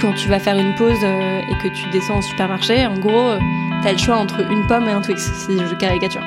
quand 0.00 0.12
tu 0.14 0.28
vas 0.28 0.38
faire 0.38 0.58
une 0.58 0.74
pause 0.74 0.98
euh, 1.04 1.40
et 1.40 1.58
que 1.62 1.68
tu 1.68 1.88
descends 1.90 2.18
au 2.18 2.22
supermarché, 2.22 2.86
en 2.86 2.98
gros, 2.98 3.28
euh, 3.28 3.38
t'as 3.82 3.92
le 3.92 3.98
choix 3.98 4.16
entre 4.16 4.40
une 4.50 4.66
pomme 4.66 4.88
et 4.88 4.92
un 4.92 5.00
Twix, 5.00 5.20
si 5.32 5.58
je 5.58 5.74
caricature. 5.74 6.22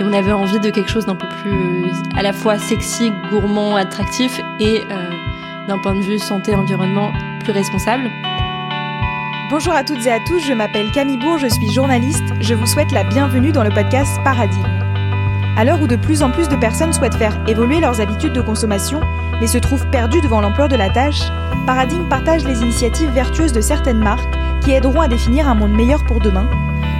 Et 0.00 0.04
on 0.04 0.12
avait 0.12 0.32
envie 0.32 0.58
de 0.58 0.70
quelque 0.70 0.90
chose 0.90 1.06
d'un 1.06 1.14
peu 1.14 1.28
plus 1.42 1.84
euh, 1.84 1.92
à 2.16 2.22
la 2.22 2.32
fois 2.32 2.58
sexy, 2.58 3.12
gourmand, 3.30 3.76
attractif 3.76 4.40
et 4.58 4.80
d'un 5.68 5.78
point 5.78 5.94
de 5.94 6.00
vue 6.00 6.18
santé, 6.18 6.54
environnement, 6.54 7.12
plus 7.40 7.52
responsable. 7.52 8.10
Bonjour 9.50 9.74
à 9.74 9.84
toutes 9.84 10.06
et 10.06 10.12
à 10.12 10.18
tous, 10.26 10.40
je 10.40 10.54
m'appelle 10.54 10.90
Camille 10.92 11.18
Bourg, 11.18 11.38
je 11.38 11.48
suis 11.48 11.70
journaliste. 11.70 12.24
Je 12.40 12.54
vous 12.54 12.66
souhaite 12.66 12.90
la 12.92 13.04
bienvenue 13.04 13.52
dans 13.52 13.64
le 13.64 13.70
podcast 13.70 14.18
Paradigme. 14.24 14.81
À 15.56 15.64
l'heure 15.64 15.82
où 15.82 15.86
de 15.86 15.96
plus 15.96 16.22
en 16.22 16.30
plus 16.30 16.48
de 16.48 16.56
personnes 16.56 16.92
souhaitent 16.94 17.16
faire 17.16 17.38
évoluer 17.46 17.80
leurs 17.80 18.00
habitudes 18.00 18.32
de 18.32 18.40
consommation, 18.40 19.00
mais 19.40 19.46
se 19.46 19.58
trouvent 19.58 19.86
perdues 19.90 20.22
devant 20.22 20.40
l'ampleur 20.40 20.68
de 20.68 20.76
la 20.76 20.88
tâche, 20.88 21.22
Paradigme 21.66 22.08
partage 22.08 22.44
les 22.44 22.62
initiatives 22.62 23.10
vertueuses 23.10 23.52
de 23.52 23.60
certaines 23.60 23.98
marques 23.98 24.34
qui 24.62 24.72
aideront 24.72 25.00
à 25.00 25.08
définir 25.08 25.48
un 25.48 25.54
monde 25.54 25.72
meilleur 25.72 26.04
pour 26.04 26.20
demain. 26.20 26.48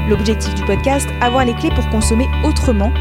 L'objectif 0.08 0.54
du 0.54 0.64
podcast, 0.64 1.08
avoir 1.20 1.44
les 1.44 1.54
clés 1.54 1.70
pour 1.74 1.88
consommer 1.88 2.28
autrement. 2.44 2.92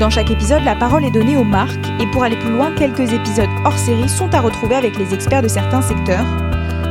Dans 0.00 0.10
chaque 0.10 0.30
épisode, 0.30 0.64
la 0.64 0.74
parole 0.74 1.04
est 1.04 1.10
donnée 1.10 1.36
aux 1.36 1.44
marques 1.44 1.86
et 2.00 2.06
pour 2.08 2.24
aller 2.24 2.36
plus 2.36 2.50
loin, 2.50 2.72
quelques 2.74 3.12
épisodes 3.12 3.48
hors 3.64 3.78
série 3.78 4.08
sont 4.08 4.34
à 4.34 4.40
retrouver 4.40 4.74
avec 4.74 4.98
les 4.98 5.14
experts 5.14 5.42
de 5.42 5.48
certains 5.48 5.82
secteurs. 5.82 6.26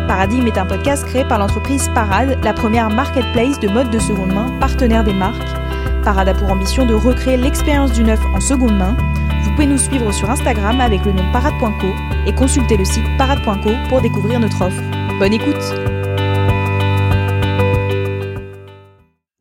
Paradigme 0.07 0.47
est 0.47 0.57
un 0.57 0.65
podcast 0.65 1.05
créé 1.05 1.25
par 1.25 1.37
l'entreprise 1.37 1.89
Parade, 1.93 2.39
la 2.43 2.53
première 2.53 2.89
marketplace 2.89 3.59
de 3.59 3.67
mode 3.67 3.89
de 3.89 3.99
seconde 3.99 4.33
main, 4.33 4.51
partenaire 4.59 5.03
des 5.03 5.13
marques. 5.13 5.58
Parade 6.03 6.29
a 6.29 6.33
pour 6.33 6.49
ambition 6.49 6.85
de 6.85 6.93
recréer 6.93 7.37
l'expérience 7.37 7.91
du 7.91 8.03
neuf 8.03 8.19
en 8.33 8.39
seconde 8.39 8.77
main. 8.77 8.95
Vous 9.43 9.51
pouvez 9.51 9.65
nous 9.65 9.77
suivre 9.77 10.11
sur 10.11 10.29
Instagram 10.29 10.79
avec 10.79 11.03
le 11.05 11.11
nom 11.11 11.31
parade.co 11.31 11.87
et 12.25 12.33
consulter 12.33 12.77
le 12.77 12.85
site 12.85 13.03
parade.co 13.17 13.71
pour 13.89 14.01
découvrir 14.01 14.39
notre 14.39 14.61
offre. 14.61 14.81
Bonne 15.19 15.33
écoute 15.33 15.55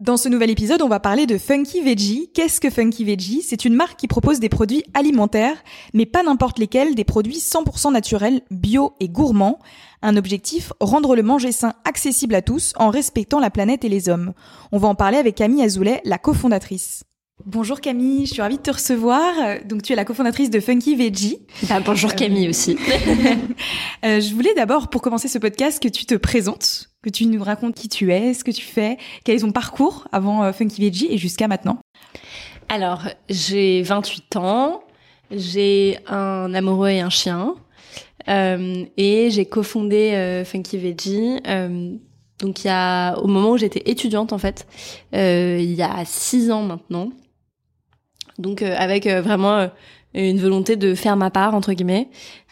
Dans 0.01 0.17
ce 0.17 0.31
nouvel 0.31 0.49
épisode, 0.49 0.81
on 0.81 0.89
va 0.89 1.01
parler 1.01 1.27
de 1.27 1.37
Funky 1.37 1.83
Veggie. 1.83 2.31
Qu'est-ce 2.33 2.61
que 2.61 2.71
Funky 2.71 3.05
Veggie? 3.05 3.43
C'est 3.43 3.67
une 3.67 3.75
marque 3.75 3.99
qui 3.99 4.09
propose 4.09 4.41
des 4.41 4.49
produits 4.49 4.83
alimentaires, 4.95 5.63
mais 5.93 6.07
pas 6.07 6.23
n'importe 6.23 6.59
lesquels, 6.59 6.95
des 6.95 7.05
produits 7.05 7.37
100% 7.37 7.93
naturels, 7.93 8.41
bio 8.51 8.95
et 9.01 9.09
gourmands. 9.09 9.59
Un 10.01 10.17
objectif, 10.17 10.73
rendre 10.81 11.17
le 11.17 11.25
manger 11.25 11.51
sain 11.51 11.75
accessible 11.85 12.37
à 12.37 12.43
tous 12.43 12.73
en 12.77 12.91
respectant 12.91 13.41
la 13.41 13.51
planète 13.51 13.85
et 13.85 13.89
les 13.89 14.09
hommes. 14.09 14.33
On 14.71 14.79
va 14.79 14.87
en 14.87 14.95
parler 14.95 15.19
avec 15.19 15.35
Camille 15.35 15.63
Azoulay, 15.63 16.01
la 16.05 16.19
cofondatrice. 16.19 17.03
Bonjour 17.47 17.81
Camille, 17.81 18.27
je 18.27 18.33
suis 18.35 18.43
ravie 18.43 18.59
de 18.59 18.63
te 18.63 18.71
recevoir. 18.71 19.35
Donc 19.65 19.83
tu 19.83 19.93
es 19.93 19.97
la 19.97 20.05
cofondatrice 20.05 20.51
de 20.51 20.61
Funky 20.61 20.95
Veggie. 20.95 21.39
Bah, 21.69 21.81
bonjour 21.81 22.15
Camille 22.15 22.49
aussi. 22.49 22.77
euh, 24.05 24.21
je 24.21 24.35
voulais 24.35 24.55
d'abord, 24.55 24.89
pour 24.89 25.03
commencer 25.03 25.29
ce 25.29 25.39
podcast, 25.39 25.83
que 25.83 25.89
tu 25.89 26.07
te 26.07 26.15
présentes, 26.15 26.91
que 27.03 27.11
tu 27.11 27.27
nous 27.27 27.43
racontes 27.43 27.75
qui 27.75 27.89
tu 27.89 28.13
es, 28.13 28.35
ce 28.35 28.45
que 28.45 28.51
tu 28.53 28.65
fais, 28.65 28.99
quel 29.25 29.37
est 29.37 29.41
ton 29.41 29.53
parcours 29.53 30.07
avant 30.13 30.45
euh, 30.45 30.53
Funky 30.53 30.81
Veggie 30.81 31.09
et 31.11 31.19
jusqu'à 31.19 31.49
maintenant. 31.49 31.79
Alors, 32.69 33.03
j'ai 33.29 33.83
28 33.83 34.37
ans, 34.37 34.83
j'ai 35.33 35.99
un 36.07 36.55
amoureux 36.55 36.91
et 36.91 37.01
un 37.01 37.11
chien, 37.11 37.55
euh, 37.55 37.55
et 38.29 39.31
j'ai 39.31 39.47
cofondé 39.47 40.13
euh, 40.13 40.45
Funky 40.45 40.77
Veggie. 40.77 41.41
Euh, 41.47 41.97
donc 42.41 42.63
il 42.63 42.69
y 42.69 42.71
a 42.71 43.17
au 43.19 43.27
moment 43.27 43.51
où 43.53 43.57
j'étais 43.57 43.83
étudiante 43.91 44.33
en 44.33 44.39
fait, 44.39 44.67
euh, 45.15 45.59
il 45.61 45.73
y 45.73 45.83
a 45.83 46.05
six 46.05 46.51
ans 46.51 46.63
maintenant. 46.63 47.11
Donc 48.39 48.63
euh, 48.63 48.75
avec 48.79 49.07
euh, 49.07 49.21
vraiment 49.21 49.57
euh, 49.57 49.69
une 50.15 50.39
volonté 50.39 50.77
de 50.77 50.95
faire 50.95 51.17
ma 51.17 51.31
part 51.31 51.55
entre 51.55 51.73
guillemets. 51.73 52.09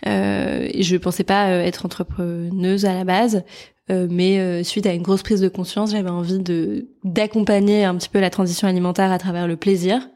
Euh, 0.07 0.69
je 0.79 0.97
pensais 0.97 1.25
pas 1.25 1.49
être 1.51 1.87
entrepreneuse 1.87 2.85
à 2.85 2.95
la 2.95 3.05
base, 3.05 3.45
mais 3.89 4.65
suite 4.65 4.87
à 4.87 4.93
une 4.93 5.03
grosse 5.03 5.23
prise 5.23 5.41
de 5.41 5.49
conscience, 5.49 5.93
j'avais 5.93 6.11
envie 6.11 6.41
de 6.41 6.89
d'accompagner 7.05 7.85
un 7.85 7.95
petit 7.95 8.09
peu 8.09 8.19
la 8.19 8.31
transition 8.31 8.67
alimentaire 8.67 9.13
à 9.13 9.19
travers 9.19 9.47
le 9.47 9.57
plaisir, 9.57 10.09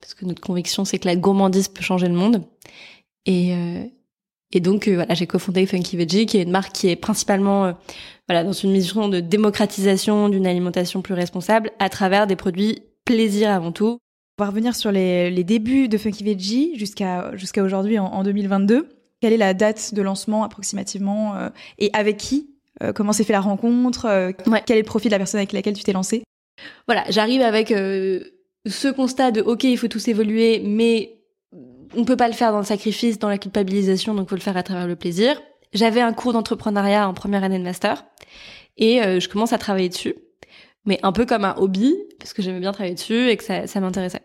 parce 0.00 0.14
que 0.14 0.24
notre 0.24 0.42
conviction 0.42 0.84
c'est 0.84 0.98
que 0.98 1.06
la 1.06 1.14
gourmandise 1.16 1.68
peut 1.68 1.82
changer 1.82 2.08
le 2.08 2.14
monde. 2.14 2.42
Et 3.26 3.54
et 4.52 4.60
donc 4.60 4.88
voilà, 4.88 5.14
j'ai 5.14 5.26
cofondé 5.26 5.66
Funky 5.66 5.96
Veggie, 5.96 6.26
qui 6.26 6.38
est 6.38 6.42
une 6.42 6.50
marque 6.50 6.72
qui 6.72 6.88
est 6.88 6.96
principalement 6.96 7.74
voilà 8.28 8.44
dans 8.44 8.52
une 8.52 8.72
mission 8.72 9.08
de 9.08 9.20
démocratisation 9.20 10.28
d'une 10.28 10.46
alimentation 10.46 11.02
plus 11.02 11.14
responsable 11.14 11.70
à 11.78 11.88
travers 11.88 12.26
des 12.26 12.36
produits 12.36 12.82
plaisir 13.04 13.50
avant 13.50 13.72
tout. 13.72 13.98
On 14.38 14.44
va 14.44 14.50
revenir 14.50 14.76
sur 14.76 14.92
les, 14.92 15.30
les 15.30 15.44
débuts 15.44 15.88
de 15.88 15.96
Funky 15.96 16.22
Veggie 16.22 16.78
jusqu'à 16.78 17.34
jusqu'à 17.36 17.62
aujourd'hui 17.62 17.98
en, 17.98 18.04
en, 18.04 18.22
2022. 18.22 18.88
Quelle 19.22 19.32
est 19.32 19.38
la 19.38 19.54
date 19.54 19.94
de 19.94 20.02
lancement 20.02 20.44
approximativement 20.44 21.34
euh, 21.36 21.48
et 21.78 21.90
avec 21.94 22.18
qui 22.18 22.50
euh, 22.82 22.92
Comment 22.92 23.14
s'est 23.14 23.24
fait 23.24 23.32
la 23.32 23.40
rencontre 23.40 24.04
euh, 24.04 24.32
ouais. 24.46 24.62
Quel 24.66 24.76
est 24.76 24.82
le 24.82 24.86
profil 24.86 25.08
de 25.08 25.14
la 25.14 25.18
personne 25.18 25.38
avec 25.38 25.52
laquelle 25.52 25.74
tu 25.74 25.84
t'es 25.84 25.94
lancée? 25.94 26.22
Voilà, 26.86 27.04
j'arrive 27.08 27.40
avec 27.40 27.72
euh, 27.72 28.20
ce 28.66 28.88
constat 28.88 29.30
de 29.30 29.40
OK, 29.40 29.64
il 29.64 29.78
faut 29.78 29.88
tous 29.88 30.06
évoluer, 30.08 30.60
mais 30.62 31.15
on 31.94 32.04
peut 32.04 32.16
pas 32.16 32.28
le 32.28 32.34
faire 32.34 32.52
dans 32.52 32.58
le 32.58 32.64
sacrifice, 32.64 33.18
dans 33.18 33.28
la 33.28 33.38
culpabilisation, 33.38 34.14
donc 34.14 34.28
faut 34.28 34.36
le 34.36 34.40
faire 34.40 34.56
à 34.56 34.62
travers 34.62 34.86
le 34.86 34.96
plaisir. 34.96 35.40
J'avais 35.72 36.00
un 36.00 36.12
cours 36.12 36.32
d'entrepreneuriat 36.32 37.08
en 37.08 37.14
première 37.14 37.44
année 37.44 37.58
de 37.58 37.64
master 37.64 38.04
et 38.78 39.02
euh, 39.02 39.20
je 39.20 39.28
commence 39.28 39.52
à 39.52 39.58
travailler 39.58 39.88
dessus 39.88 40.14
mais 40.86 41.00
un 41.02 41.12
peu 41.12 41.26
comme 41.26 41.44
un 41.44 41.54
hobby, 41.58 41.94
parce 42.18 42.32
que 42.32 42.40
j'aimais 42.40 42.60
bien 42.60 42.72
travailler 42.72 42.94
dessus 42.94 43.28
et 43.28 43.36
que 43.36 43.44
ça, 43.44 43.66
ça 43.66 43.80
m'intéressait. 43.80 44.22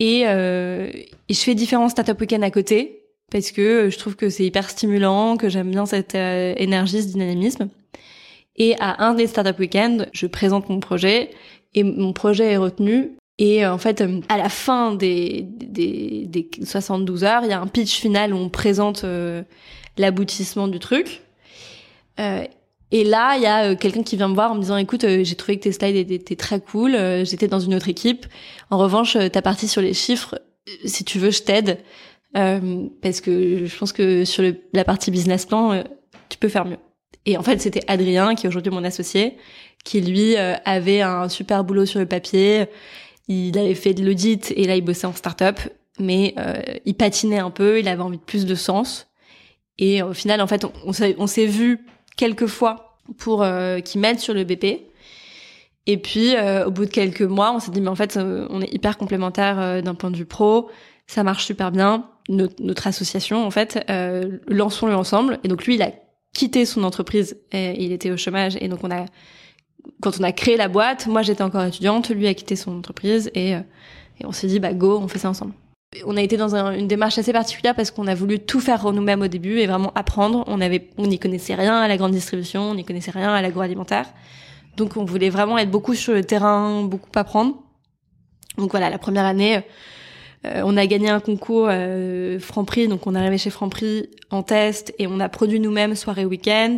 Et, 0.00 0.26
euh, 0.26 0.90
je 1.28 1.38
fais 1.38 1.54
différents 1.54 1.88
startup 1.88 2.18
week-ends 2.20 2.42
à 2.42 2.50
côté, 2.50 3.04
parce 3.30 3.52
que 3.52 3.90
je 3.90 3.98
trouve 3.98 4.16
que 4.16 4.30
c'est 4.30 4.44
hyper 4.44 4.70
stimulant, 4.70 5.36
que 5.36 5.48
j'aime 5.48 5.70
bien 5.70 5.86
cette 5.86 6.14
euh, 6.14 6.54
énergie, 6.56 7.02
ce 7.02 7.08
dynamisme. 7.08 7.68
Et 8.56 8.74
à 8.80 9.04
un 9.04 9.14
des 9.14 9.26
startup 9.26 9.58
week-ends, 9.58 10.06
je 10.12 10.26
présente 10.26 10.68
mon 10.68 10.80
projet, 10.80 11.30
et 11.74 11.84
mon 11.84 12.12
projet 12.12 12.52
est 12.52 12.56
retenu. 12.56 13.12
Et 13.38 13.64
euh, 13.64 13.72
en 13.72 13.78
fait, 13.78 14.02
à 14.28 14.36
la 14.36 14.48
fin 14.48 14.94
des, 14.94 15.46
des, 15.46 16.26
des 16.26 16.48
72 16.64 17.24
heures, 17.24 17.42
il 17.44 17.50
y 17.50 17.52
a 17.52 17.60
un 17.60 17.66
pitch 17.68 18.00
final 18.00 18.34
où 18.34 18.36
on 18.36 18.48
présente 18.48 19.04
euh, 19.04 19.42
l'aboutissement 19.96 20.66
du 20.68 20.78
truc. 20.78 21.22
Euh, 22.18 22.44
et 22.90 23.04
là, 23.04 23.36
il 23.36 23.42
y 23.42 23.46
a 23.46 23.70
euh, 23.70 23.76
quelqu'un 23.76 24.02
qui 24.02 24.16
vient 24.16 24.28
me 24.28 24.34
voir 24.34 24.52
en 24.52 24.54
me 24.54 24.60
disant 24.60 24.76
"Écoute, 24.76 25.04
euh, 25.04 25.22
j'ai 25.22 25.34
trouvé 25.36 25.58
que 25.58 25.64
tes 25.64 25.72
slides 25.72 26.10
étaient 26.10 26.36
très 26.36 26.60
cool. 26.60 26.94
Euh, 26.94 27.24
J'étais 27.24 27.48
dans 27.48 27.60
une 27.60 27.74
autre 27.74 27.88
équipe. 27.88 28.26
En 28.70 28.78
revanche, 28.78 29.16
ta 29.32 29.42
partie 29.42 29.68
sur 29.68 29.82
les 29.82 29.94
chiffres, 29.94 30.40
si 30.84 31.04
tu 31.04 31.18
veux, 31.18 31.30
je 31.30 31.42
t'aide 31.42 31.78
parce 32.32 33.20
que 33.20 33.66
je 33.66 33.78
pense 33.78 33.92
que 33.92 34.24
sur 34.24 34.44
la 34.72 34.84
partie 34.84 35.10
business 35.10 35.46
plan, 35.46 35.82
tu 36.28 36.38
peux 36.38 36.48
faire 36.48 36.64
mieux." 36.64 36.78
Et 37.26 37.36
en 37.36 37.42
fait, 37.42 37.60
c'était 37.60 37.82
Adrien 37.88 38.34
qui 38.34 38.46
est 38.46 38.48
aujourd'hui 38.48 38.72
mon 38.72 38.84
associé, 38.84 39.36
qui 39.84 40.00
lui 40.00 40.36
avait 40.36 41.02
un 41.02 41.28
super 41.28 41.64
boulot 41.64 41.84
sur 41.86 42.00
le 42.00 42.06
papier. 42.06 42.66
Il 43.28 43.58
avait 43.58 43.74
fait 43.74 43.94
de 43.94 44.04
l'audit 44.04 44.52
et 44.56 44.64
là, 44.64 44.74
il 44.76 44.82
bossait 44.82 45.06
en 45.06 45.12
start-up, 45.12 45.60
mais 45.98 46.34
il 46.84 46.94
patinait 46.94 47.38
un 47.38 47.50
peu. 47.50 47.78
Il 47.78 47.88
avait 47.88 48.02
envie 48.02 48.18
de 48.18 48.22
plus 48.22 48.46
de 48.46 48.54
sens. 48.54 49.06
Et 49.78 50.02
au 50.02 50.14
final, 50.14 50.40
en 50.40 50.46
fait, 50.46 50.64
on, 50.64 50.72
on 51.18 51.26
s'est 51.26 51.46
vu 51.46 51.84
quelques 52.16 52.46
fois 52.46 52.88
pour 53.16 53.42
euh, 53.42 53.80
qui 53.80 53.98
m'aident 53.98 54.18
sur 54.18 54.34
le 54.34 54.44
BP. 54.44 54.82
Et 55.86 55.96
puis 55.96 56.36
euh, 56.36 56.66
au 56.66 56.70
bout 56.70 56.84
de 56.84 56.90
quelques 56.90 57.22
mois, 57.22 57.52
on 57.54 57.60
s'est 57.60 57.70
dit 57.70 57.80
mais 57.80 57.88
en 57.88 57.94
fait 57.94 58.18
euh, 58.18 58.46
on 58.50 58.60
est 58.60 58.72
hyper 58.74 58.98
complémentaires 58.98 59.58
euh, 59.58 59.80
d'un 59.80 59.94
point 59.94 60.10
de 60.10 60.16
vue 60.16 60.26
pro, 60.26 60.68
ça 61.06 61.24
marche 61.24 61.46
super 61.46 61.70
bien. 61.70 62.10
Notre, 62.28 62.62
notre 62.62 62.86
association 62.86 63.46
en 63.46 63.50
fait, 63.50 63.82
euh, 63.88 64.38
lançons-le 64.48 64.94
ensemble. 64.94 65.38
Et 65.44 65.48
donc 65.48 65.64
lui 65.64 65.76
il 65.76 65.82
a 65.82 65.92
quitté 66.34 66.66
son 66.66 66.84
entreprise, 66.84 67.38
et 67.52 67.82
il 67.82 67.90
était 67.90 68.10
au 68.10 68.18
chômage 68.18 68.58
et 68.60 68.68
donc 68.68 68.80
on 68.82 68.90
a 68.90 69.06
quand 70.00 70.20
on 70.20 70.22
a 70.22 70.32
créé 70.32 70.56
la 70.56 70.68
boîte, 70.68 71.06
moi 71.06 71.22
j'étais 71.22 71.42
encore 71.42 71.64
étudiante, 71.64 72.10
lui 72.10 72.26
a 72.26 72.34
quitté 72.34 72.56
son 72.56 72.78
entreprise 72.78 73.30
et, 73.34 73.52
et 73.52 74.24
on 74.24 74.32
s'est 74.32 74.46
dit 74.46 74.60
bah 74.60 74.72
go, 74.72 74.98
on 74.98 75.08
fait 75.08 75.18
ça 75.18 75.30
ensemble. 75.30 75.52
On 76.04 76.16
a 76.16 76.22
été 76.22 76.36
dans 76.36 76.54
un, 76.54 76.72
une 76.72 76.86
démarche 76.86 77.16
assez 77.18 77.32
particulière 77.32 77.74
parce 77.74 77.90
qu'on 77.90 78.06
a 78.06 78.14
voulu 78.14 78.38
tout 78.38 78.60
faire 78.60 78.92
nous-mêmes 78.92 79.22
au 79.22 79.26
début 79.28 79.58
et 79.58 79.66
vraiment 79.66 79.90
apprendre. 79.94 80.44
On 80.46 80.60
avait, 80.60 80.90
on 80.98 81.06
n'y 81.06 81.18
connaissait 81.18 81.54
rien 81.54 81.78
à 81.78 81.88
la 81.88 81.96
grande 81.96 82.12
distribution, 82.12 82.62
on 82.62 82.74
n'y 82.74 82.84
connaissait 82.84 83.10
rien 83.10 83.32
à 83.32 83.40
l'agroalimentaire. 83.40 84.06
Donc 84.76 84.96
on 84.96 85.04
voulait 85.04 85.30
vraiment 85.30 85.56
être 85.58 85.70
beaucoup 85.70 85.94
sur 85.94 86.12
le 86.12 86.22
terrain, 86.22 86.82
beaucoup 86.84 87.10
apprendre. 87.14 87.56
Donc 88.58 88.70
voilà, 88.72 88.90
la 88.90 88.98
première 88.98 89.24
année, 89.24 89.62
euh, 90.44 90.62
on 90.64 90.76
a 90.76 90.86
gagné 90.86 91.08
un 91.08 91.20
concours 91.20 91.68
euh, 91.70 92.38
Franprix, 92.38 92.86
donc 92.86 93.06
on 93.06 93.14
est 93.14 93.18
arrivé 93.18 93.38
chez 93.38 93.50
Franprix 93.50 94.10
en 94.30 94.42
test 94.42 94.94
et 94.98 95.06
on 95.06 95.20
a 95.20 95.28
produit 95.28 95.58
nous-mêmes 95.58 95.94
soirée 95.94 96.26
week-end. 96.26 96.76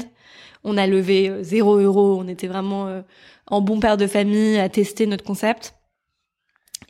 On 0.65 0.77
a 0.77 0.87
levé 0.87 1.29
euh, 1.29 1.43
zéro 1.43 1.77
euro, 1.77 2.19
on 2.21 2.29
était 2.29 2.47
vraiment 2.47 2.87
euh, 2.89 3.03
en 3.47 3.61
bon 3.61 3.81
père 3.81 3.97
de 3.97 4.07
famille 4.07 4.59
à 4.59 4.69
tester 4.69 5.07
notre 5.07 5.25
concept. 5.25 5.75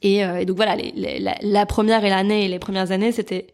Et, 0.02 0.25
euh, 0.25 0.40
et, 0.40 0.46
donc 0.46 0.56
voilà, 0.56 0.76
la, 1.43 1.67
première 1.67 2.05
et 2.05 2.11
l'année 2.11 2.46
et 2.46 2.49
les 2.49 2.58
premières 2.58 2.90
années, 2.90 3.12
c'était 3.12 3.49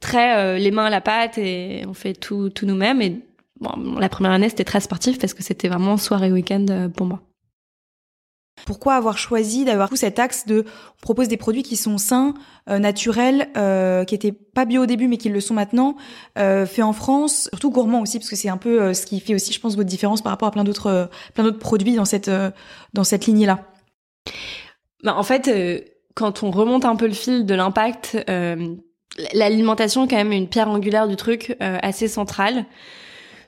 très 0.00 0.58
les 0.58 0.70
mains 0.70 0.86
à 0.86 0.90
la 0.90 1.00
pâte 1.00 1.38
et 1.38 1.84
on 1.86 1.94
fait 1.94 2.14
tout, 2.14 2.48
tout 2.50 2.66
nous-mêmes. 2.66 3.02
Et 3.02 3.20
bon, 3.60 3.98
la 3.98 4.08
première 4.08 4.32
année, 4.32 4.48
c'était 4.48 4.64
très 4.64 4.80
sportif 4.80 5.18
parce 5.18 5.34
que 5.34 5.42
c'était 5.42 5.68
vraiment 5.68 5.96
soirée 5.96 6.32
week-end 6.32 6.90
pour 6.96 7.06
moi. 7.06 7.20
Pourquoi 8.66 8.94
avoir 8.94 9.18
choisi 9.18 9.64
d'avoir 9.64 9.88
tout 9.88 9.96
cet 9.96 10.18
axe 10.18 10.46
de 10.46 10.64
on 10.66 11.00
propose 11.00 11.26
des 11.26 11.36
produits 11.36 11.62
qui 11.62 11.76
sont 11.76 11.98
sains, 11.98 12.34
euh, 12.68 12.78
naturels, 12.78 13.48
euh, 13.56 14.04
qui 14.04 14.14
étaient 14.14 14.32
pas 14.32 14.66
bio 14.66 14.82
au 14.82 14.86
début 14.86 15.08
mais 15.08 15.16
qui 15.16 15.30
le 15.30 15.40
sont 15.40 15.54
maintenant, 15.54 15.96
euh, 16.38 16.66
en 16.78 16.92
France, 16.92 17.48
surtout 17.52 17.70
gourmands 17.70 18.02
aussi 18.02 18.18
parce 18.18 18.30
que 18.30 18.36
c'est 18.36 18.48
un 18.48 18.56
peu 18.58 18.80
euh, 18.80 18.94
ce 18.94 19.06
qui 19.06 19.20
fait 19.20 19.34
aussi, 19.34 19.52
je 19.52 19.60
pense, 19.60 19.74
votre 19.74 19.88
différence 19.88 20.22
par 20.22 20.30
rapport 20.30 20.48
à 20.48 20.50
plein 20.52 20.64
d'autres 20.64 20.86
euh, 20.86 21.06
plein 21.34 21.44
d'autres 21.44 21.58
produits 21.58 21.94
dans 21.94 22.04
cette 22.04 22.30
dans 22.92 23.04
cette 23.04 23.26
lignée 23.26 23.46
là. 23.46 23.66
Bah, 25.02 25.16
en 25.16 25.22
fait, 25.24 25.50
quand 26.14 26.42
on 26.42 26.50
remonte 26.50 26.84
un 26.84 26.94
peu 26.94 27.06
le 27.06 27.14
fil 27.14 27.46
de 27.46 27.54
l'impact, 27.54 28.16
l'alimentation 29.34 30.04
est 30.04 30.08
quand 30.08 30.16
même 30.16 30.32
une 30.32 30.48
pierre 30.48 30.68
angulaire 30.68 31.08
du 31.08 31.16
truc 31.16 31.56
assez 31.58 32.06
centrale. 32.06 32.66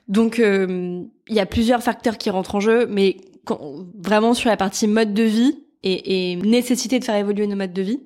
Donc 0.09 0.39
il 0.39 1.07
y 1.29 1.39
a 1.39 1.45
plusieurs 1.45 1.81
facteurs 1.81 2.17
qui 2.17 2.29
rentrent 2.29 2.55
en 2.55 2.59
jeu, 2.59 2.87
mais 2.89 3.17
vraiment 3.97 4.33
sur 4.33 4.49
la 4.49 4.57
partie 4.57 4.87
mode 4.87 5.13
de 5.13 5.23
vie 5.23 5.63
et, 5.83 6.35
nécessité 6.37 6.99
de 6.99 7.03
faire 7.03 7.15
évoluer 7.15 7.47
nos 7.47 7.55
modes 7.55 7.73
de 7.73 7.81
vie. 7.81 8.01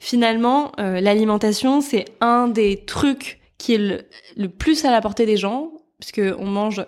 Finalement, 0.00 0.72
euh, 0.78 1.00
l'alimentation, 1.00 1.80
c'est 1.80 2.06
un 2.20 2.48
des 2.48 2.84
trucs 2.84 3.40
qui 3.58 3.74
est 3.74 4.06
le, 4.36 4.48
plus 4.48 4.84
à 4.84 4.90
la 4.90 5.00
portée 5.00 5.26
des 5.26 5.36
gens, 5.36 5.72
puisque 5.98 6.22
on 6.38 6.46
mange 6.46 6.84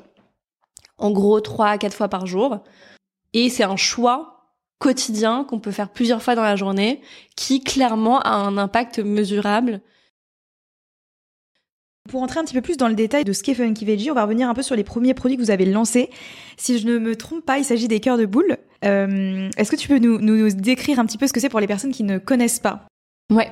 en 0.99 1.11
gros 1.11 1.41
trois 1.41 1.69
à 1.69 1.79
quatre 1.79 1.97
fois 1.97 2.09
par 2.09 2.27
jour. 2.27 2.59
Et 3.33 3.51
c'est 3.51 3.65
un 3.65 3.77
choix 3.77 4.55
quotidien 4.79 5.45
qu'on 5.45 5.61
peut 5.61 5.73
faire 5.73 5.91
plusieurs 5.91 6.23
fois 6.23 6.35
dans 6.35 6.43
la 6.43 6.57
journée, 6.57 7.03
qui 7.37 7.63
clairement 7.63 8.21
a 8.21 8.31
un 8.31 8.57
impact 8.57 8.99
mesurable 9.01 9.83
pour 12.11 12.23
entrer 12.23 12.41
un 12.41 12.45
petit 12.45 12.55
peu 12.55 12.61
plus 12.61 12.77
dans 12.77 12.89
le 12.89 12.95
détail 12.95 13.25
de 13.25 13.33
ce 13.33 13.43
qu'est 13.43 13.55
Funky 13.55 13.85
Veggie, 13.85 14.11
on 14.11 14.15
va 14.15 14.25
revenir 14.25 14.49
un 14.49 14.55
peu 14.55 14.63
sur 14.63 14.77
les 14.77 14.85
premiers 14.85 15.15
produits 15.15 15.37
que 15.37 15.43
vous 15.43 15.51
avez 15.51 15.65
lancés. 15.65 16.11
Si 16.57 16.79
je 16.79 16.87
ne 16.87 16.99
me 16.99 17.17
trompe 17.17 17.45
pas, 17.45 17.59
il 17.59 17.65
s'agit 17.65 17.89
des 17.89 18.01
cœurs 18.01 18.19
de 18.19 18.27
boule. 18.27 18.59
Euh, 18.85 19.49
Est-ce 19.57 19.71
que 19.71 19.77
tu 19.77 19.89
peux 19.89 19.99
nous, 19.99 20.51
décrire 20.51 20.99
un 20.99 21.07
petit 21.07 21.19
peu 21.19 21.27
ce 21.27 21.33
que 21.33 21.41
c'est 21.41 21.49
pour 21.49 21.61
les 21.61 21.67
personnes 21.67 21.93
qui 21.93 22.03
ne 22.03 22.19
connaissent 22.19 22.59
pas? 22.59 22.87
Ouais. 23.33 23.49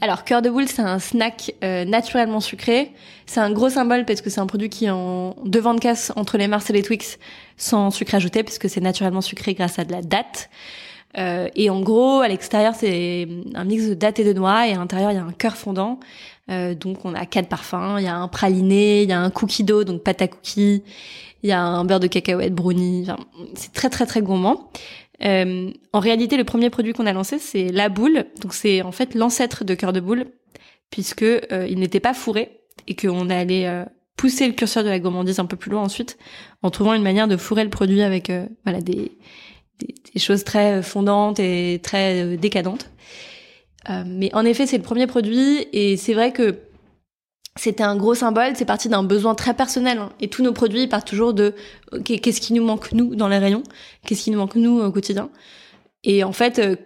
Alors, 0.00 0.22
cœur 0.22 0.42
de 0.42 0.48
boule, 0.48 0.68
c'est 0.68 0.82
un 0.82 1.00
snack 1.00 1.52
euh, 1.64 1.84
naturellement 1.84 2.40
sucré. 2.40 2.92
C'est 3.26 3.40
un 3.40 3.50
gros 3.50 3.68
symbole 3.68 4.04
parce 4.04 4.20
que 4.20 4.30
c'est 4.30 4.40
un 4.40 4.46
produit 4.46 4.68
qui 4.68 4.84
est 4.86 4.90
en 4.90 5.34
devant 5.44 5.74
de 5.74 5.80
casse 5.80 6.12
entre 6.14 6.38
les 6.38 6.46
Mars 6.46 6.70
et 6.70 6.72
les 6.72 6.82
Twix 6.82 7.18
sans 7.56 7.90
sucre 7.90 8.14
ajouté 8.14 8.44
puisque 8.44 8.70
c'est 8.70 8.80
naturellement 8.80 9.20
sucré 9.20 9.54
grâce 9.54 9.80
à 9.80 9.84
de 9.84 9.90
la 9.90 10.02
date. 10.02 10.48
Euh, 11.18 11.48
et 11.56 11.70
en 11.70 11.80
gros, 11.80 12.20
à 12.20 12.28
l'extérieur, 12.28 12.74
c'est 12.74 13.26
un 13.54 13.64
mix 13.64 13.86
de 13.86 13.94
date 13.94 14.20
et 14.20 14.24
de 14.24 14.32
noix, 14.32 14.68
et 14.68 14.72
à 14.72 14.76
l'intérieur, 14.76 15.10
il 15.10 15.14
y 15.14 15.18
a 15.18 15.24
un 15.24 15.32
cœur 15.32 15.56
fondant. 15.56 15.98
Euh, 16.50 16.74
donc, 16.74 17.04
on 17.04 17.14
a 17.14 17.26
quatre 17.26 17.48
parfums. 17.48 17.96
Il 17.98 18.04
y 18.04 18.08
a 18.08 18.16
un 18.16 18.28
praliné, 18.28 19.02
il 19.02 19.08
y 19.08 19.12
a 19.12 19.20
un 19.20 19.30
cookie 19.30 19.64
dough, 19.64 19.84
donc 19.84 20.02
pâte 20.02 20.22
à 20.22 20.28
cookies. 20.28 20.82
Il 21.42 21.48
y 21.48 21.52
a 21.52 21.60
un 21.60 21.84
beurre 21.84 22.00
de 22.00 22.06
cacahuète 22.06 22.54
brownie. 22.54 23.02
Enfin, 23.02 23.16
c'est 23.54 23.72
très 23.72 23.90
très 23.90 24.06
très 24.06 24.22
gourmand. 24.22 24.70
Euh, 25.24 25.70
en 25.92 26.00
réalité, 26.00 26.36
le 26.36 26.44
premier 26.44 26.70
produit 26.70 26.92
qu'on 26.92 27.06
a 27.06 27.12
lancé, 27.12 27.38
c'est 27.38 27.68
la 27.68 27.88
boule. 27.88 28.26
Donc, 28.40 28.54
c'est 28.54 28.82
en 28.82 28.92
fait 28.92 29.14
l'ancêtre 29.14 29.64
de 29.64 29.74
cœur 29.74 29.92
de 29.92 30.00
boule, 30.00 30.26
puisque 30.90 31.26
il 31.50 31.78
n'était 31.78 32.00
pas 32.00 32.14
fourré 32.14 32.60
et 32.86 32.94
qu'on 32.94 33.28
allait 33.28 33.68
pousser 34.16 34.46
le 34.46 34.54
curseur 34.54 34.84
de 34.84 34.88
la 34.88 34.98
gourmandise 34.98 35.38
un 35.38 35.44
peu 35.46 35.56
plus 35.56 35.70
loin 35.70 35.82
ensuite, 35.82 36.16
en 36.62 36.70
trouvant 36.70 36.94
une 36.94 37.02
manière 37.02 37.28
de 37.28 37.36
fourrer 37.36 37.64
le 37.64 37.70
produit 37.70 38.02
avec 38.02 38.32
voilà 38.64 38.80
des 38.80 39.12
des, 39.78 40.20
choses 40.20 40.44
très 40.44 40.82
fondantes 40.82 41.38
et 41.38 41.80
très 41.82 42.24
euh, 42.24 42.36
décadentes. 42.36 42.90
Euh, 43.90 44.02
mais 44.06 44.34
en 44.34 44.44
effet, 44.44 44.66
c'est 44.66 44.76
le 44.76 44.82
premier 44.82 45.06
produit 45.06 45.66
et 45.72 45.96
c'est 45.96 46.14
vrai 46.14 46.32
que 46.32 46.58
c'était 47.56 47.84
un 47.84 47.96
gros 47.96 48.14
symbole. 48.14 48.52
C'est 48.56 48.64
parti 48.64 48.88
d'un 48.88 49.02
besoin 49.02 49.34
très 49.34 49.54
personnel 49.54 49.98
hein. 49.98 50.10
et 50.20 50.28
tous 50.28 50.42
nos 50.42 50.52
produits 50.52 50.86
partent 50.86 51.06
toujours 51.06 51.34
de 51.34 51.54
qu'est-ce 52.04 52.40
qui 52.40 52.52
nous 52.52 52.64
manque 52.64 52.92
nous 52.92 53.14
dans 53.14 53.28
les 53.28 53.38
rayons, 53.38 53.62
qu'est-ce 54.04 54.24
qui 54.24 54.30
nous 54.30 54.38
manque 54.38 54.56
nous 54.56 54.80
au 54.80 54.90
quotidien? 54.90 55.30
Et 56.04 56.24
en 56.24 56.32
fait, 56.32 56.58
euh, 56.58 56.76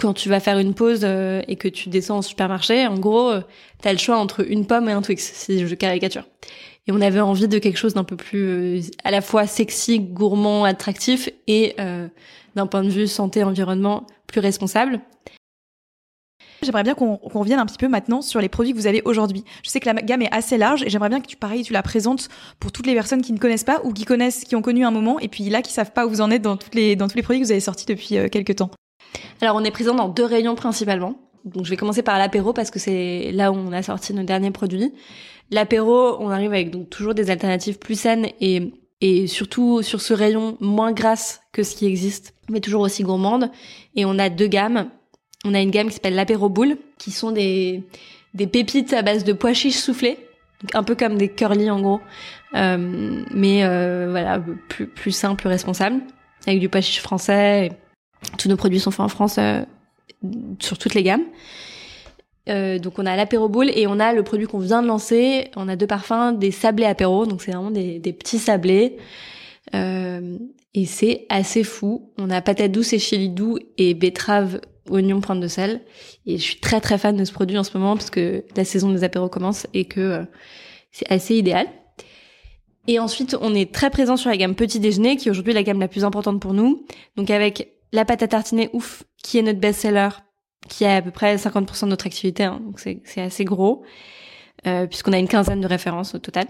quand 0.00 0.12
tu 0.14 0.28
vas 0.28 0.40
faire 0.40 0.58
une 0.58 0.74
pause 0.74 1.04
et 1.04 1.54
que 1.54 1.68
tu 1.68 1.88
descends 1.88 2.18
au 2.18 2.22
supermarché, 2.22 2.84
en 2.84 2.98
gros, 2.98 3.32
tu 3.80 3.88
as 3.88 3.92
le 3.92 3.98
choix 3.98 4.16
entre 4.16 4.44
une 4.50 4.66
pomme 4.66 4.88
et 4.88 4.92
un 4.92 5.02
Twix, 5.02 5.22
si 5.22 5.64
je 5.64 5.74
caricature 5.76 6.24
et 6.86 6.92
on 6.92 7.00
avait 7.00 7.20
envie 7.20 7.48
de 7.48 7.58
quelque 7.58 7.78
chose 7.78 7.94
d'un 7.94 8.04
peu 8.04 8.16
plus 8.16 8.44
euh, 8.44 8.80
à 9.04 9.10
la 9.10 9.20
fois 9.20 9.46
sexy, 9.46 10.00
gourmand, 10.00 10.64
attractif 10.64 11.30
et 11.46 11.74
euh, 11.80 12.08
d'un 12.56 12.66
point 12.66 12.82
de 12.82 12.90
vue 12.90 13.06
santé 13.06 13.42
environnement 13.42 14.06
plus 14.26 14.40
responsable. 14.40 15.00
J'aimerais 16.62 16.82
bien 16.82 16.94
qu'on 16.94 17.16
revienne 17.22 17.58
un 17.58 17.66
petit 17.66 17.78
peu 17.78 17.88
maintenant 17.88 18.22
sur 18.22 18.40
les 18.40 18.48
produits 18.48 18.72
que 18.72 18.78
vous 18.78 18.86
avez 18.86 19.02
aujourd'hui. 19.04 19.44
Je 19.62 19.70
sais 19.70 19.80
que 19.80 19.86
la 19.86 19.94
gamme 19.94 20.22
est 20.22 20.32
assez 20.32 20.56
large 20.56 20.82
et 20.82 20.88
j'aimerais 20.88 21.10
bien 21.10 21.20
que 21.20 21.26
tu 21.26 21.36
pareil 21.36 21.62
tu 21.62 21.72
la 21.72 21.82
présentes 21.82 22.28
pour 22.58 22.72
toutes 22.72 22.86
les 22.86 22.94
personnes 22.94 23.20
qui 23.20 23.32
ne 23.32 23.38
connaissent 23.38 23.64
pas 23.64 23.80
ou 23.84 23.92
qui 23.92 24.04
connaissent 24.04 24.44
qui 24.44 24.56
ont 24.56 24.62
connu 24.62 24.84
un 24.84 24.90
moment 24.90 25.18
et 25.20 25.28
puis 25.28 25.44
là 25.50 25.60
qui 25.60 25.72
savent 25.72 25.92
pas 25.92 26.06
où 26.06 26.08
vous 26.08 26.20
en 26.20 26.30
êtes 26.30 26.42
dans 26.42 26.56
toutes 26.56 26.74
les 26.74 26.96
dans 26.96 27.08
tous 27.08 27.16
les 27.16 27.22
produits 27.22 27.40
que 27.40 27.46
vous 27.46 27.52
avez 27.52 27.60
sortis 27.60 27.84
depuis 27.86 28.16
euh, 28.16 28.28
quelques 28.28 28.56
temps. 28.56 28.70
Alors 29.42 29.56
on 29.56 29.64
est 29.64 29.70
présent 29.70 29.94
dans 29.94 30.08
deux 30.08 30.24
rayons 30.24 30.54
principalement. 30.54 31.16
Donc 31.44 31.66
je 31.66 31.70
vais 31.70 31.76
commencer 31.76 32.02
par 32.02 32.18
l'apéro 32.18 32.54
parce 32.54 32.70
que 32.70 32.78
c'est 32.78 33.30
là 33.32 33.52
où 33.52 33.56
on 33.56 33.72
a 33.72 33.82
sorti 33.82 34.14
nos 34.14 34.22
derniers 34.22 34.50
produits. 34.50 34.92
L'apéro, 35.50 36.16
on 36.20 36.30
arrive 36.30 36.52
avec 36.52 36.70
donc 36.70 36.90
toujours 36.90 37.14
des 37.14 37.30
alternatives 37.30 37.78
plus 37.78 37.98
saines 37.98 38.28
et 38.40 38.72
et 39.00 39.26
surtout 39.26 39.82
sur 39.82 40.00
ce 40.00 40.14
rayon 40.14 40.56
moins 40.60 40.92
grasse 40.92 41.42
que 41.52 41.62
ce 41.62 41.76
qui 41.76 41.84
existe, 41.84 42.34
mais 42.48 42.60
toujours 42.60 42.80
aussi 42.80 43.02
gourmande. 43.02 43.50
Et 43.96 44.06
on 44.06 44.18
a 44.18 44.30
deux 44.30 44.46
gammes. 44.46 44.88
On 45.44 45.52
a 45.52 45.60
une 45.60 45.70
gamme 45.70 45.88
qui 45.88 45.94
s'appelle 45.94 46.14
l'apéro 46.14 46.48
boule, 46.48 46.78
qui 46.98 47.10
sont 47.10 47.30
des 47.30 47.82
des 48.32 48.46
pépites 48.46 48.94
à 48.94 49.02
base 49.02 49.24
de 49.24 49.34
pois 49.34 49.52
chiches 49.52 49.76
soufflés, 49.76 50.18
un 50.72 50.82
peu 50.82 50.94
comme 50.94 51.16
des 51.16 51.28
curly 51.28 51.70
en 51.70 51.80
gros, 51.80 52.00
euh, 52.54 53.22
mais 53.30 53.64
euh, 53.64 54.08
voilà 54.10 54.42
plus 54.68 54.86
plus 54.86 55.22
plus 55.36 55.48
responsable, 55.48 56.00
avec 56.46 56.60
du 56.60 56.70
pois 56.70 56.80
chiche 56.80 57.02
français. 57.02 57.72
Tous 58.38 58.48
nos 58.48 58.56
produits 58.56 58.80
sont 58.80 58.90
faits 58.90 59.00
en 59.00 59.08
France 59.08 59.36
euh, 59.38 59.60
sur 60.60 60.78
toutes 60.78 60.94
les 60.94 61.02
gammes. 61.02 61.24
Euh, 62.48 62.78
donc 62.78 62.98
on 62.98 63.06
a 63.06 63.16
l'apéro 63.16 63.48
boule 63.48 63.70
et 63.70 63.86
on 63.86 63.98
a 63.98 64.12
le 64.12 64.22
produit 64.22 64.46
qu'on 64.46 64.58
vient 64.58 64.82
de 64.82 64.86
lancer. 64.86 65.50
On 65.56 65.68
a 65.68 65.76
deux 65.76 65.86
parfums, 65.86 66.38
des 66.38 66.50
sablés 66.50 66.84
apéro, 66.84 67.26
donc 67.26 67.42
c'est 67.42 67.52
vraiment 67.52 67.70
des, 67.70 67.98
des, 67.98 68.12
petits 68.12 68.38
sablés. 68.38 68.96
Euh, 69.74 70.36
et 70.74 70.86
c'est 70.86 71.26
assez 71.28 71.64
fou. 71.64 72.12
On 72.18 72.30
a 72.30 72.40
patate 72.42 72.70
douce 72.70 72.92
et 72.92 72.98
chili 72.98 73.28
doux 73.28 73.58
et 73.78 73.94
betterave, 73.94 74.60
oignon, 74.90 75.20
pointe 75.20 75.40
de 75.40 75.48
sel. 75.48 75.80
Et 76.26 76.36
je 76.36 76.42
suis 76.42 76.60
très 76.60 76.80
très 76.80 76.98
fan 76.98 77.16
de 77.16 77.24
ce 77.24 77.32
produit 77.32 77.56
en 77.56 77.64
ce 77.64 77.76
moment 77.76 77.96
parce 77.96 78.10
que 78.10 78.44
la 78.56 78.64
saison 78.64 78.92
des 78.92 79.04
apéros 79.04 79.28
commence 79.28 79.66
et 79.72 79.86
que 79.86 80.00
euh, 80.00 80.24
c'est 80.90 81.10
assez 81.10 81.36
idéal. 81.36 81.66
Et 82.86 82.98
ensuite, 82.98 83.34
on 83.40 83.54
est 83.54 83.72
très 83.72 83.88
présent 83.88 84.18
sur 84.18 84.28
la 84.28 84.36
gamme 84.36 84.54
petit 84.54 84.78
déjeuner, 84.78 85.16
qui 85.16 85.28
est 85.28 85.30
aujourd'hui 85.30 85.54
la 85.54 85.62
gamme 85.62 85.80
la 85.80 85.88
plus 85.88 86.04
importante 86.04 86.40
pour 86.40 86.52
nous. 86.52 86.84
Donc 87.16 87.30
avec 87.30 87.72
la 87.92 88.04
pâte 88.04 88.22
à 88.22 88.28
tartiner 88.28 88.68
ouf, 88.74 89.04
qui 89.22 89.38
est 89.38 89.42
notre 89.42 89.58
best-seller 89.58 90.10
qui 90.68 90.84
a 90.84 90.96
à 90.96 91.02
peu 91.02 91.10
près 91.10 91.36
50% 91.36 91.84
de 91.84 91.90
notre 91.90 92.06
activité, 92.06 92.44
hein, 92.44 92.60
donc 92.64 92.80
c'est 92.80 93.20
assez 93.20 93.44
gros, 93.44 93.82
euh, 94.66 94.86
puisqu'on 94.86 95.12
a 95.12 95.18
une 95.18 95.28
quinzaine 95.28 95.60
de 95.60 95.66
références 95.66 96.14
au 96.14 96.18
total. 96.18 96.46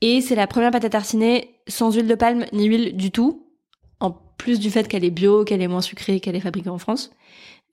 Et 0.00 0.20
c'est 0.20 0.34
la 0.34 0.46
première 0.46 0.70
pâte 0.70 0.84
à 0.84 0.90
tartiner 0.90 1.50
sans 1.66 1.94
huile 1.94 2.06
de 2.06 2.14
palme 2.14 2.46
ni 2.52 2.66
huile 2.66 2.96
du 2.96 3.10
tout, 3.10 3.46
en 4.00 4.10
plus 4.10 4.58
du 4.58 4.70
fait 4.70 4.86
qu'elle 4.88 5.04
est 5.04 5.10
bio, 5.10 5.44
qu'elle 5.44 5.62
est 5.62 5.68
moins 5.68 5.80
sucrée, 5.80 6.20
qu'elle 6.20 6.36
est 6.36 6.40
fabriquée 6.40 6.68
en 6.68 6.78
France. 6.78 7.10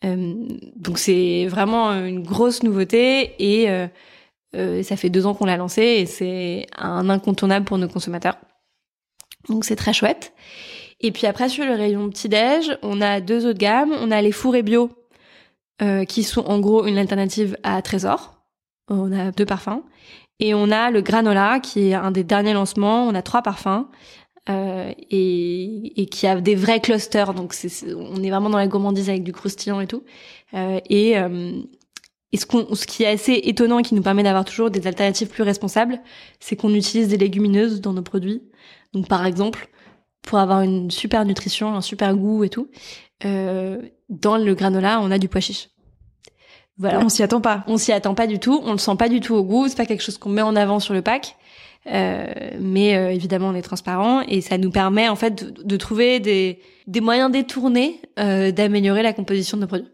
Euh, 0.03 0.34
donc 0.75 0.98
c'est 0.98 1.46
vraiment 1.48 1.91
une 1.91 2.24
grosse 2.24 2.63
nouveauté 2.63 3.36
et 3.38 3.70
euh, 3.70 3.88
euh 4.55 4.81
ça 4.81 4.96
fait 4.96 5.12
deux 5.12 5.27
ans 5.27 5.36
qu'on 5.36 5.46
l'a 5.46 5.58
lancée 5.58 5.84
et 5.84 6.05
c'est 6.08 6.65
un 6.75 7.08
incontournable 7.10 7.65
pour 7.65 7.77
nos 7.77 7.88
consommateurs. 7.88 8.38
Donc 9.50 9.65
c'est 9.65 9.75
très 9.75 9.93
chouette. 9.93 10.34
Et 11.01 11.12
puis 11.12 11.27
après 11.27 11.50
sur 11.50 11.65
le 11.65 11.74
rayon 11.74 12.10
petit-déj, 12.10 12.77
on 12.84 13.01
a 13.01 13.22
deux 13.22 13.46
autres 13.46 13.60
gammes. 13.60 13.93
On 14.00 14.12
a 14.12 14.22
les 14.22 14.31
fourrés 14.31 14.63
bio 14.63 14.89
euh, 15.81 16.05
qui 16.05 16.23
sont 16.23 16.45
en 16.45 16.59
gros 16.59 16.85
une 16.85 16.97
alternative 16.97 17.57
à 17.63 17.81
Trésor. 17.81 18.41
On 18.88 19.11
a 19.11 19.31
deux 19.31 19.45
parfums. 19.45 19.83
Et 20.39 20.53
on 20.55 20.71
a 20.71 20.89
le 20.89 21.01
granola, 21.01 21.59
qui 21.59 21.89
est 21.89 21.93
un 21.93 22.11
des 22.11 22.23
derniers 22.23 22.53
lancements. 22.53 23.07
On 23.07 23.13
a 23.13 23.21
trois 23.21 23.43
parfums. 23.43 23.85
Euh, 24.50 24.91
et, 25.11 26.01
et, 26.01 26.07
qui 26.07 26.25
a 26.25 26.41
des 26.41 26.55
vrais 26.55 26.79
clusters. 26.79 27.35
Donc 27.35 27.53
on 27.95 28.23
est 28.23 28.29
vraiment 28.29 28.50
dans 28.50 28.57
la 28.57 28.67
gourmandise 28.67 29.07
avec 29.09 29.23
du 29.23 29.33
croustillant 29.33 29.79
et 29.81 29.88
tout. 29.88 30.03
Euh, 30.55 30.79
et, 30.89 31.17
euh, 31.19 31.61
et 32.31 32.38
ce, 32.38 32.47
qu'on, 32.47 32.73
ce 32.73 32.88
qui 32.88 33.03
est 33.03 33.07
assez 33.07 33.33
étonnant 33.43 33.77
et 33.77 33.83
qui 33.83 33.93
nous 33.93 34.01
permet 34.01 34.23
d'avoir 34.23 34.43
toujours 34.43 34.71
des 34.71 34.88
alternatives 34.88 35.27
plus 35.27 35.43
responsables, 35.43 36.01
c'est 36.39 36.55
qu'on 36.55 36.73
utilise 36.73 37.07
des 37.07 37.17
légumineuses 37.17 37.81
dans 37.81 37.93
nos 37.93 38.01
produits. 38.01 38.41
Donc 38.93 39.07
par 39.07 39.27
exemple, 39.27 39.69
pour 40.21 40.39
avoir 40.39 40.61
une 40.61 40.91
super 40.91 41.25
nutrition, 41.25 41.75
un 41.75 41.81
super 41.81 42.15
goût 42.15 42.43
et 42.43 42.49
tout, 42.49 42.69
euh, 43.25 43.81
dans 44.09 44.37
le 44.37 44.53
granola, 44.55 44.99
on 45.01 45.11
a 45.11 45.17
du 45.17 45.27
pois 45.27 45.41
chiche. 45.41 45.69
Voilà. 46.77 46.99
On 46.99 47.09
s'y 47.09 47.21
attend 47.21 47.41
pas. 47.41 47.63
On 47.67 47.77
s'y 47.77 47.91
attend 47.91 48.15
pas 48.15 48.27
du 48.27 48.39
tout. 48.39 48.59
On 48.63 48.71
le 48.71 48.77
sent 48.79 48.95
pas 48.97 49.09
du 49.09 49.19
tout 49.19 49.35
au 49.35 49.43
goût. 49.43 49.67
C'est 49.67 49.77
pas 49.77 49.85
quelque 49.85 50.01
chose 50.01 50.17
qu'on 50.17 50.29
met 50.29 50.41
en 50.41 50.55
avant 50.55 50.79
sur 50.79 50.93
le 50.93 51.01
pack. 51.01 51.35
Euh, 51.87 52.25
mais 52.59 52.95
euh, 52.95 53.11
évidemment, 53.11 53.49
on 53.49 53.55
est 53.55 53.61
transparent 53.61 54.21
et 54.21 54.41
ça 54.41 54.57
nous 54.57 54.71
permet 54.71 55.07
en 55.07 55.15
fait 55.15 55.43
de, 55.43 55.63
de 55.63 55.77
trouver 55.77 56.19
des, 56.19 56.59
des 56.87 57.01
moyens 57.01 57.31
détournés 57.31 57.99
euh, 58.19 58.51
d'améliorer 58.51 59.01
la 59.03 59.13
composition 59.13 59.57
de 59.57 59.61
nos 59.61 59.67
produits. 59.67 59.89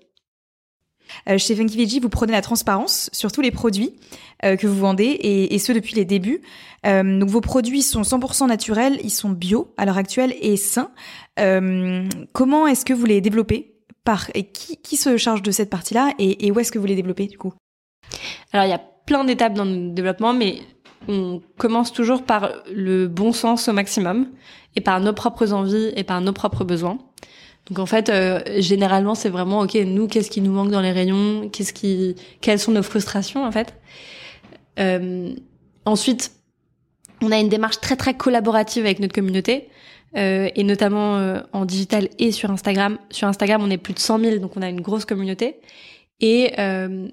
Euh, 1.30 1.38
chez 1.38 1.56
Funky 1.56 1.78
Veggie, 1.78 2.00
vous 2.00 2.10
prenez 2.10 2.32
la 2.32 2.42
transparence 2.42 3.10
sur 3.14 3.32
tous 3.32 3.42
les 3.42 3.52
produits 3.52 3.94
euh, 4.46 4.56
que 4.56 4.68
vous 4.68 4.78
vendez 4.78 5.06
et, 5.06 5.60
ce 5.60 5.72
depuis 5.72 5.96
les 5.96 6.06
débuts. 6.06 6.42
Euh, 6.86 7.20
donc 7.20 7.30
vos 7.30 7.42
produits 7.42 7.82
sont 7.82 8.02
100% 8.02 8.48
naturels, 8.48 9.00
ils 9.04 9.10
sont 9.10 9.30
bio 9.30 9.74
à 9.78 9.86
l'heure 9.86 9.98
actuelle 9.98 10.36
et 10.42 10.58
sains. 10.58 10.92
Comment 12.34 12.68
est-ce 12.68 12.86
que 12.86 12.94
vous 12.94 13.06
les 13.06 13.22
développez 13.22 13.74
par 14.04 14.32
qui 14.32 14.96
se 14.96 15.18
charge 15.18 15.42
de 15.42 15.52
cette 15.52 15.70
partie-là 15.70 16.14
et, 16.18 16.48
et 16.48 16.52
où 16.52 16.60
est-ce 16.60 16.72
que 16.72 16.80
vous 16.80 16.86
les 16.86 16.96
développez 16.96 17.28
du 17.28 17.38
coup? 17.38 17.54
Alors 18.54 18.66
il 18.66 18.70
y 18.70 18.74
a 18.74 18.82
plein 19.06 19.24
d'étapes 19.24 19.54
dans 19.54 19.66
le 19.66 19.90
développement, 19.90 20.34
mais 20.34 20.62
on 21.08 21.42
commence 21.58 21.92
toujours 21.94 22.24
par 22.24 22.52
le 22.74 23.08
bon 23.08 23.32
sens 23.32 23.68
au 23.68 23.74
maximum 23.74 24.28
et 24.76 24.82
par 24.82 25.00
nos 25.00 25.14
propres 25.14 25.54
envies 25.54 25.92
et 25.96 26.04
par 26.04 26.22
nos 26.22 26.34
propres 26.34 26.64
besoins. 26.64 26.98
Donc 27.70 27.80
en 27.80 27.86
fait, 27.86 28.10
euh, 28.10 28.40
généralement, 28.60 29.16
c'est 29.16 29.30
vraiment 29.30 29.60
ok. 29.62 29.76
Nous, 29.76 30.08
qu'est-ce 30.08 30.30
qui 30.30 30.42
nous 30.42 30.52
manque 30.52 30.72
dans 30.72 30.82
les 30.82 30.92
rayons 30.92 31.50
Qu'est-ce 31.50 31.74
qui, 31.74 32.16
quelles 32.42 32.60
sont 32.60 32.72
nos 32.72 32.84
frustrations 32.84 33.46
en 33.46 33.52
fait? 33.52 33.74
Euh, 34.80 35.34
Ensuite, 35.88 36.34
on 37.22 37.32
a 37.32 37.40
une 37.40 37.48
démarche 37.48 37.80
très 37.80 37.96
très 37.96 38.14
collaborative 38.14 38.84
avec 38.84 39.00
notre 39.00 39.16
communauté. 39.16 39.70
Euh, 40.16 40.50
et 40.56 40.64
notamment 40.64 41.18
euh, 41.18 41.40
en 41.54 41.66
digital 41.66 42.10
et 42.20 42.32
sur 42.34 42.52
Instagram. 42.52 42.98
Sur 43.10 43.28
Instagram, 43.28 43.62
on 43.64 43.70
est 43.70 43.78
plus 43.78 43.94
de 43.94 44.00
100 44.00 44.20
000, 44.20 44.38
donc 44.40 44.58
on 44.58 44.62
a 44.62 44.70
une 44.70 44.82
grosse 44.82 45.06
communauté. 45.06 45.60
Et 46.20 46.54
euh, 46.60 47.08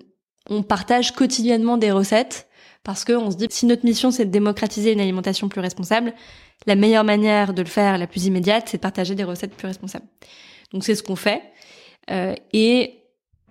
on 0.51 0.63
partage 0.63 1.13
quotidiennement 1.13 1.77
des 1.77 1.93
recettes 1.93 2.49
parce 2.85 3.05
qu'on 3.05 3.31
se 3.31 3.37
dit 3.37 3.47
si 3.51 3.67
notre 3.67 3.85
mission 3.85 4.11
c'est 4.11 4.27
de 4.27 4.31
démocratiser 4.31 4.93
une 4.93 5.01
alimentation 5.01 5.49
plus 5.49 5.61
responsable, 5.61 6.13
la 6.67 6.77
meilleure 6.77 7.05
manière 7.05 7.55
de 7.55 7.63
le 7.63 7.69
faire, 7.69 7.99
la 7.99 8.07
plus 8.07 8.27
immédiate, 8.27 8.69
c'est 8.69 8.77
de 8.77 8.83
partager 8.83 9.15
des 9.15 9.25
recettes 9.25 9.55
plus 9.55 9.67
responsables. 9.67 10.07
Donc 10.73 10.85
c'est 10.85 10.95
ce 10.95 11.03
qu'on 11.03 11.17
fait. 11.17 11.43
Euh, 12.11 12.35
et 12.53 13.01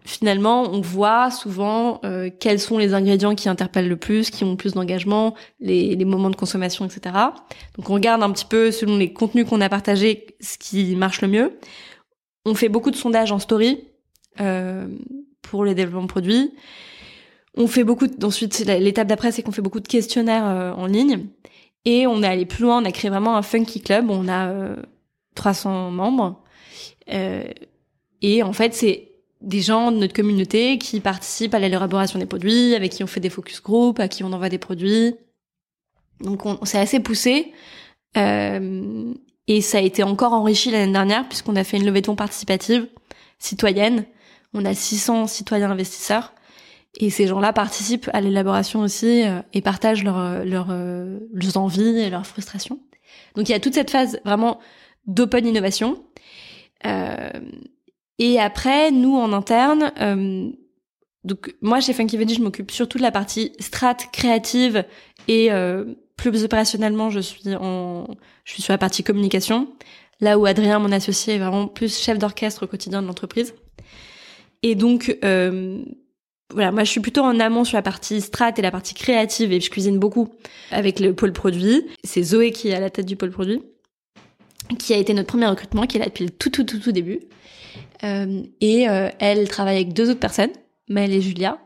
finalement, 0.06 0.64
on 0.64 0.82
voit 0.82 1.32
souvent 1.32 2.00
euh, 2.04 2.30
quels 2.40 2.60
sont 2.60 2.78
les 2.78 2.94
ingrédients 2.94 3.36
qui 3.36 3.50
interpellent 3.50 3.88
le 3.88 3.98
plus, 3.98 4.30
qui 4.30 4.44
ont 4.44 4.52
le 4.52 4.58
plus 4.58 4.74
d'engagement, 4.74 5.34
les, 5.60 5.96
les, 5.96 6.06
moments 6.06 6.30
de 6.30 6.36
consommation, 6.36 6.86
etc. 6.86 7.16
Donc 7.78 7.90
on 7.90 7.94
regarde 7.94 8.22
un 8.22 8.32
petit 8.32 8.46
peu 8.46 8.72
selon 8.72 8.98
les 8.98 9.14
contenus 9.14 9.48
qu'on 9.48 9.62
a 9.62 9.70
partagés 9.70 10.28
ce 10.40 10.58
qui 10.58 10.96
marche 10.96 11.22
le 11.22 11.28
mieux. 11.28 11.58
On 12.46 12.56
fait 12.56 12.70
beaucoup 12.70 12.92
de 12.92 12.96
sondages 12.96 13.32
en 13.32 13.40
story 13.40 13.86
euh, 14.40 14.88
pour 15.42 15.64
les 15.64 15.76
développements 15.76 16.04
de 16.04 16.08
produits. 16.08 16.54
On 17.56 17.68
fait 17.68 17.84
beaucoup. 17.84 18.08
De, 18.08 18.26
ensuite, 18.26 18.60
l'étape 18.60 19.08
d'après, 19.08 19.32
c'est 19.32 19.44
qu'on 19.44 19.52
fait 19.52 19.62
beaucoup 19.62 19.80
de 19.80 19.88
questionnaires 19.88 20.48
euh, 20.48 20.72
en 20.72 20.86
ligne. 20.86 21.28
Et 21.86 22.08
on 22.08 22.24
est 22.24 22.28
allé 22.28 22.46
plus 22.46 22.64
loin. 22.64 22.82
On 22.82 22.86
a 22.86 22.92
créé 22.92 23.10
vraiment 23.10 23.36
un 23.36 23.42
funky 23.42 23.82
club. 23.82 24.10
On 24.10 24.28
a 24.28 24.76
300 25.36 25.92
membres. 25.92 26.42
et 27.08 28.44
en 28.44 28.54
fait, 28.54 28.74
c'est 28.74 29.14
des 29.44 29.62
gens 29.62 29.92
de 29.92 29.98
notre 29.98 30.14
communauté 30.14 30.78
qui 30.78 31.02
participent 31.02 31.54
à 31.54 31.60
l'élaboration 31.60 32.18
des 32.18 32.26
produits, 32.26 32.76
avec 32.76 32.94
qui 32.94 33.04
on 33.04 33.08
fait 33.08 33.20
des 33.20 33.30
focus 33.30 33.62
group, 33.62 34.00
à 34.00 34.08
qui 34.08 34.24
on 34.24 34.32
envoie 34.32 34.50
des 34.50 34.58
produits. 34.58 35.16
Donc 36.22 36.46
on, 36.46 36.64
s'est 36.66 36.80
assez 36.80 37.00
poussé. 37.02 37.52
Euh, 38.16 39.14
et 39.48 39.62
ça 39.62 39.80
a 39.80 39.82
été 39.82 40.04
encore 40.04 40.34
enrichi 40.34 40.72
l'année 40.72 40.92
dernière 40.92 41.28
puisqu'on 41.28 41.56
a 41.56 41.64
fait 41.64 41.78
une 41.78 41.86
levée 41.86 42.02
de 42.02 42.06
fonds 42.06 42.16
participative 42.16 42.88
citoyenne. 43.40 44.06
On 44.54 44.64
a 44.66 44.74
600 44.74 45.28
citoyens 45.28 45.70
investisseurs. 45.70 46.34
Et 47.00 47.10
ces 47.10 47.28
gens-là 47.28 47.54
participent 47.54 48.10
à 48.14 48.22
l'élaboration 48.22 48.82
aussi 48.82 49.24
euh, 49.24 49.42
et 49.54 49.62
partagent 49.62 50.04
leur, 50.04 50.46
leur, 50.46 50.68
euh, 50.70 51.20
leurs 51.34 51.58
envies 51.58 51.98
et 51.98 52.10
leurs 52.10 52.28
frustrations. 52.28 52.80
Donc 53.36 53.50
il 53.50 53.52
y 53.52 53.56
a 53.56 53.60
toute 53.60 53.74
cette 53.74 53.90
phase 53.90 54.20
vraiment 54.26 54.60
d'open 55.08 55.46
innovation. 55.46 56.04
Euh, 56.86 57.30
et 58.20 58.40
après, 58.40 58.92
nous 58.92 59.16
en 59.16 59.34
interne, 59.34 59.92
euh, 60.00 60.50
donc 61.24 61.56
moi 61.62 61.80
chez 61.80 61.94
Funky 61.94 62.18
je 62.34 62.42
m'occupe 62.42 62.72
surtout 62.72 62.98
de 62.98 63.04
la 63.04 63.12
partie 63.12 63.54
strat 63.60 63.96
créative 63.96 64.86
et 65.28 65.52
euh, 65.52 65.86
plus 66.16 66.44
opérationnellement, 66.44 67.10
je 67.10 67.20
suis 67.20 67.56
en, 67.56 68.08
je 68.44 68.54
suis 68.54 68.62
sur 68.62 68.72
la 68.72 68.78
partie 68.78 69.04
communication. 69.04 69.68
Là 70.20 70.38
où 70.38 70.46
Adrien, 70.46 70.80
mon 70.80 70.92
associé, 70.92 71.36
est 71.36 71.40
vraiment 71.40 71.68
plus 71.68 72.00
chef 72.00 72.18
d'orchestre 72.18 72.64
au 72.64 72.68
quotidien 72.68 73.02
de 73.02 73.08
l'entreprise. 73.08 73.56
Et 74.62 74.76
donc, 74.76 75.18
euh, 75.24 75.84
voilà, 76.54 76.72
moi 76.72 76.84
je 76.84 76.90
suis 76.92 77.02
plutôt 77.02 77.22
en 77.22 77.40
amont 77.40 77.64
sur 77.64 77.78
la 77.78 77.82
partie 77.82 78.22
strat 78.22 78.54
et 78.58 78.62
la 78.62 78.72
partie 78.72 78.94
créative 78.94 79.52
et 79.52 79.60
je 79.60 79.70
cuisine 79.70 80.00
beaucoup 80.00 80.30
avec 80.72 81.00
le 81.00 81.14
pôle 81.14 81.34
produit. 81.34 81.86
C'est 82.04 82.24
Zoé 82.24 82.52
qui 82.52 82.70
est 82.70 82.74
à 82.74 82.80
la 82.80 82.90
tête 82.90 83.06
du 83.06 83.16
pôle 83.16 83.32
produit, 83.32 83.62
qui 84.80 84.94
a 84.94 84.98
été 84.98 85.14
notre 85.14 85.28
premier 85.28 85.48
recrutement, 85.48 85.86
qui 85.86 85.98
est 85.98 86.00
là 86.00 86.06
depuis 86.06 86.26
le 86.26 86.32
tout 86.32 86.50
tout 86.50 86.64
tout 86.64 86.80
tout 86.80 86.92
début. 86.92 87.20
Euh, 88.04 88.44
et 88.62 88.90
euh, 88.90 89.10
elle 89.20 89.48
travaille 89.48 89.76
avec 89.76 89.94
deux 89.94 90.10
autres 90.10 90.20
personnes, 90.20 90.52
Maëlle 90.90 91.14
et 91.14 91.22
Julia. 91.22 91.58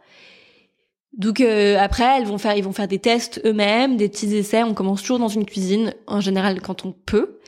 Donc 1.13 1.41
euh, 1.41 1.77
après, 1.79 2.17
elles 2.17 2.25
vont 2.25 2.37
faire, 2.37 2.55
ils 2.55 2.63
vont 2.63 2.73
faire 2.73 2.87
des 2.87 2.99
tests 2.99 3.41
eux-mêmes, 3.43 3.97
des 3.97 4.07
petits 4.07 4.35
essais. 4.35 4.63
On 4.63 4.73
commence 4.73 5.01
toujours 5.01 5.19
dans 5.19 5.27
une 5.27 5.45
cuisine, 5.45 5.93
en 6.05 6.21
général 6.21 6.61
quand 6.61 6.85
on 6.85 6.91
peut. 6.91 7.39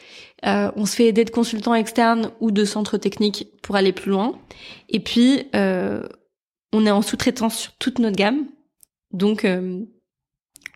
On 0.43 0.85
se 0.85 0.95
fait 0.95 1.07
aider 1.07 1.25
de 1.25 1.31
consultants 1.31 1.75
externes 1.75 2.31
ou 2.39 2.51
de 2.51 2.63
centres 2.63 2.97
techniques 2.97 3.49
pour 3.61 3.75
aller 3.75 3.91
plus 3.91 4.09
loin. 4.09 4.39
Et 4.87 5.01
puis, 5.01 5.43
on 6.73 6.85
est 6.85 6.91
en 6.91 7.01
sous-traitance 7.01 7.57
sur 7.57 7.71
toute 7.73 7.99
notre 7.99 8.15
gamme. 8.15 8.45
Donc, 9.11 9.45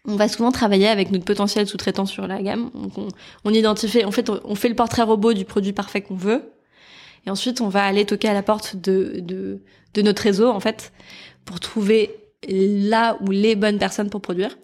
on 0.06 0.16
va 0.16 0.28
souvent 0.28 0.52
travailler 0.52 0.88
avec 0.88 1.12
notre 1.12 1.26
potentiel 1.26 1.68
sous-traitant 1.68 2.06
sur 2.06 2.28
la 2.28 2.42
gamme. 2.42 2.72
Donc 2.74 2.98
on, 2.98 3.08
on 3.46 3.54
identifie, 3.54 4.04
en 4.04 4.12
fait, 4.12 4.30
on 4.30 4.56
fait 4.56 4.70
le 4.70 4.76
portrait 4.76 5.04
robot 5.04 5.34
du 5.34 5.46
produit 5.46 5.72
parfait 5.72 6.02
qu'on 6.02 6.16
veut. 6.16 6.52
Et 7.26 7.30
ensuite, 7.30 7.62
on 7.62 7.70
va 7.70 7.86
aller 7.86 8.06
toquer 8.06 8.28
à 8.28 8.34
la 8.34 8.44
porte 8.44 8.76
de, 8.76 9.20
de, 9.20 9.62
de 9.94 10.02
notre 10.02 10.22
réseau, 10.24 10.50
en 10.50 10.60
fait, 10.60 10.92
pour 11.46 11.62
trouver 11.62 12.16
là 12.50 13.18
où 13.22 13.32
les 13.32 13.56
bonnes 13.56 13.78
personnes 13.78 14.10
pour 14.10 14.22
produire. 14.22 14.58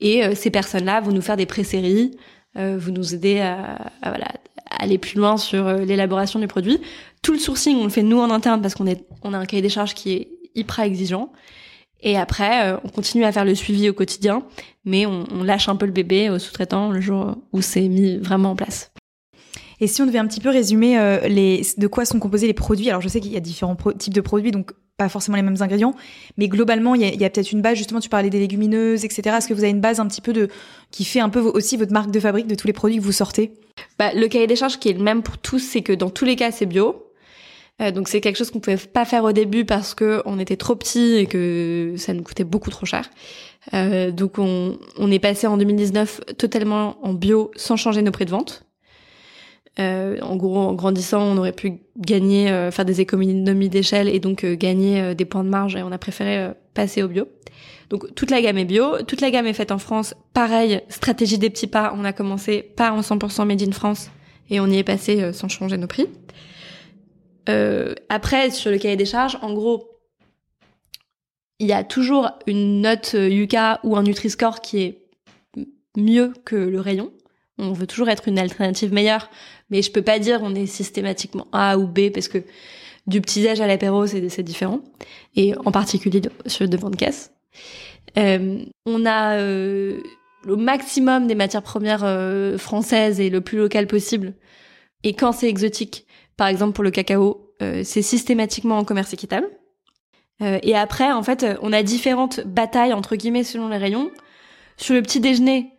Et 0.00 0.24
euh, 0.24 0.34
ces 0.34 0.50
personnes-là 0.50 1.02
vont 1.02 1.12
nous 1.12 1.20
faire 1.20 1.36
des 1.36 1.44
pré-séries, 1.44 2.16
euh, 2.56 2.78
vous 2.78 2.92
nous 2.92 3.14
aider 3.14 3.40
à, 3.40 3.74
à, 4.00 4.08
voilà, 4.08 4.28
à 4.70 4.84
aller 4.84 4.96
plus 4.96 5.18
loin 5.18 5.36
sur 5.36 5.66
euh, 5.66 5.84
l'élaboration 5.84 6.38
du 6.38 6.46
produit. 6.46 6.80
Tout 7.22 7.32
le 7.32 7.38
sourcing, 7.38 7.76
on 7.76 7.84
le 7.84 7.90
fait 7.90 8.02
nous 8.02 8.20
en 8.20 8.30
interne 8.30 8.62
parce 8.62 8.74
qu'on 8.74 8.86
est, 8.86 9.04
on 9.22 9.34
a 9.34 9.38
un 9.38 9.44
cahier 9.44 9.60
des 9.60 9.68
charges 9.68 9.92
qui 9.92 10.12
est 10.12 10.37
hyper 10.58 10.80
exigeant. 10.80 11.32
Et 12.00 12.16
après, 12.16 12.72
euh, 12.72 12.76
on 12.84 12.88
continue 12.88 13.24
à 13.24 13.32
faire 13.32 13.44
le 13.44 13.54
suivi 13.54 13.88
au 13.88 13.92
quotidien, 13.92 14.44
mais 14.84 15.06
on, 15.06 15.24
on 15.32 15.42
lâche 15.42 15.68
un 15.68 15.76
peu 15.76 15.86
le 15.86 15.92
bébé 15.92 16.30
au 16.30 16.38
sous-traitant 16.38 16.90
le 16.90 17.00
jour 17.00 17.36
où 17.52 17.60
c'est 17.60 17.88
mis 17.88 18.18
vraiment 18.18 18.52
en 18.52 18.56
place. 18.56 18.92
Et 19.80 19.86
si 19.86 20.02
on 20.02 20.06
devait 20.06 20.18
un 20.18 20.26
petit 20.26 20.40
peu 20.40 20.50
résumer 20.50 20.98
euh, 20.98 21.20
les, 21.28 21.62
de 21.76 21.86
quoi 21.86 22.04
sont 22.04 22.18
composés 22.18 22.46
les 22.46 22.54
produits, 22.54 22.88
alors 22.88 23.00
je 23.00 23.08
sais 23.08 23.20
qu'il 23.20 23.32
y 23.32 23.36
a 23.36 23.40
différents 23.40 23.76
types 23.96 24.14
de 24.14 24.20
produits, 24.20 24.50
donc 24.50 24.72
pas 24.96 25.08
forcément 25.08 25.36
les 25.36 25.42
mêmes 25.42 25.60
ingrédients, 25.60 25.94
mais 26.36 26.48
globalement, 26.48 26.96
il 26.96 27.02
y 27.02 27.04
a, 27.04 27.08
il 27.08 27.20
y 27.20 27.24
a 27.24 27.30
peut-être 27.30 27.52
une 27.52 27.62
base, 27.62 27.78
justement, 27.78 28.00
tu 28.00 28.08
parlais 28.08 28.30
des 28.30 28.40
légumineuses, 28.40 29.04
etc. 29.04 29.36
Est-ce 29.38 29.46
que 29.46 29.54
vous 29.54 29.62
avez 29.62 29.70
une 29.70 29.80
base 29.80 30.00
un 30.00 30.06
petit 30.08 30.20
peu 30.20 30.32
de, 30.32 30.48
qui 30.90 31.04
fait 31.04 31.20
un 31.20 31.28
peu 31.28 31.40
aussi 31.40 31.76
votre 31.76 31.92
marque 31.92 32.10
de 32.10 32.18
fabrique 32.18 32.48
de 32.48 32.56
tous 32.56 32.66
les 32.66 32.72
produits 32.72 32.98
que 32.98 33.02
vous 33.02 33.12
sortez? 33.12 33.52
Bah, 33.98 34.10
Le 34.12 34.26
cahier 34.26 34.48
des 34.48 34.56
charges 34.56 34.80
qui 34.80 34.88
est 34.88 34.94
le 34.94 35.02
même 35.02 35.22
pour 35.22 35.38
tous, 35.38 35.60
c'est 35.60 35.82
que 35.82 35.92
dans 35.92 36.10
tous 36.10 36.24
les 36.24 36.34
cas, 36.34 36.50
c'est 36.50 36.66
bio. 36.66 37.07
Euh, 37.80 37.90
donc 37.92 38.08
c'est 38.08 38.20
quelque 38.20 38.36
chose 38.36 38.50
qu'on 38.50 38.60
pouvait 38.60 38.76
pas 38.76 39.04
faire 39.04 39.24
au 39.24 39.32
début 39.32 39.64
parce 39.64 39.94
que 39.94 40.22
on 40.24 40.38
était 40.38 40.56
trop 40.56 40.74
petit 40.74 41.16
et 41.16 41.26
que 41.26 41.94
ça 41.96 42.12
nous 42.12 42.22
coûtait 42.22 42.44
beaucoup 42.44 42.70
trop 42.70 42.86
cher. 42.86 43.08
Euh, 43.74 44.10
donc 44.10 44.38
on, 44.38 44.78
on 44.96 45.10
est 45.10 45.18
passé 45.18 45.46
en 45.46 45.56
2019 45.56 46.20
totalement 46.38 46.96
en 47.02 47.12
bio 47.12 47.50
sans 47.56 47.76
changer 47.76 48.02
nos 48.02 48.10
prix 48.10 48.24
de 48.24 48.30
vente. 48.30 48.68
Euh, 49.80 50.18
en 50.22 50.36
gros, 50.36 50.58
en 50.58 50.74
grandissant, 50.74 51.22
on 51.22 51.36
aurait 51.36 51.52
pu 51.52 51.80
gagner, 51.96 52.50
euh, 52.50 52.70
faire 52.70 52.84
des 52.84 53.00
économies 53.00 53.68
d'échelle 53.68 54.08
et 54.08 54.18
donc 54.18 54.42
euh, 54.44 54.56
gagner 54.56 55.00
euh, 55.00 55.14
des 55.14 55.24
points 55.24 55.44
de 55.44 55.48
marge. 55.48 55.76
Et 55.76 55.82
on 55.82 55.92
a 55.92 55.98
préféré 55.98 56.52
passer 56.74 57.02
au 57.02 57.08
bio. 57.08 57.28
Donc 57.90 58.14
toute 58.14 58.30
la 58.30 58.42
gamme 58.42 58.58
est 58.58 58.64
bio, 58.64 59.02
toute 59.06 59.20
la 59.20 59.30
gamme 59.30 59.46
est 59.46 59.52
faite 59.52 59.72
en 59.72 59.78
France. 59.78 60.14
Pareil, 60.34 60.82
stratégie 60.88 61.38
des 61.38 61.48
petits 61.48 61.68
pas. 61.68 61.94
On 61.96 62.04
a 62.04 62.12
commencé 62.12 62.62
pas 62.62 62.92
en 62.92 63.00
100% 63.00 63.46
made 63.46 63.62
in 63.62 63.72
France 63.72 64.10
et 64.50 64.60
on 64.60 64.66
y 64.66 64.78
est 64.78 64.84
passé 64.84 65.32
sans 65.32 65.48
changer 65.48 65.78
nos 65.78 65.86
prix. 65.86 66.06
Après, 68.08 68.50
sur 68.50 68.70
le 68.70 68.78
cahier 68.78 68.96
des 68.96 69.06
charges, 69.06 69.38
en 69.42 69.54
gros, 69.54 69.90
il 71.58 71.66
y 71.66 71.72
a 71.72 71.82
toujours 71.82 72.30
une 72.46 72.82
note 72.82 73.14
Yuka 73.14 73.80
ou 73.82 73.96
un 73.96 74.02
Nutri-Score 74.02 74.60
qui 74.60 74.82
est 74.82 75.08
mieux 75.96 76.32
que 76.44 76.56
le 76.56 76.80
rayon. 76.80 77.12
On 77.58 77.72
veut 77.72 77.86
toujours 77.86 78.08
être 78.08 78.28
une 78.28 78.38
alternative 78.38 78.92
meilleure, 78.92 79.30
mais 79.70 79.82
je 79.82 79.90
peux 79.90 80.02
pas 80.02 80.18
dire 80.18 80.40
on 80.42 80.54
est 80.54 80.66
systématiquement 80.66 81.48
A 81.52 81.76
ou 81.76 81.86
B 81.86 82.10
parce 82.14 82.28
que 82.28 82.44
du 83.08 83.20
petit-âge 83.20 83.60
à 83.60 83.66
l'apéro, 83.66 84.06
c'est 84.06 84.42
différent. 84.42 84.80
Et 85.34 85.54
en 85.64 85.72
particulier 85.72 86.20
sur 86.46 86.64
le 86.64 86.68
devant 86.68 86.90
de 86.90 86.96
caisse. 86.96 87.32
Euh, 88.16 88.64
on 88.86 89.06
a 89.06 89.36
euh, 89.36 90.00
le 90.44 90.56
maximum 90.56 91.26
des 91.26 91.34
matières 91.34 91.62
premières 91.62 92.04
euh, 92.04 92.58
françaises 92.58 93.18
et 93.18 93.30
le 93.30 93.40
plus 93.40 93.58
local 93.58 93.86
possible. 93.86 94.34
Et 95.04 95.14
quand 95.14 95.32
c'est 95.32 95.48
exotique, 95.48 96.06
par 96.38 96.46
exemple 96.46 96.72
pour 96.72 96.84
le 96.84 96.90
cacao, 96.90 97.52
euh, 97.60 97.82
c'est 97.84 98.00
systématiquement 98.00 98.78
en 98.78 98.84
commerce 98.84 99.12
équitable. 99.12 99.48
Euh, 100.40 100.58
et 100.62 100.76
après, 100.76 101.12
en 101.12 101.22
fait, 101.22 101.44
on 101.60 101.72
a 101.72 101.82
différentes 101.82 102.40
batailles 102.46 102.94
entre 102.94 103.16
guillemets 103.16 103.44
selon 103.44 103.68
les 103.68 103.76
rayons. 103.76 104.10
Sur 104.78 104.94
le 104.94 105.02
petit 105.02 105.20
déjeuner, 105.20 105.72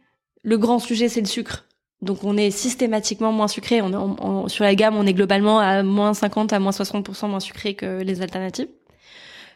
le 0.43 0.57
grand 0.57 0.77
sujet 0.77 1.09
c'est 1.09 1.21
le 1.21 1.27
sucre. 1.27 1.65
Donc 2.01 2.23
on 2.23 2.37
est 2.37 2.51
systématiquement 2.51 3.31
moins 3.31 3.47
sucré. 3.47 3.81
On 3.81 4.45
est 4.45 4.49
sur 4.49 4.65
la 4.65 4.75
gamme, 4.75 4.95
on 4.95 5.05
est 5.05 5.13
globalement 5.13 5.59
à 5.59 5.81
moins 5.81 6.13
50 6.13 6.53
à 6.53 6.59
moins 6.59 6.71
60% 6.71 7.29
moins 7.29 7.39
sucré 7.39 7.73
que 7.73 8.01
les 8.01 8.21
alternatives. 8.21 8.67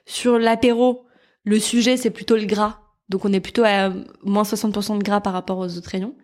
Sur 0.05 0.39
l'apéro, 0.39 1.05
le 1.43 1.60
sujet 1.60 1.98
c'est 1.98 2.10
plutôt 2.10 2.38
le 2.38 2.45
gras, 2.45 2.79
donc 3.10 3.25
on 3.25 3.33
est 3.33 3.39
plutôt 3.41 3.63
à 3.65 3.91
moins 4.24 4.43
60% 4.43 4.98
de 4.98 5.03
gras 5.03 5.22
par 5.22 5.33
rapport 5.33 5.57
aux 5.57 5.77
autres 5.77 5.89
rayons. 5.89 6.15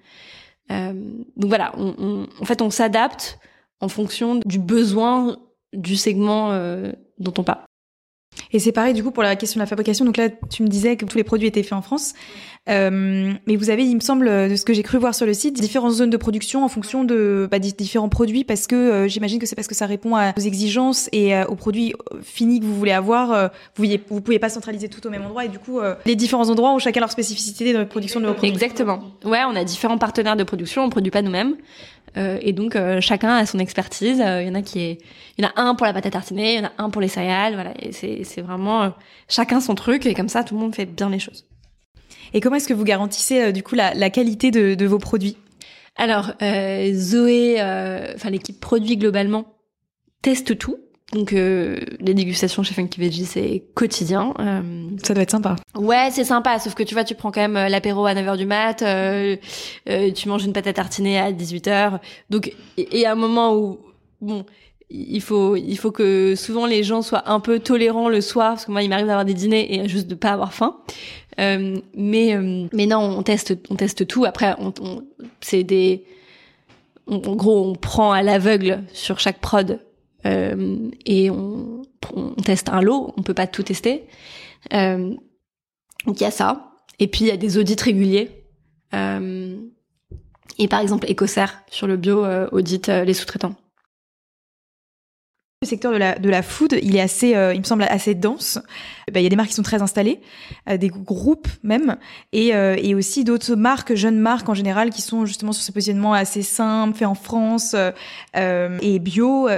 Euh, 0.71 0.93
donc 1.35 1.49
voilà, 1.49 1.73
on, 1.77 2.27
en 2.39 2.45
fait 2.45 2.61
on 2.61 2.69
s'adapte 2.69 3.39
en 3.81 3.87
fonction 3.87 4.39
du 4.45 4.59
besoin 4.59 5.37
du 5.73 5.95
segment 5.95 6.51
euh, 6.51 6.91
dont 7.17 7.33
on 7.37 7.43
parle. 7.43 7.61
Et 8.51 8.59
c'est 8.59 8.71
pareil 8.71 8.93
du 8.93 9.03
coup 9.03 9.11
pour 9.11 9.23
la 9.23 9.35
question 9.35 9.59
de 9.59 9.63
la 9.63 9.67
fabrication. 9.67 10.05
Donc 10.05 10.17
là, 10.17 10.29
tu 10.29 10.63
me 10.63 10.67
disais 10.67 10.97
que 10.97 11.05
tous 11.05 11.17
les 11.17 11.23
produits 11.23 11.47
étaient 11.47 11.63
faits 11.63 11.73
en 11.73 11.81
France, 11.81 12.13
euh, 12.67 13.33
mais 13.47 13.55
vous 13.55 13.69
avez, 13.69 13.85
il 13.85 13.95
me 13.95 14.01
semble, 14.01 14.27
de 14.49 14.55
ce 14.55 14.65
que 14.65 14.73
j'ai 14.73 14.83
cru 14.83 14.97
voir 14.97 15.15
sur 15.15 15.25
le 15.25 15.33
site, 15.33 15.59
différentes 15.59 15.93
zones 15.93 16.09
de 16.09 16.17
production 16.17 16.63
en 16.63 16.67
fonction 16.67 17.03
de 17.03 17.47
bah, 17.49 17.59
différents 17.59 18.09
produits, 18.09 18.43
parce 18.43 18.67
que 18.67 18.75
euh, 18.75 19.07
j'imagine 19.07 19.39
que 19.39 19.45
c'est 19.45 19.55
parce 19.55 19.67
que 19.67 19.75
ça 19.75 19.85
répond 19.85 20.15
à 20.15 20.33
vos 20.33 20.41
exigences 20.41 21.09
et 21.11 21.35
euh, 21.35 21.45
aux 21.45 21.55
produits 21.55 21.93
finis 22.21 22.59
que 22.59 22.65
vous 22.65 22.75
voulez 22.75 22.91
avoir. 22.91 23.51
vous 23.75 23.85
ne 23.85 23.97
vous 24.09 24.21
pouvez 24.21 24.39
pas 24.39 24.49
centraliser 24.49 24.89
tout 24.89 25.05
au 25.07 25.09
même 25.09 25.25
endroit, 25.25 25.45
et 25.45 25.49
du 25.49 25.59
coup, 25.59 25.79
les 26.05 26.15
différents 26.15 26.49
endroits 26.49 26.73
ont 26.73 26.79
chacun 26.79 26.99
leur 26.99 27.11
spécificité 27.11 27.73
de 27.73 27.83
production 27.83 28.19
de 28.19 28.27
vos 28.27 28.33
produits. 28.33 28.51
Exactement. 28.51 28.99
Ouais, 29.23 29.41
on 29.47 29.55
a 29.55 29.63
différents 29.63 29.97
partenaires 29.97 30.35
de 30.35 30.43
production, 30.43 30.83
on 30.83 30.89
produit 30.89 31.11
pas 31.11 31.21
nous-mêmes. 31.21 31.55
Euh, 32.17 32.37
et 32.41 32.53
donc 32.53 32.75
euh, 32.75 33.01
chacun 33.01 33.35
a 33.35 33.45
son 33.45 33.59
expertise. 33.59 34.21
Euh, 34.21 34.41
il 34.41 34.47
y 34.47 34.51
en 34.51 34.55
a 34.55 34.61
qui 34.61 34.79
est, 34.79 34.97
il 35.37 35.43
y 35.43 35.47
en 35.47 35.51
a 35.55 35.61
un 35.61 35.75
pour 35.75 35.85
la 35.85 35.93
pâte 35.93 36.05
à 36.05 36.11
tartiner, 36.11 36.55
il 36.55 36.59
y 36.59 36.65
en 36.65 36.67
a 36.67 36.71
un 36.77 36.89
pour 36.89 37.01
les 37.01 37.07
céréales. 37.07 37.53
Voilà, 37.53 37.73
c'est 37.91 38.41
vraiment 38.41 38.93
chacun 39.27 39.59
son 39.59 39.75
truc 39.75 40.05
et 40.05 40.13
comme 40.13 40.29
ça 40.29 40.43
tout 40.43 40.55
le 40.55 40.61
monde 40.61 40.75
fait 40.75 40.85
bien 40.85 41.09
les 41.09 41.19
choses. 41.19 41.45
Et 42.33 42.41
comment 42.41 42.55
est-ce 42.55 42.67
que 42.67 42.73
vous 42.73 42.83
garantissez 42.83 43.51
du 43.51 43.63
coup 43.63 43.75
la, 43.75 43.93
la 43.93 44.09
qualité 44.09 44.51
de, 44.51 44.75
de 44.75 44.85
vos 44.85 44.99
produits? 44.99 45.37
Alors 45.95 46.33
Zoé, 46.93 47.55
enfin 48.15 48.29
l'équipe 48.29 48.59
produit 48.59 48.97
globalement 48.97 49.45
teste 50.21 50.57
tout. 50.57 50.77
Donc 51.13 51.33
euh, 51.33 51.79
les 51.99 52.13
dégustations 52.13 52.61
chez 52.61 52.75
Funky 52.75 52.99
Veggie 52.99 53.25
c'est 53.25 53.63
quotidien. 53.73 54.33
Euh, 54.39 54.61
ça 55.03 55.13
doit 55.15 55.23
être 55.23 55.31
sympa. 55.31 55.55
Ouais, 55.75 56.09
c'est 56.11 56.23
sympa, 56.23 56.59
sauf 56.59 56.75
que 56.75 56.83
tu 56.83 56.93
vois, 56.93 57.03
tu 57.03 57.15
prends 57.15 57.31
quand 57.31 57.41
même 57.41 57.57
euh, 57.57 57.67
l'apéro 57.67 58.05
à 58.05 58.13
9h 58.13 58.37
du 58.37 58.45
mat, 58.45 58.83
euh, 58.83 59.35
euh, 59.89 60.11
tu 60.11 60.29
manges 60.29 60.45
une 60.45 60.53
pâte 60.53 60.67
à 60.67 60.73
tartiner 60.73 61.17
à 61.19 61.31
18h. 61.31 61.99
Donc 62.29 62.53
il 62.77 62.97
y 62.97 63.05
a 63.05 63.11
un 63.11 63.15
moment 63.15 63.55
où 63.55 63.79
bon, 64.21 64.45
il 64.91 65.21
faut 65.21 65.55
il 65.55 65.77
faut 65.77 65.91
que 65.91 66.35
souvent 66.35 66.67
les 66.67 66.83
gens 66.83 67.01
soient 67.01 67.27
un 67.31 67.39
peu 67.39 67.57
tolérants 67.59 68.09
le 68.09 68.21
soir 68.21 68.51
parce 68.51 68.65
que 68.65 68.71
moi 68.71 68.83
il 68.83 68.89
m'arrive 68.89 69.07
d'avoir 69.07 69.25
des 69.25 69.33
dîners 69.33 69.73
et 69.73 69.89
juste 69.89 70.07
de 70.07 70.15
pas 70.15 70.29
avoir 70.29 70.53
faim. 70.53 70.77
Mais 71.95 72.37
mais 72.73 72.85
non, 72.85 72.99
on 72.99 73.23
teste 73.23 73.57
on 73.69 73.75
teste 73.75 74.05
tout 74.05 74.25
après 74.25 74.55
on, 74.59 74.73
c'est 75.41 75.63
des 75.63 76.03
en 77.09 77.35
gros, 77.35 77.69
on 77.69 77.75
prend 77.75 78.11
à 78.11 78.21
l'aveugle 78.21 78.83
sur 78.93 79.19
chaque 79.19 79.39
prod 79.39 79.79
euh, 80.25 80.89
et 81.05 81.29
on, 81.29 81.81
teste 82.45 82.69
un 82.69 82.81
lot, 82.81 83.13
on 83.17 83.23
peut 83.23 83.33
pas 83.33 83.47
tout 83.47 83.63
tester. 83.63 84.05
Euh, 84.73 85.13
donc 86.05 86.19
il 86.19 86.23
y 86.23 86.25
a 86.27 86.31
ça. 86.31 86.71
Et 86.99 87.07
puis 87.07 87.21
il 87.21 87.27
y 87.27 87.31
a 87.31 87.37
des 87.37 87.57
audits 87.57 87.75
réguliers. 87.81 88.31
Euh, 88.93 89.57
et 90.57 90.67
par 90.67 90.81
exemple, 90.81 91.09
Ecocer 91.09 91.45
sur 91.69 91.87
le 91.87 91.97
bio 91.97 92.23
euh, 92.25 92.47
audite 92.51 92.89
euh, 92.89 93.03
les 93.03 93.13
sous-traitants. 93.13 93.55
Le 95.61 95.67
secteur 95.67 95.91
de 95.91 95.97
la, 95.97 96.17
de 96.17 96.29
la 96.29 96.41
food, 96.41 96.79
il 96.81 96.95
est 96.95 97.01
assez, 97.01 97.35
euh, 97.35 97.53
il 97.53 97.59
me 97.59 97.65
semble 97.65 97.83
assez 97.83 98.15
dense. 98.15 98.59
Ben, 99.11 99.19
il 99.19 99.23
y 99.23 99.25
a 99.25 99.29
des 99.29 99.35
marques 99.35 99.49
qui 99.49 99.55
sont 99.55 99.61
très 99.61 99.81
installées, 99.81 100.21
euh, 100.69 100.77
des 100.77 100.87
groupes 100.87 101.49
même, 101.63 101.97
et, 102.31 102.55
euh, 102.55 102.77
et 102.81 102.95
aussi 102.95 103.25
d'autres 103.25 103.55
marques, 103.55 103.93
jeunes 103.93 104.19
marques 104.19 104.47
en 104.47 104.53
général, 104.53 104.89
qui 104.89 105.01
sont 105.01 105.25
justement 105.25 105.51
sur 105.51 105.61
ce 105.61 105.73
positionnement 105.73 106.13
assez 106.13 106.43
simple, 106.43 106.97
fait 106.97 107.03
en 107.03 107.13
France 107.13 107.75
et 108.35 108.99
bio. 108.99 109.49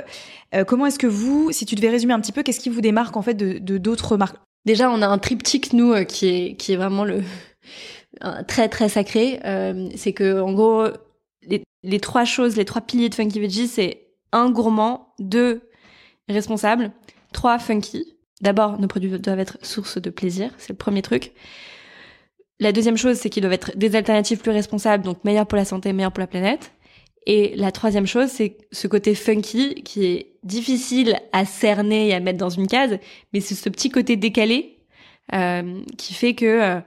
comment 0.65 0.87
est-ce 0.87 0.97
que 0.97 1.05
vous, 1.05 1.51
si 1.51 1.67
tu 1.67 1.75
devais 1.75 1.89
résumer 1.89 2.13
un 2.15 2.19
petit 2.19 2.31
peu, 2.31 2.41
qu'est-ce 2.41 2.59
qui 2.59 2.69
vous 2.69 2.81
démarque 2.81 3.15
en 3.15 3.21
fait 3.21 3.35
de 3.35 3.77
d'autres 3.77 4.17
marques? 4.17 4.37
Déjà, 4.65 4.89
on 4.89 5.03
a 5.03 5.07
un 5.07 5.19
triptyque 5.19 5.71
nous 5.71 6.03
qui 6.05 6.27
est 6.29 6.55
qui 6.55 6.73
est 6.73 6.77
vraiment 6.77 7.03
le 7.05 7.21
très 8.47 8.69
très 8.69 8.89
sacré. 8.89 9.39
c'est 9.95 10.13
que 10.13 10.41
en 10.41 10.53
gros, 10.53 10.87
les, 11.43 11.61
les 11.83 11.99
trois 11.99 12.25
choses, 12.25 12.55
les 12.55 12.65
trois 12.65 12.81
piliers 12.81 13.09
de 13.09 13.13
Funky 13.13 13.39
Veggie, 13.39 13.67
c'est 13.67 14.07
un 14.31 14.49
gourmand, 14.49 15.13
deux 15.19 15.61
responsable. 16.31 16.91
Trois, 17.33 17.59
funky. 17.59 18.15
D'abord, 18.41 18.79
nos 18.79 18.87
produits 18.87 19.19
doivent 19.19 19.39
être 19.39 19.57
source 19.61 19.99
de 20.01 20.09
plaisir, 20.09 20.51
c'est 20.57 20.69
le 20.69 20.77
premier 20.77 21.01
truc. 21.01 21.31
La 22.59 22.71
deuxième 22.71 22.97
chose, 22.97 23.17
c'est 23.17 23.29
qu'ils 23.29 23.41
doivent 23.41 23.53
être 23.53 23.71
des 23.75 23.95
alternatives 23.95 24.39
plus 24.39 24.51
responsables, 24.51 25.03
donc 25.03 25.23
meilleures 25.23 25.47
pour 25.47 25.57
la 25.57 25.65
santé, 25.65 25.93
meilleures 25.93 26.11
pour 26.11 26.21
la 26.21 26.27
planète. 26.27 26.71
Et 27.27 27.53
la 27.55 27.71
troisième 27.71 28.07
chose, 28.07 28.29
c'est 28.29 28.57
ce 28.71 28.87
côté 28.87 29.13
funky 29.13 29.75
qui 29.83 30.05
est 30.05 30.33
difficile 30.43 31.17
à 31.33 31.45
cerner 31.45 32.09
et 32.09 32.13
à 32.13 32.19
mettre 32.19 32.39
dans 32.39 32.49
une 32.49 32.67
case, 32.67 32.97
mais 33.33 33.41
c'est 33.41 33.55
ce 33.55 33.69
petit 33.69 33.89
côté 33.89 34.15
décalé 34.15 34.79
euh, 35.33 35.81
qui 35.97 36.13
fait 36.13 36.33
que 36.33 36.45
euh, 36.45 36.79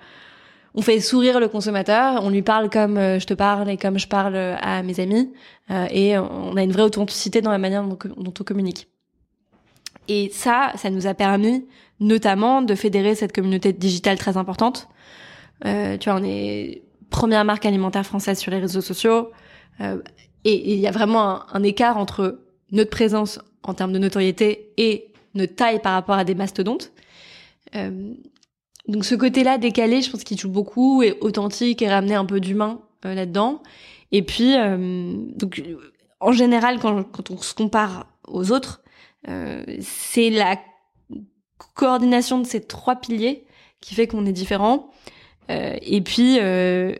on 0.74 0.82
fait 0.82 0.98
sourire 0.98 1.38
le 1.38 1.48
consommateur, 1.48 2.24
on 2.24 2.30
lui 2.30 2.42
parle 2.42 2.68
comme 2.68 2.98
euh, 2.98 3.20
je 3.20 3.26
te 3.26 3.34
parle 3.34 3.70
et 3.70 3.76
comme 3.76 3.98
je 3.98 4.08
parle 4.08 4.36
à 4.36 4.82
mes 4.82 4.98
amis, 4.98 5.32
et 5.70 6.18
on 6.18 6.56
a 6.56 6.62
une 6.62 6.72
vraie 6.72 6.82
authenticité 6.82 7.40
dans 7.40 7.52
la 7.52 7.58
manière 7.58 7.84
dont 7.84 7.96
on 8.16 8.44
communique. 8.44 8.88
Et 10.08 10.30
ça, 10.32 10.72
ça 10.76 10.90
nous 10.90 11.06
a 11.06 11.14
permis 11.14 11.66
notamment 12.00 12.62
de 12.62 12.74
fédérer 12.74 13.14
cette 13.14 13.32
communauté 13.32 13.72
digitale 13.72 14.18
très 14.18 14.36
importante. 14.36 14.88
Euh, 15.64 15.96
tu 15.96 16.10
vois, 16.10 16.18
on 16.20 16.24
est 16.24 16.82
première 17.10 17.44
marque 17.44 17.64
alimentaire 17.64 18.04
française 18.04 18.38
sur 18.38 18.50
les 18.50 18.58
réseaux 18.58 18.80
sociaux. 18.80 19.30
Euh, 19.80 19.98
et 20.44 20.74
il 20.74 20.78
y 20.78 20.86
a 20.86 20.90
vraiment 20.90 21.42
un, 21.54 21.62
écart 21.62 21.96
entre 21.96 22.40
notre 22.70 22.90
présence 22.90 23.38
en 23.62 23.74
termes 23.74 23.92
de 23.92 23.98
notoriété 23.98 24.72
et 24.76 25.06
notre 25.34 25.54
taille 25.54 25.80
par 25.80 25.92
rapport 25.94 26.16
à 26.16 26.24
des 26.24 26.34
mastodontes. 26.34 26.92
Euh, 27.74 28.14
donc 28.86 29.04
ce 29.04 29.14
côté-là 29.14 29.58
décalé, 29.58 30.02
je 30.02 30.10
pense 30.10 30.24
qu'il 30.24 30.38
joue 30.38 30.50
beaucoup 30.50 31.02
et 31.02 31.16
authentique 31.20 31.80
et 31.80 31.88
ramener 31.88 32.14
un 32.14 32.26
peu 32.26 32.40
d'humain 32.40 32.80
euh, 33.06 33.14
là-dedans. 33.14 33.62
Et 34.12 34.22
puis, 34.22 34.56
euh, 34.56 35.14
donc 35.36 35.62
en 36.20 36.32
général, 36.32 36.78
quand, 36.78 37.02
quand 37.04 37.30
on 37.30 37.38
se 37.38 37.54
compare 37.54 38.06
aux 38.28 38.52
autres, 38.52 38.82
c'est 39.80 40.30
la 40.30 40.56
coordination 41.74 42.38
de 42.38 42.46
ces 42.46 42.60
trois 42.60 42.96
piliers 42.96 43.46
qui 43.80 43.94
fait 43.94 44.06
qu'on 44.06 44.26
est 44.26 44.32
différent. 44.32 44.90
Euh, 45.50 45.76
et 45.82 46.00
puis, 46.00 46.38
euh, 46.40 46.94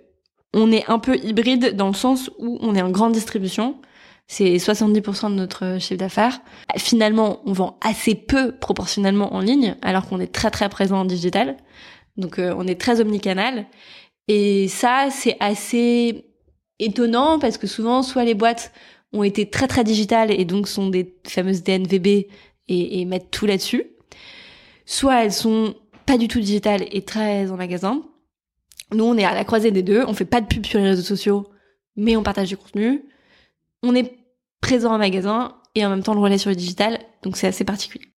on 0.52 0.70
est 0.70 0.88
un 0.88 0.98
peu 0.98 1.16
hybride 1.16 1.74
dans 1.76 1.88
le 1.88 1.94
sens 1.94 2.30
où 2.38 2.58
on 2.60 2.74
est 2.74 2.82
en 2.82 2.90
grande 2.90 3.12
distribution. 3.12 3.76
C'est 4.26 4.56
70% 4.56 5.30
de 5.30 5.34
notre 5.34 5.78
chiffre 5.80 5.98
d'affaires. 5.98 6.40
Finalement, 6.76 7.40
on 7.46 7.52
vend 7.52 7.78
assez 7.82 8.14
peu 8.14 8.52
proportionnellement 8.52 9.34
en 9.34 9.40
ligne, 9.40 9.76
alors 9.82 10.06
qu'on 10.08 10.20
est 10.20 10.32
très 10.32 10.50
très 10.50 10.68
présent 10.68 11.00
en 11.00 11.04
digital. 11.04 11.56
Donc, 12.16 12.38
on 12.38 12.66
est 12.66 12.80
très 12.80 13.00
omnicanal. 13.00 13.66
Et 14.28 14.68
ça, 14.68 15.08
c'est 15.10 15.36
assez 15.40 16.24
étonnant 16.78 17.38
parce 17.38 17.58
que 17.58 17.66
souvent, 17.66 18.02
soit 18.02 18.24
les 18.24 18.34
boîtes 18.34 18.72
ont 19.14 19.22
été 19.22 19.48
très 19.48 19.66
très 19.68 19.84
digitales 19.84 20.30
et 20.30 20.44
donc 20.44 20.68
sont 20.68 20.90
des 20.90 21.14
fameuses 21.26 21.62
DNVB 21.62 22.06
et, 22.06 22.28
et 22.68 23.04
mettent 23.04 23.30
tout 23.30 23.46
là-dessus. 23.46 23.84
Soit 24.84 25.24
elles 25.24 25.32
sont 25.32 25.74
pas 26.04 26.18
du 26.18 26.28
tout 26.28 26.40
digitales 26.40 26.84
et 26.90 27.02
très 27.02 27.50
en 27.50 27.56
magasin. 27.56 28.02
Nous, 28.92 29.04
on 29.04 29.16
est 29.16 29.24
à 29.24 29.34
la 29.34 29.44
croisée 29.44 29.70
des 29.70 29.82
deux. 29.82 30.04
On 30.06 30.14
fait 30.14 30.24
pas 30.24 30.40
de 30.40 30.46
pub 30.46 30.66
sur 30.66 30.78
les 30.78 30.90
réseaux 30.90 31.02
sociaux, 31.02 31.48
mais 31.96 32.16
on 32.16 32.22
partage 32.22 32.48
du 32.48 32.56
contenu. 32.56 33.04
On 33.82 33.94
est 33.94 34.18
présent 34.60 34.92
en 34.94 34.98
magasin 34.98 35.56
et 35.74 35.86
en 35.86 35.90
même 35.90 36.02
temps 36.02 36.14
le 36.14 36.20
relais 36.20 36.38
sur 36.38 36.50
le 36.50 36.56
digital. 36.56 36.98
Donc 37.22 37.36
c'est 37.36 37.46
assez 37.46 37.64
particulier. 37.64 38.13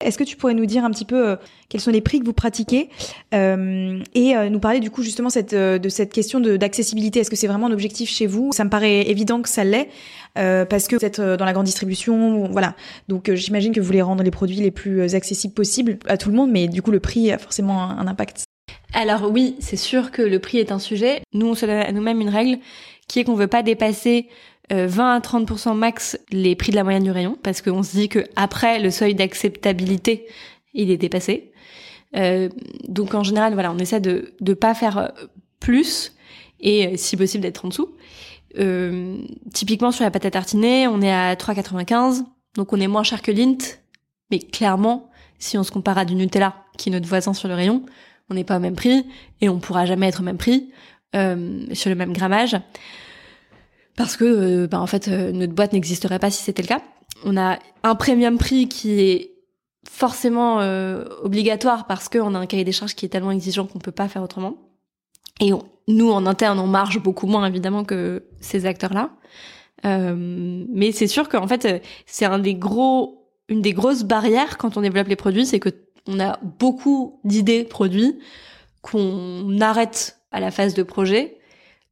Est-ce 0.00 0.16
que 0.16 0.24
tu 0.24 0.36
pourrais 0.36 0.54
nous 0.54 0.66
dire 0.66 0.84
un 0.84 0.90
petit 0.90 1.04
peu 1.04 1.30
euh, 1.30 1.36
quels 1.68 1.80
sont 1.80 1.90
les 1.90 2.00
prix 2.00 2.20
que 2.20 2.24
vous 2.24 2.32
pratiquez 2.32 2.88
euh, 3.34 4.00
et 4.14 4.34
euh, 4.34 4.48
nous 4.48 4.58
parler 4.58 4.80
du 4.80 4.90
coup 4.90 5.02
justement 5.02 5.28
cette, 5.28 5.54
de 5.54 5.88
cette 5.88 6.12
question 6.12 6.40
d'accessibilité? 6.40 7.20
Est-ce 7.20 7.30
que 7.30 7.36
c'est 7.36 7.46
vraiment 7.46 7.66
un 7.66 7.72
objectif 7.72 8.08
chez 8.08 8.26
vous? 8.26 8.50
Ça 8.52 8.64
me 8.64 8.70
paraît 8.70 9.02
évident 9.10 9.42
que 9.42 9.48
ça 9.48 9.64
l'est 9.64 9.88
parce 10.34 10.88
que 10.88 10.96
vous 10.96 11.04
êtes 11.04 11.20
dans 11.20 11.44
la 11.44 11.52
grande 11.52 11.66
distribution, 11.66 12.48
voilà. 12.48 12.74
Donc 13.08 13.30
j'imagine 13.34 13.72
que 13.72 13.80
vous 13.80 13.86
voulez 13.86 14.00
rendre 14.00 14.22
les 14.22 14.30
produits 14.30 14.56
les 14.56 14.70
plus 14.70 15.14
accessibles 15.14 15.52
possibles 15.52 15.98
à 16.06 16.16
tout 16.16 16.30
le 16.30 16.36
monde, 16.36 16.50
mais 16.50 16.68
du 16.68 16.82
coup 16.82 16.92
le 16.92 17.00
prix 17.00 17.30
a 17.30 17.36
forcément 17.36 17.82
un, 17.82 18.06
impact. 18.06 18.44
Alors 18.94 19.30
oui, 19.30 19.56
c'est 19.58 19.76
sûr 19.76 20.10
que 20.10 20.22
le 20.22 20.38
prix 20.38 20.58
est 20.58 20.72
un 20.72 20.78
sujet. 20.78 21.22
Nous 21.34 21.46
on 21.46 21.54
se 21.54 21.66
donne 21.66 21.94
nous-mêmes 21.94 22.20
une 22.20 22.30
règle 22.30 22.58
qui 23.06 23.18
est 23.18 23.24
qu'on 23.24 23.34
veut 23.34 23.48
pas 23.48 23.62
dépasser 23.62 24.28
20 24.70 25.14
euh, 25.14 25.16
à 25.16 25.20
30% 25.20 25.76
max 25.76 26.18
les 26.30 26.54
prix 26.54 26.70
de 26.70 26.76
la 26.76 26.84
moyenne 26.84 27.02
du 27.02 27.10
rayon 27.10 27.36
parce 27.42 27.62
qu'on 27.62 27.82
se 27.82 27.92
dit 27.92 28.08
que 28.08 28.24
après 28.36 28.78
le 28.78 28.90
seuil 28.90 29.14
d'acceptabilité 29.14 30.26
il 30.74 30.90
est 30.90 30.96
dépassé. 30.96 31.52
Euh, 32.16 32.48
donc 32.88 33.14
en 33.14 33.22
général 33.22 33.54
voilà 33.54 33.72
on 33.72 33.78
essaie 33.78 34.00
de 34.00 34.32
de 34.40 34.54
pas 34.54 34.74
faire 34.74 34.98
euh, 34.98 35.08
plus 35.60 36.14
et 36.60 36.86
euh, 36.86 36.96
si 36.96 37.16
possible 37.16 37.42
d'être 37.42 37.64
en 37.64 37.68
dessous. 37.68 37.94
Euh, 38.58 39.16
typiquement 39.54 39.92
sur 39.92 40.04
la 40.04 40.10
pâte 40.10 40.24
à 40.24 40.30
tartiner 40.32 40.88
on 40.88 41.00
est 41.02 41.12
à 41.12 41.36
3,95 41.36 42.24
donc 42.56 42.72
on 42.72 42.80
est 42.80 42.88
moins 42.88 43.04
cher 43.04 43.22
que 43.22 43.30
l'int 43.30 43.58
mais 44.32 44.40
clairement 44.40 45.08
si 45.38 45.56
on 45.56 45.62
se 45.62 45.70
compare 45.70 45.98
à 45.98 46.04
du 46.04 46.16
Nutella 46.16 46.56
qui 46.76 46.88
est 46.88 46.92
notre 46.92 47.06
voisin 47.06 47.32
sur 47.32 47.46
le 47.46 47.54
rayon 47.54 47.84
on 48.28 48.34
n'est 48.34 48.42
pas 48.42 48.56
au 48.56 48.60
même 48.60 48.74
prix 48.74 49.06
et 49.40 49.48
on 49.48 49.60
pourra 49.60 49.86
jamais 49.86 50.08
être 50.08 50.18
au 50.18 50.24
même 50.24 50.36
prix 50.36 50.72
euh, 51.14 51.64
sur 51.74 51.90
le 51.90 51.96
même 51.96 52.12
grammage 52.12 52.56
parce 53.96 54.16
que 54.16 54.24
euh, 54.24 54.66
bah, 54.66 54.80
en 54.80 54.86
fait 54.86 55.08
euh, 55.08 55.32
notre 55.32 55.52
boîte 55.52 55.72
n'existerait 55.72 56.18
pas 56.18 56.30
si 56.30 56.42
c'était 56.42 56.62
le 56.62 56.68
cas. 56.68 56.80
On 57.24 57.36
a 57.36 57.58
un 57.82 57.94
premium 57.94 58.38
prix 58.38 58.68
qui 58.68 59.00
est 59.00 59.32
forcément 59.88 60.58
obligatoire 61.22 61.86
parce 61.86 62.08
qu'on 62.08 62.34
a 62.34 62.38
un 62.38 62.46
cahier 62.46 62.64
des 62.64 62.72
charges 62.72 62.94
qui 62.94 63.04
est 63.04 63.08
tellement 63.10 63.32
exigeant 63.32 63.66
qu'on 63.66 63.78
peut 63.78 63.92
pas 63.92 64.08
faire 64.08 64.22
autrement. 64.22 64.56
Et 65.40 65.50
nous, 65.88 66.10
en 66.10 66.24
interne, 66.26 66.58
on 66.58 66.66
marche 66.66 66.98
beaucoup 66.98 67.26
moins 67.26 67.44
évidemment 67.46 67.84
que 67.84 68.24
ces 68.40 68.64
acteurs-là. 68.64 69.10
mais 69.84 70.92
c'est 70.92 71.08
sûr 71.08 71.28
qu'en 71.28 71.46
fait, 71.46 71.82
c'est 72.06 72.24
un 72.24 72.38
des 72.38 72.54
gros, 72.54 73.26
une 73.48 73.60
des 73.60 73.72
grosses 73.72 74.04
barrières 74.04 74.56
quand 74.56 74.78
on 74.78 74.80
développe 74.80 75.08
les 75.08 75.16
produits, 75.16 75.44
c'est 75.44 75.60
que 75.60 75.70
on 76.06 76.20
a 76.20 76.38
beaucoup 76.58 77.20
d'idées 77.24 77.64
produits 77.64 78.18
qu'on 78.82 79.60
arrête 79.60 80.18
à 80.32 80.40
la 80.40 80.50
phase 80.50 80.74
de 80.74 80.82
projet 80.82 81.39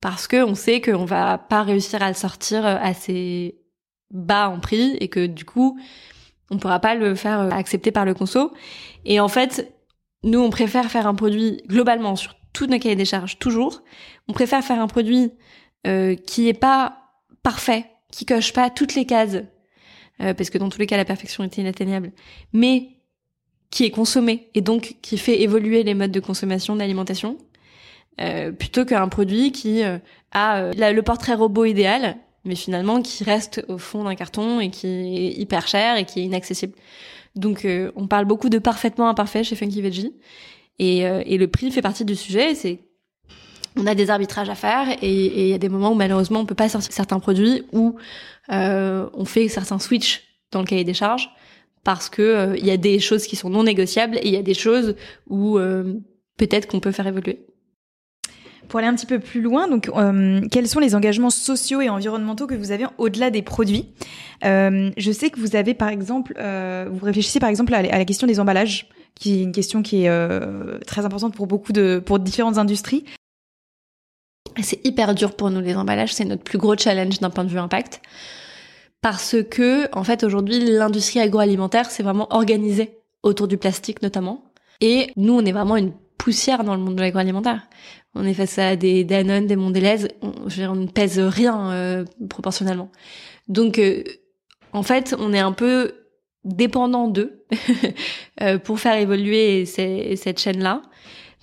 parce 0.00 0.26
que 0.26 0.44
on 0.44 0.54
sait 0.54 0.80
qu'on 0.80 1.04
va 1.04 1.38
pas 1.38 1.62
réussir 1.62 2.02
à 2.02 2.08
le 2.08 2.14
sortir 2.14 2.64
assez 2.64 3.60
bas 4.10 4.48
en 4.48 4.60
prix 4.60 4.96
et 5.00 5.08
que 5.08 5.26
du 5.26 5.44
coup 5.44 5.78
on 6.50 6.58
pourra 6.58 6.80
pas 6.80 6.94
le 6.94 7.14
faire 7.14 7.40
accepter 7.52 7.90
par 7.92 8.04
le 8.04 8.14
conso. 8.14 8.52
Et 9.04 9.20
en 9.20 9.28
fait, 9.28 9.74
nous 10.22 10.40
on 10.40 10.50
préfère 10.50 10.90
faire 10.90 11.06
un 11.06 11.14
produit 11.14 11.62
globalement 11.66 12.16
sur 12.16 12.36
tout 12.52 12.66
nos 12.66 12.78
cahiers 12.78 12.96
des 12.96 13.04
charges 13.04 13.38
toujours. 13.38 13.82
On 14.28 14.32
préfère 14.32 14.64
faire 14.64 14.80
un 14.80 14.86
produit 14.86 15.32
euh, 15.86 16.14
qui 16.14 16.48
est 16.48 16.58
pas 16.58 16.98
parfait, 17.42 17.86
qui 18.10 18.24
coche 18.24 18.52
pas 18.52 18.70
toutes 18.70 18.94
les 18.94 19.04
cases, 19.04 19.36
euh, 20.20 20.34
parce 20.34 20.50
que 20.50 20.58
dans 20.58 20.68
tous 20.68 20.78
les 20.78 20.86
cas 20.86 20.96
la 20.96 21.04
perfection 21.04 21.44
est 21.44 21.56
inatteignable, 21.58 22.12
mais 22.52 22.88
qui 23.70 23.84
est 23.84 23.90
consommé 23.90 24.50
et 24.54 24.60
donc 24.60 24.96
qui 25.02 25.18
fait 25.18 25.42
évoluer 25.42 25.82
les 25.82 25.94
modes 25.94 26.10
de 26.10 26.20
consommation 26.20 26.74
d'alimentation, 26.76 27.36
euh, 28.20 28.50
plutôt 28.50 28.84
qu'un 28.84 29.08
produit 29.08 29.52
qui 29.52 29.84
euh, 29.84 29.98
a 30.32 30.62
euh, 30.62 30.72
le 30.92 31.02
portrait 31.02 31.34
robot 31.34 31.64
idéal, 31.66 32.16
mais 32.44 32.56
finalement 32.56 33.00
qui 33.00 33.22
reste 33.22 33.64
au 33.68 33.78
fond 33.78 34.04
d'un 34.04 34.16
carton 34.16 34.58
et 34.58 34.70
qui 34.70 34.88
est 34.88 35.40
hyper 35.40 35.68
cher 35.68 35.96
et 35.96 36.04
qui 36.04 36.20
est 36.20 36.24
inaccessible. 36.24 36.74
Donc 37.36 37.66
on 37.94 38.08
parle 38.08 38.24
beaucoup 38.24 38.48
de 38.48 38.58
parfaitement 38.58 39.08
imparfait 39.08 39.44
chez 39.44 39.54
Funky 39.54 39.80
Veggie 39.80 40.12
et, 40.80 41.00
et 41.00 41.38
le 41.38 41.46
prix 41.46 41.70
fait 41.70 41.82
partie 41.82 42.04
du 42.04 42.16
sujet. 42.16 42.54
C'est 42.56 42.80
on 43.76 43.86
a 43.86 43.94
des 43.94 44.10
arbitrages 44.10 44.48
à 44.48 44.56
faire 44.56 44.88
et 45.02 45.42
il 45.42 45.48
y 45.48 45.52
a 45.52 45.58
des 45.58 45.68
moments 45.68 45.92
où 45.92 45.94
malheureusement 45.94 46.40
on 46.40 46.46
peut 46.46 46.56
pas 46.56 46.68
sortir 46.68 46.92
certains 46.92 47.20
produits 47.20 47.64
ou 47.72 47.96
on 48.48 49.24
fait 49.24 49.46
certains 49.48 49.78
switch 49.78 50.24
dans 50.50 50.60
le 50.60 50.66
cahier 50.66 50.84
des 50.84 50.94
charges 50.94 51.30
parce 51.84 52.08
que 52.08 52.56
il 52.58 52.66
y 52.66 52.72
a 52.72 52.76
des 52.76 52.98
choses 52.98 53.26
qui 53.26 53.36
sont 53.36 53.50
non 53.50 53.62
négociables 53.62 54.16
et 54.16 54.26
il 54.26 54.32
y 54.32 54.38
a 54.38 54.42
des 54.42 54.54
choses 54.54 54.96
où 55.28 55.58
peut-être 56.38 56.66
qu'on 56.66 56.80
peut 56.80 56.92
faire 56.92 57.06
évoluer. 57.06 57.47
Pour 58.68 58.78
aller 58.78 58.88
un 58.88 58.94
petit 58.94 59.06
peu 59.06 59.18
plus 59.18 59.40
loin, 59.40 59.66
donc 59.66 59.88
euh, 59.88 60.42
quels 60.50 60.68
sont 60.68 60.78
les 60.78 60.94
engagements 60.94 61.30
sociaux 61.30 61.80
et 61.80 61.88
environnementaux 61.88 62.46
que 62.46 62.54
vous 62.54 62.70
avez 62.70 62.84
au-delà 62.98 63.30
des 63.30 63.40
produits 63.40 63.86
euh, 64.44 64.90
Je 64.98 65.10
sais 65.10 65.30
que 65.30 65.40
vous 65.40 65.56
avez 65.56 65.72
par 65.72 65.88
exemple, 65.88 66.34
euh, 66.38 66.86
vous 66.90 67.04
réfléchissez 67.04 67.40
par 67.40 67.48
exemple 67.48 67.74
à, 67.74 67.82
la 67.82 68.04
question 68.04 68.26
des 68.26 68.40
emballages, 68.40 68.88
qui 69.14 69.40
est 69.40 69.42
une 69.42 69.52
question 69.52 69.82
qui 69.82 70.04
est 70.04 70.84
très 70.86 71.06
importante 71.06 71.34
pour 71.34 71.46
beaucoup 71.46 71.72
de 71.72 72.02
pour 72.04 72.18
différentes 72.18 72.58
industries. 72.58 73.04
C'est 74.62 74.84
hyper 74.84 75.14
dur 75.14 75.34
pour 75.34 75.50
nous 75.50 75.60
les 75.60 75.76
emballages, 75.76 76.12
c'est 76.12 76.24
notre 76.24 76.42
plus 76.42 76.58
gros 76.58 76.76
challenge 76.76 77.20
d'un 77.20 77.30
point 77.30 77.44
de 77.44 77.50
vue 77.50 77.58
impact, 77.58 78.02
parce 79.00 79.36
que 79.50 79.88
en 79.96 80.04
fait 80.04 80.24
aujourd'hui 80.24 80.58
l'industrie 80.60 81.20
agroalimentaire 81.20 81.90
c'est 81.90 82.02
vraiment 82.02 82.26
organisée 82.34 82.98
autour 83.22 83.48
du 83.48 83.56
plastique 83.56 84.02
notamment, 84.02 84.44
et 84.82 85.10
nous 85.16 85.32
on 85.32 85.44
est 85.44 85.52
vraiment 85.52 85.76
une 85.76 85.92
poussière 86.18 86.64
dans 86.64 86.74
le 86.74 86.80
monde 86.80 86.96
de 86.96 87.00
l'agroalimentaire 87.00 87.62
on 88.14 88.24
est 88.24 88.34
face 88.34 88.58
à 88.58 88.76
des 88.76 89.04
Danone, 89.04 89.46
des 89.46 89.56
Mondelez, 89.56 90.08
on, 90.22 90.32
on 90.60 90.74
ne 90.74 90.86
pèse 90.86 91.18
rien 91.18 91.70
euh, 91.72 92.04
proportionnellement. 92.28 92.90
Donc, 93.48 93.78
euh, 93.78 94.02
en 94.72 94.82
fait, 94.82 95.14
on 95.18 95.32
est 95.32 95.38
un 95.38 95.52
peu 95.52 95.92
dépendant 96.44 97.08
d'eux 97.08 97.44
euh, 98.42 98.58
pour 98.58 98.80
faire 98.80 98.96
évoluer 98.96 99.66
cette 99.66 100.40
chaîne-là, 100.40 100.82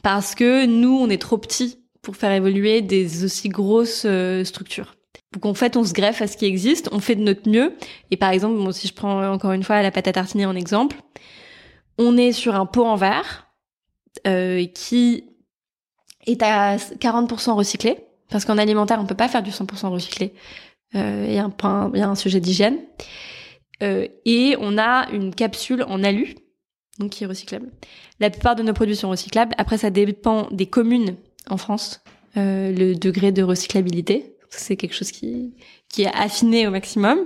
parce 0.03 0.35
que 0.35 0.65
nous, 0.65 0.97
on 0.99 1.09
est 1.09 1.21
trop 1.21 1.37
petits 1.37 1.79
pour 2.01 2.15
faire 2.17 2.31
évoluer 2.31 2.81
des 2.81 3.23
aussi 3.23 3.49
grosses 3.49 4.05
structures. 4.43 4.95
Donc 5.33 5.45
en 5.45 5.53
fait, 5.53 5.75
on 5.75 5.83
se 5.83 5.93
greffe 5.93 6.21
à 6.21 6.27
ce 6.27 6.37
qui 6.37 6.45
existe, 6.45 6.89
on 6.91 6.99
fait 6.99 7.15
de 7.15 7.21
notre 7.21 7.49
mieux. 7.49 7.73
Et 8.11 8.17
par 8.17 8.29
exemple, 8.29 8.57
bon, 8.57 8.71
si 8.71 8.87
je 8.87 8.93
prends 8.93 9.27
encore 9.31 9.53
une 9.53 9.63
fois 9.63 9.81
la 9.81 9.91
pâte 9.91 10.07
à 10.07 10.13
tartiner 10.13 10.45
en 10.45 10.55
exemple, 10.55 10.97
on 11.97 12.15
est 12.15 12.31
sur 12.31 12.55
un 12.55 12.65
pot 12.65 12.85
en 12.85 12.95
verre 12.95 13.44
euh, 13.44 13.44
qui 14.23 15.23
est 16.25 16.41
à 16.41 16.77
40% 16.77 17.51
recyclé, 17.53 17.97
parce 18.29 18.45
qu'en 18.45 18.57
alimentaire, 18.57 18.99
on 18.99 19.05
peut 19.05 19.15
pas 19.15 19.27
faire 19.27 19.43
du 19.43 19.51
100% 19.51 19.87
recyclé. 19.89 20.33
Euh, 20.95 21.25
il 21.27 21.33
y 21.33 21.37
a 21.37 21.45
un 21.45 21.91
y 21.93 22.01
a 22.01 22.09
un 22.09 22.15
sujet 22.15 22.39
d'hygiène. 22.39 22.79
Euh, 23.83 24.07
et 24.25 24.55
on 24.59 24.77
a 24.77 25.09
une 25.11 25.35
capsule 25.35 25.83
en 25.83 26.03
alu, 26.03 26.35
donc 26.99 27.11
qui 27.11 27.23
est 27.23 27.27
recyclable. 27.27 27.69
La 28.19 28.29
plupart 28.29 28.55
de 28.55 28.63
nos 28.63 28.73
produits 28.73 28.95
sont 28.95 29.09
recyclables. 29.09 29.53
Après, 29.57 29.77
ça 29.77 29.89
dépend 29.89 30.47
des 30.51 30.65
communes 30.65 31.17
en 31.49 31.57
France, 31.57 32.01
euh, 32.37 32.71
le 32.71 32.95
degré 32.95 33.31
de 33.31 33.43
recyclabilité. 33.43 34.37
C'est 34.49 34.77
quelque 34.77 34.95
chose 34.95 35.11
qui, 35.11 35.53
qui 35.89 36.03
est 36.03 36.15
affiné 36.15 36.67
au 36.67 36.71
maximum. 36.71 37.19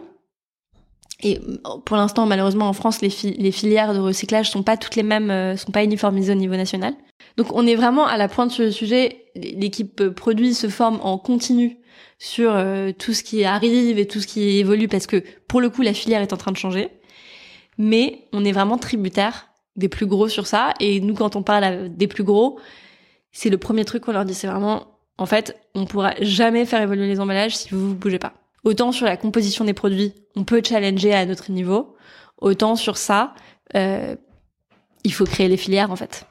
Et 1.21 1.39
pour 1.85 1.97
l'instant, 1.97 2.25
malheureusement, 2.25 2.69
en 2.69 2.73
France, 2.73 3.01
les, 3.01 3.09
filières 3.09 3.93
de 3.93 3.99
recyclage 3.99 4.49
sont 4.49 4.63
pas 4.63 4.77
toutes 4.77 4.95
les 4.95 5.03
mêmes, 5.03 5.31
euh, 5.31 5.57
sont 5.57 5.71
pas 5.71 5.83
uniformisées 5.83 6.31
au 6.31 6.35
niveau 6.35 6.55
national. 6.55 6.93
Donc 7.35 7.47
on 7.53 7.67
est 7.67 7.75
vraiment 7.75 8.05
à 8.07 8.17
la 8.17 8.27
pointe 8.27 8.51
sur 8.51 8.63
le 8.63 8.71
sujet. 8.71 9.25
L'équipe 9.35 10.09
produit 10.09 10.53
se 10.53 10.69
forme 10.69 10.99
en 11.03 11.17
continu 11.17 11.77
sur 12.19 12.53
euh, 12.53 12.91
tout 12.97 13.13
ce 13.13 13.23
qui 13.23 13.43
arrive 13.43 13.99
et 13.99 14.07
tout 14.07 14.21
ce 14.21 14.27
qui 14.27 14.59
évolue 14.59 14.87
parce 14.87 15.07
que 15.07 15.23
pour 15.47 15.61
le 15.61 15.69
coup 15.69 15.81
la 15.81 15.93
filière 15.93 16.21
est 16.21 16.33
en 16.33 16.37
train 16.37 16.51
de 16.51 16.57
changer. 16.57 16.89
Mais 17.77 18.27
on 18.33 18.43
est 18.43 18.51
vraiment 18.51 18.77
tributaire 18.77 19.47
des 19.75 19.89
plus 19.89 20.05
gros 20.05 20.29
sur 20.29 20.47
ça. 20.47 20.73
Et 20.79 21.01
nous 21.01 21.15
quand 21.15 21.35
on 21.35 21.43
parle 21.43 21.89
des 21.95 22.07
plus 22.07 22.23
gros, 22.23 22.59
c'est 23.31 23.49
le 23.49 23.57
premier 23.57 23.85
truc 23.85 24.03
qu'on 24.03 24.13
leur 24.13 24.25
dit. 24.25 24.33
C'est 24.33 24.47
vraiment, 24.47 24.87
en 25.17 25.25
fait, 25.25 25.57
on 25.75 25.85
pourra 25.85 26.13
jamais 26.21 26.65
faire 26.65 26.81
évoluer 26.81 27.07
les 27.07 27.19
emballages 27.19 27.57
si 27.57 27.69
vous 27.71 27.89
vous 27.89 27.95
bougez 27.95 28.19
pas. 28.19 28.33
Autant 28.63 28.91
sur 28.91 29.05
la 29.05 29.17
composition 29.17 29.65
des 29.65 29.73
produits, 29.73 30.13
on 30.35 30.43
peut 30.43 30.61
challenger 30.63 31.13
à 31.13 31.25
notre 31.25 31.51
niveau. 31.51 31.95
Autant 32.39 32.75
sur 32.75 32.97
ça, 32.97 33.33
euh, 33.75 34.15
il 35.03 35.13
faut 35.13 35.25
créer 35.25 35.47
les 35.47 35.57
filières 35.57 35.91
en 35.91 35.95
fait. 35.95 36.25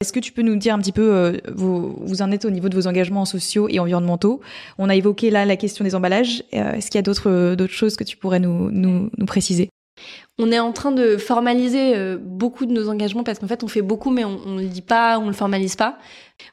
Est-ce 0.00 0.12
que 0.12 0.20
tu 0.20 0.30
peux 0.30 0.42
nous 0.42 0.54
dire 0.54 0.74
un 0.74 0.78
petit 0.78 0.92
peu, 0.92 1.12
euh, 1.12 1.38
vous, 1.52 1.96
vous 2.00 2.22
en 2.22 2.30
êtes 2.30 2.44
au 2.44 2.50
niveau 2.50 2.68
de 2.68 2.74
vos 2.76 2.86
engagements 2.86 3.24
sociaux 3.24 3.68
et 3.68 3.80
environnementaux? 3.80 4.40
On 4.78 4.88
a 4.88 4.94
évoqué 4.94 5.30
là 5.30 5.44
la 5.44 5.56
question 5.56 5.84
des 5.84 5.96
emballages. 5.96 6.44
Euh, 6.54 6.74
est-ce 6.74 6.86
qu'il 6.86 6.98
y 6.98 7.00
a 7.00 7.02
d'autres 7.02 7.56
d'autres 7.56 7.72
choses 7.72 7.96
que 7.96 8.04
tu 8.04 8.16
pourrais 8.16 8.38
nous, 8.38 8.70
nous, 8.70 9.10
nous 9.16 9.26
préciser? 9.26 9.70
On 10.38 10.52
est 10.52 10.60
en 10.60 10.72
train 10.72 10.92
de 10.92 11.16
formaliser 11.16 11.96
euh, 11.96 12.16
beaucoup 12.16 12.64
de 12.64 12.72
nos 12.72 12.88
engagements 12.88 13.24
parce 13.24 13.40
qu'en 13.40 13.48
fait 13.48 13.64
on 13.64 13.68
fait 13.68 13.82
beaucoup 13.82 14.10
mais 14.10 14.24
on, 14.24 14.38
ne 14.46 14.62
le 14.62 14.68
dit 14.68 14.82
pas, 14.82 15.18
on 15.18 15.26
le 15.26 15.32
formalise 15.32 15.74
pas. 15.74 15.98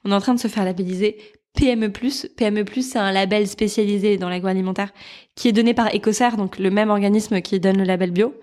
On 0.04 0.12
est 0.12 0.16
en 0.16 0.22
train 0.22 0.34
de 0.34 0.40
se 0.40 0.48
faire 0.48 0.66
labelliser 0.66 1.18
PME+. 1.56 1.90
PME+, 2.36 2.66
c'est 2.82 3.00
un 3.00 3.12
label 3.12 3.48
spécialisé 3.48 4.18
dans 4.18 4.30
l'agroalimentaire 4.30 4.94
qui 5.36 5.48
est 5.48 5.52
donné 5.52 5.74
par 5.74 5.94
Ecocer, 5.94 6.38
donc 6.38 6.60
le 6.60 6.70
même 6.70 6.90
organisme 6.90 7.42
qui 7.42 7.60
donne 7.60 7.78
le 7.78 7.84
label 7.84 8.12
bio. 8.12 8.34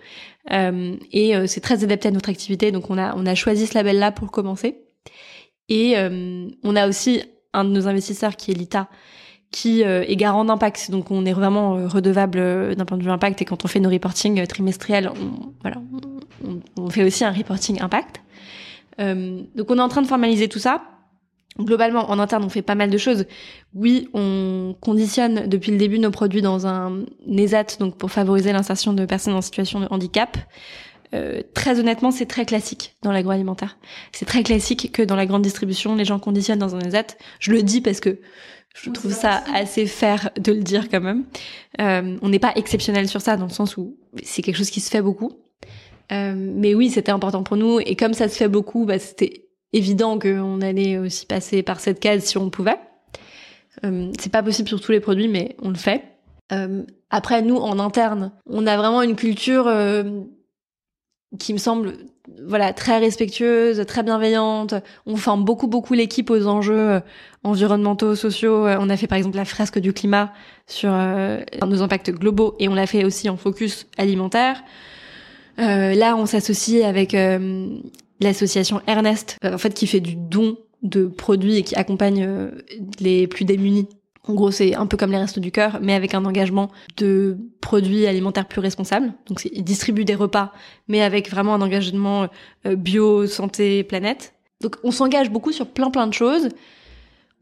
Euh, 0.51 0.96
et 1.12 1.35
c'est 1.46 1.61
très 1.61 1.85
adapté 1.85 2.09
à 2.09 2.11
notre 2.11 2.31
activité, 2.31 2.72
donc 2.72 2.90
on 2.90 2.98
a 2.98 3.14
on 3.16 3.27
a 3.27 3.35
choisi 3.35 3.66
ce 3.66 3.75
label-là 3.75 4.12
pour 4.12 4.31
commencer. 4.31 4.77
Et 5.68 5.96
euh, 5.96 6.48
on 6.64 6.77
a 6.77 6.87
aussi 6.87 7.22
un 7.53 7.64
de 7.64 7.70
nos 7.70 7.88
investisseurs 7.88 8.37
qui 8.37 8.51
est 8.51 8.55
l'ITA, 8.55 8.88
qui 9.51 9.85
euh, 9.85 10.05
est 10.07 10.16
garant 10.16 10.44
d'impact. 10.44 10.90
Donc 10.90 11.11
on 11.11 11.25
est 11.25 11.33
vraiment 11.33 11.77
euh, 11.77 11.88
redevable 11.88 12.75
d'un 12.77 12.85
point 12.85 12.98
de 12.98 13.03
vue 13.03 13.11
impact. 13.11 13.42
Et 13.42 13.44
quand 13.44 13.64
on 13.64 13.68
fait 13.68 13.81
nos 13.81 13.90
reporting 13.90 14.46
trimestriels, 14.46 15.11
on, 15.11 15.53
voilà, 15.62 15.81
on, 16.77 16.90
fait 16.90 17.05
aussi 17.05 17.25
un 17.25 17.33
reporting 17.33 17.81
impact. 17.81 18.20
donc 18.98 19.70
on 19.70 19.79
est 19.79 19.83
en 19.83 19.88
train 19.88 20.03
de 20.03 20.07
formaliser 20.07 20.48
tout 20.48 20.59
ça. 20.59 20.83
Globalement, 21.58 22.10
en 22.10 22.18
interne, 22.18 22.44
on 22.44 22.48
fait 22.48 22.62
pas 22.62 22.74
mal 22.74 22.90
de 22.90 22.98
choses. 22.98 23.26
Oui, 23.74 24.08
on 24.14 24.74
conditionne 24.80 25.46
depuis 25.48 25.70
le 25.70 25.76
début 25.76 25.98
nos 25.98 26.10
produits 26.10 26.40
dans 26.40 26.66
un 26.66 27.04
ESAT, 27.30 27.78
donc 27.78 27.98
pour 27.98 28.10
favoriser 28.10 28.52
l'insertion 28.52 28.94
de 28.94 29.04
personnes 29.04 29.34
en 29.34 29.42
situation 29.42 29.80
de 29.80 29.86
handicap. 29.90 30.38
Euh, 31.14 31.42
très 31.52 31.78
honnêtement, 31.78 32.10
c'est 32.10 32.24
très 32.24 32.46
classique 32.46 32.96
dans 33.02 33.12
l'agroalimentaire. 33.12 33.76
C'est 34.12 34.24
très 34.24 34.42
classique 34.42 34.92
que 34.92 35.02
dans 35.02 35.16
la 35.16 35.26
grande 35.26 35.42
distribution, 35.42 35.94
les 35.94 36.06
gens 36.06 36.18
conditionnent 36.18 36.58
dans 36.58 36.74
un 36.74 36.80
ESAT. 36.80 37.16
Je 37.38 37.52
le 37.52 37.62
dis 37.62 37.82
parce 37.82 38.00
que 38.00 38.18
je 38.74 38.88
trouve 38.88 39.12
ça 39.12 39.44
assez 39.54 39.86
fair 39.86 40.30
de 40.38 40.52
le 40.52 40.62
dire 40.62 40.88
quand 40.88 41.02
même. 41.02 41.24
Euh, 41.80 42.16
on 42.22 42.30
n'est 42.30 42.38
pas 42.38 42.52
exceptionnel 42.56 43.08
sur 43.08 43.20
ça 43.20 43.36
dans 43.36 43.44
le 43.44 43.52
sens 43.52 43.76
où 43.76 43.98
c'est 44.22 44.40
quelque 44.40 44.56
chose 44.56 44.70
qui 44.70 44.80
se 44.80 44.88
fait 44.88 45.02
beaucoup. 45.02 45.32
Euh, 46.10 46.34
mais 46.34 46.74
oui, 46.74 46.90
c'était 46.90 47.12
important 47.12 47.42
pour 47.42 47.58
nous 47.58 47.78
et 47.80 47.94
comme 47.94 48.14
ça 48.14 48.28
se 48.28 48.36
fait 48.36 48.48
beaucoup, 48.48 48.86
bah, 48.86 48.98
c'était 48.98 49.46
évident 49.72 50.18
qu'on 50.18 50.61
allait 50.61 50.98
aussi 50.98 51.26
passer 51.26 51.62
par 51.62 51.80
cette 51.80 52.00
case 52.00 52.24
si 52.24 52.38
on 52.38 52.50
pouvait. 52.50 52.78
Euh, 53.85 54.12
c'est 54.20 54.32
pas 54.32 54.42
possible 54.42 54.68
sur 54.68 54.80
tous 54.80 54.92
les 54.92 55.00
produits, 55.00 55.28
mais 55.28 55.56
on 55.62 55.70
le 55.70 55.76
fait. 55.76 56.04
Euh, 56.52 56.82
après, 57.11 57.42
nous, 57.42 57.56
en 57.56 57.78
interne, 57.78 58.32
on 58.46 58.66
a 58.66 58.76
vraiment 58.76 59.02
une 59.02 59.16
culture 59.16 59.66
qui 61.38 61.52
me 61.52 61.58
semble 61.58 61.94
voilà 62.46 62.72
très 62.72 62.98
respectueuse, 62.98 63.85
très 63.87 64.02
bienveillante. 64.02 64.74
On 65.06 65.16
forme 65.16 65.44
beaucoup 65.44 65.66
beaucoup 65.66 65.94
l'équipe 65.94 66.30
aux 66.30 66.46
enjeux 66.46 66.90
euh, 66.90 67.00
environnementaux, 67.42 68.14
sociaux. 68.14 68.66
Euh, 68.66 68.76
on 68.80 68.88
a 68.90 68.96
fait 68.96 69.06
par 69.06 69.18
exemple 69.18 69.37
la 69.37 69.44
fresque 69.44 69.78
du 69.78 69.92
climat 69.92 70.32
sur 70.66 70.90
euh, 70.92 71.40
nos 71.66 71.82
impacts 71.82 72.11
globaux 72.11 72.54
et 72.58 72.68
on 72.68 72.74
l'a 72.74 72.87
fait 72.87 73.04
aussi 73.04 73.28
en 73.28 73.37
focus 73.37 73.87
alimentaire. 73.96 74.62
là, 75.58 76.16
on 76.16 76.26
s'associe 76.26 76.85
avec 76.85 77.16
l'association 78.22 78.80
Ernest, 78.87 79.37
en 79.44 79.58
fait, 79.58 79.74
qui 79.74 79.87
fait 79.87 80.00
du 80.00 80.14
don 80.16 80.56
de 80.82 81.06
produits 81.06 81.56
et 81.56 81.62
qui 81.62 81.74
accompagne 81.76 82.50
les 83.00 83.26
plus 83.26 83.44
démunis 83.44 83.87
en 84.28 84.35
gros, 84.35 84.52
c'est 84.52 84.74
un 84.74 84.87
peu 84.87 84.96
comme 84.96 85.11
les 85.11 85.18
restos 85.18 85.40
du 85.40 85.50
cœur, 85.50 85.80
mais 85.82 85.94
avec 85.94 86.14
un 86.14 86.24
engagement 86.24 86.70
de 86.96 87.37
produits 87.61 88.06
alimentaires 88.06 88.46
plus 88.46 88.61
responsables. 88.61 89.12
Donc, 89.26 89.44
ils 89.44 89.64
distribuent 89.64 90.04
des 90.04 90.14
repas, 90.14 90.52
mais 90.87 91.02
avec 91.02 91.28
vraiment 91.28 91.54
un 91.54 91.61
engagement 91.61 92.28
euh, 92.66 92.76
bio, 92.76 93.26
santé, 93.26 93.82
planète. 93.82 94.35
Donc, 94.61 94.76
on 94.85 94.92
s'engage 94.92 95.30
beaucoup 95.30 95.50
sur 95.50 95.66
plein 95.66 95.90
plein 95.90 96.06
de 96.06 96.14
choses. 96.14 96.50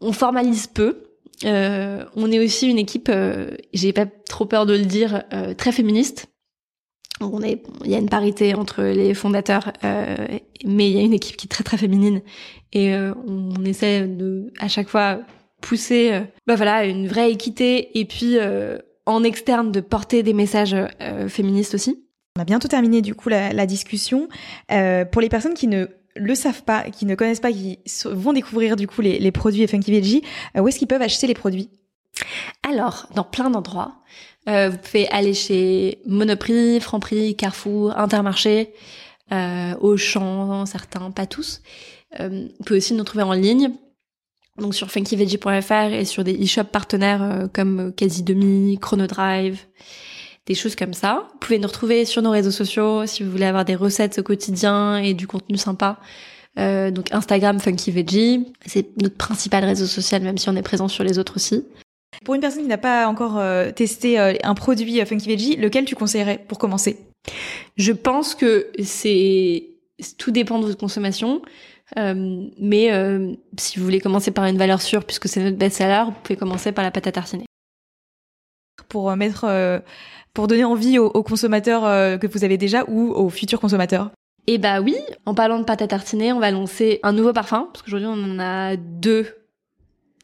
On 0.00 0.12
formalise 0.12 0.68
peu. 0.68 1.02
Euh, 1.44 2.04
on 2.16 2.32
est 2.32 2.38
aussi 2.38 2.66
une 2.68 2.78
équipe, 2.78 3.10
euh, 3.10 3.50
j'ai 3.74 3.92
pas 3.92 4.06
trop 4.06 4.46
peur 4.46 4.64
de 4.64 4.74
le 4.74 4.84
dire, 4.84 5.22
euh, 5.34 5.52
très 5.52 5.72
féministe. 5.72 6.29
On 7.20 7.42
est, 7.42 7.62
il 7.84 7.90
y 7.90 7.94
a 7.94 7.98
une 7.98 8.08
parité 8.08 8.54
entre 8.54 8.82
les 8.82 9.12
fondateurs, 9.14 9.72
mais 9.82 10.90
il 10.90 10.96
y 10.96 10.98
a 10.98 11.02
une 11.02 11.12
équipe 11.12 11.36
qui 11.36 11.46
est 11.46 11.50
très 11.50 11.64
très 11.64 11.76
féminine 11.76 12.22
et 12.72 12.94
on 12.94 13.64
essaie 13.64 14.06
de 14.06 14.52
à 14.58 14.68
chaque 14.68 14.88
fois 14.88 15.20
pousser 15.60 16.12
euh, 16.12 16.20
bah 16.46 16.56
voilà 16.56 16.84
une 16.84 17.06
vraie 17.06 17.30
équité 17.30 17.98
et 17.98 18.04
puis 18.04 18.38
euh, 18.38 18.78
en 19.06 19.22
externe 19.22 19.72
de 19.72 19.80
porter 19.80 20.22
des 20.22 20.32
messages 20.32 20.74
euh, 20.74 21.28
féministes 21.28 21.74
aussi. 21.74 22.04
On 22.36 22.42
a 22.42 22.44
bientôt 22.44 22.68
terminé 22.68 23.02
du 23.02 23.14
coup 23.14 23.28
la, 23.28 23.52
la 23.52 23.66
discussion. 23.66 24.28
pour 24.68 25.20
les 25.20 25.28
personnes 25.28 25.54
qui 25.54 25.66
ne 25.66 25.86
le 26.16 26.34
savent 26.34 26.62
pas, 26.62 26.84
qui 26.84 27.06
ne 27.06 27.14
connaissent 27.14 27.40
pas, 27.40 27.52
qui 27.52 27.78
vont 28.04 28.32
découvrir 28.32 28.76
du 28.76 28.86
coup 28.86 29.00
les, 29.00 29.18
les 29.18 29.32
produits 29.32 29.66
Funky 29.66 29.90
Veggie, 29.90 30.22
où 30.56 30.66
est-ce 30.68 30.78
qu'ils 30.78 30.88
peuvent 30.88 31.02
acheter 31.02 31.26
les 31.26 31.34
produits? 31.34 31.70
Alors, 32.62 33.06
dans 33.14 33.24
plein 33.24 33.50
d'endroits. 33.50 33.96
vous 34.46 34.78
pouvez 34.78 35.08
aller 35.08 35.34
chez 35.34 36.00
Monoprix, 36.06 36.80
Franprix, 36.80 37.36
Carrefour, 37.36 37.96
Intermarché, 37.96 38.72
euh, 39.32 39.74
Auchan, 39.80 40.66
certains, 40.66 41.10
pas 41.10 41.26
tous. 41.26 41.62
vous 42.18 42.48
pouvez 42.64 42.78
aussi 42.78 42.94
nous 42.94 43.04
trouver 43.04 43.24
en 43.24 43.32
ligne 43.32 43.72
donc 44.60 44.74
sur 44.74 44.90
funkyveggie.fr 44.90 45.92
et 45.92 46.04
sur 46.04 46.24
des 46.24 46.34
e-shops 46.42 46.70
partenaires 46.70 47.22
euh, 47.22 47.46
comme 47.52 47.92
Quasi 47.92 48.22
Demi, 48.22 48.78
Chronodrive, 48.80 49.60
des 50.46 50.54
choses 50.54 50.76
comme 50.76 50.94
ça. 50.94 51.28
Vous 51.32 51.38
pouvez 51.38 51.58
nous 51.58 51.68
retrouver 51.68 52.04
sur 52.04 52.22
nos 52.22 52.30
réseaux 52.30 52.50
sociaux 52.50 53.06
si 53.06 53.22
vous 53.22 53.30
voulez 53.30 53.46
avoir 53.46 53.64
des 53.64 53.74
recettes 53.74 54.18
au 54.18 54.22
quotidien 54.22 54.98
et 54.98 55.14
du 55.14 55.26
contenu 55.26 55.56
sympa. 55.56 55.98
Euh, 56.58 56.90
donc 56.90 57.12
Instagram 57.12 57.60
funkyveggie, 57.60 58.46
c'est 58.66 58.88
notre 59.00 59.16
principal 59.16 59.64
réseau 59.64 59.86
social 59.86 60.22
même 60.22 60.38
si 60.38 60.48
on 60.48 60.56
est 60.56 60.62
présent 60.62 60.88
sur 60.88 61.04
les 61.04 61.18
autres 61.18 61.36
aussi. 61.36 61.64
Pour 62.30 62.36
une 62.36 62.42
personne 62.42 62.62
qui 62.62 62.68
n'a 62.68 62.78
pas 62.78 63.08
encore 63.08 63.38
euh, 63.38 63.72
testé 63.72 64.16
un 64.16 64.54
produit 64.54 65.04
Funky 65.04 65.26
Veggie, 65.26 65.56
lequel 65.56 65.84
tu 65.84 65.96
conseillerais 65.96 66.38
pour 66.38 66.58
commencer? 66.58 66.96
Je 67.76 67.90
pense 67.90 68.36
que 68.36 68.68
c'est 68.84 69.64
tout 70.16 70.30
dépend 70.30 70.60
de 70.60 70.66
votre 70.66 70.78
consommation. 70.78 71.42
Euh, 71.98 72.46
mais 72.56 72.92
euh, 72.92 73.32
si 73.58 73.80
vous 73.80 73.84
voulez 73.84 73.98
commencer 73.98 74.30
par 74.30 74.44
une 74.44 74.58
valeur 74.58 74.80
sûre, 74.80 75.02
puisque 75.04 75.28
c'est 75.28 75.42
notre 75.42 75.56
best-seller, 75.56 76.04
vous 76.06 76.14
pouvez 76.22 76.36
commencer 76.36 76.70
par 76.70 76.84
la 76.84 76.92
pâte 76.92 77.08
à 77.08 77.10
tartiner. 77.10 77.46
Pour 78.88 79.10
euh, 79.10 79.16
mettre, 79.16 79.82
pour 80.32 80.46
donner 80.46 80.62
envie 80.62 81.00
aux, 81.00 81.24
consommateurs 81.24 81.82
que 82.20 82.28
vous 82.28 82.44
avez 82.44 82.58
déjà 82.58 82.84
ou 82.86 83.10
aux 83.10 83.28
futurs 83.28 83.58
consommateurs? 83.58 84.12
Eh 84.46 84.58
bah 84.58 84.80
oui, 84.80 84.94
en 85.26 85.34
parlant 85.34 85.58
de 85.58 85.64
pâte 85.64 85.82
à 85.82 85.88
tartiner, 85.88 86.32
on 86.32 86.38
va 86.38 86.52
lancer 86.52 87.00
un 87.02 87.12
nouveau 87.12 87.32
parfum, 87.32 87.68
parce 87.72 87.82
qu'aujourd'hui 87.82 88.06
on 88.08 88.34
en 88.34 88.38
a 88.38 88.76
deux 88.76 89.26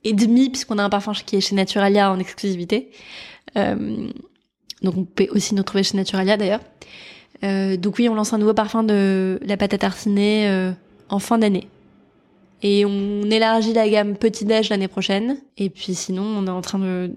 et 0.08 0.12
demi, 0.12 0.50
puisqu'on 0.50 0.78
a 0.78 0.82
un 0.82 0.90
parfum 0.90 1.12
qui 1.12 1.36
est 1.36 1.40
chez 1.40 1.54
Naturalia 1.54 2.10
en 2.10 2.18
exclusivité. 2.18 2.90
donc 3.54 4.96
on 4.96 5.04
peut 5.04 5.28
aussi 5.30 5.54
nous 5.54 5.62
trouver 5.62 5.82
chez 5.82 5.96
Naturalia 5.96 6.36
d'ailleurs. 6.36 6.60
donc 7.42 7.98
oui, 7.98 8.08
on 8.08 8.14
lance 8.14 8.32
un 8.32 8.38
nouveau 8.38 8.54
parfum 8.54 8.82
de 8.82 9.40
la 9.44 9.56
pâte 9.56 9.74
à 9.74 9.78
tartiner 9.78 10.72
en 11.08 11.18
fin 11.18 11.38
d'année. 11.38 11.68
Et 12.62 12.84
on 12.84 13.22
élargit 13.30 13.72
la 13.72 13.88
gamme 13.88 14.16
petit-déj 14.16 14.70
l'année 14.70 14.88
prochaine. 14.88 15.38
Et 15.58 15.70
puis 15.70 15.94
sinon, 15.94 16.22
on 16.22 16.46
est 16.46 16.50
en 16.50 16.62
train 16.62 16.78
de, 16.78 17.12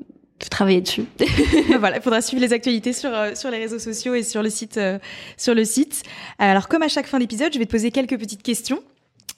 travailler 0.50 0.82
dessus. 0.82 1.06
voilà, 1.80 1.98
il 1.98 2.02
faudra 2.02 2.22
suivre 2.22 2.42
les 2.42 2.54
actualités 2.54 2.94
sur 2.94 3.14
euh, 3.14 3.36
sur 3.36 3.52
les 3.52 3.58
réseaux 3.58 3.80
sociaux 3.80 4.16
et 4.16 4.24
sur 4.24 4.42
le 4.42 4.50
site 4.50 4.78
euh, 4.78 5.00
sur 5.38 5.54
le 5.54 5.66
site. 5.66 6.04
Alors 6.38 6.68
comme 6.68 6.82
à 6.82 6.88
chaque 6.88 7.08
fin 7.08 7.20
d'épisode, 7.20 7.54
je 7.54 7.60
vais 7.60 7.66
te 7.66 7.72
poser 7.72 7.92
quelques 7.92 8.18
petites 8.18 8.44
questions. 8.44 8.82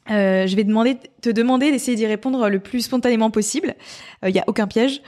Euh, 0.09 0.47
je 0.47 0.55
vais 0.55 0.63
te 0.63 1.29
demander 1.29 1.71
d'essayer 1.71 1.95
d'y 1.95 2.07
répondre 2.07 2.49
le 2.49 2.59
plus 2.59 2.81
spontanément 2.81 3.29
possible. 3.29 3.75
Il 4.23 4.29
euh, 4.29 4.31
n'y 4.31 4.39
a 4.39 4.43
aucun 4.47 4.67
piège. 4.67 5.01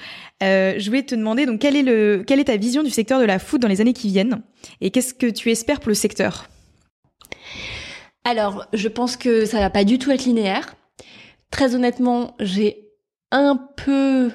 Euh, 0.43 0.75
je 0.77 0.91
vais 0.91 1.03
te 1.03 1.15
demander 1.15 1.45
donc 1.45 1.59
quelle 1.59 1.75
est 1.77 2.43
ta 2.43 2.57
vision 2.57 2.83
du 2.83 2.91
secteur 2.91 3.19
de 3.19 3.25
la 3.25 3.39
food 3.39 3.61
dans 3.61 3.67
les 3.67 3.81
années 3.81 3.93
qui 3.93 4.09
viennent 4.09 4.41
et 4.81 4.91
qu'est-ce 4.91 5.13
que 5.13 5.27
tu 5.27 5.49
espères 5.49 5.79
pour 5.79 5.89
le 5.89 5.95
secteur? 5.95 6.47
Alors, 8.23 8.67
je 8.71 8.87
pense 8.87 9.17
que 9.17 9.45
ça 9.45 9.59
va 9.59 9.69
pas 9.69 9.83
du 9.83 9.97
tout 9.97 10.11
être 10.11 10.25
linéaire. 10.25 10.75
Très 11.49 11.75
honnêtement, 11.75 12.35
j'ai 12.39 12.89
un 13.31 13.57
peu 13.77 14.31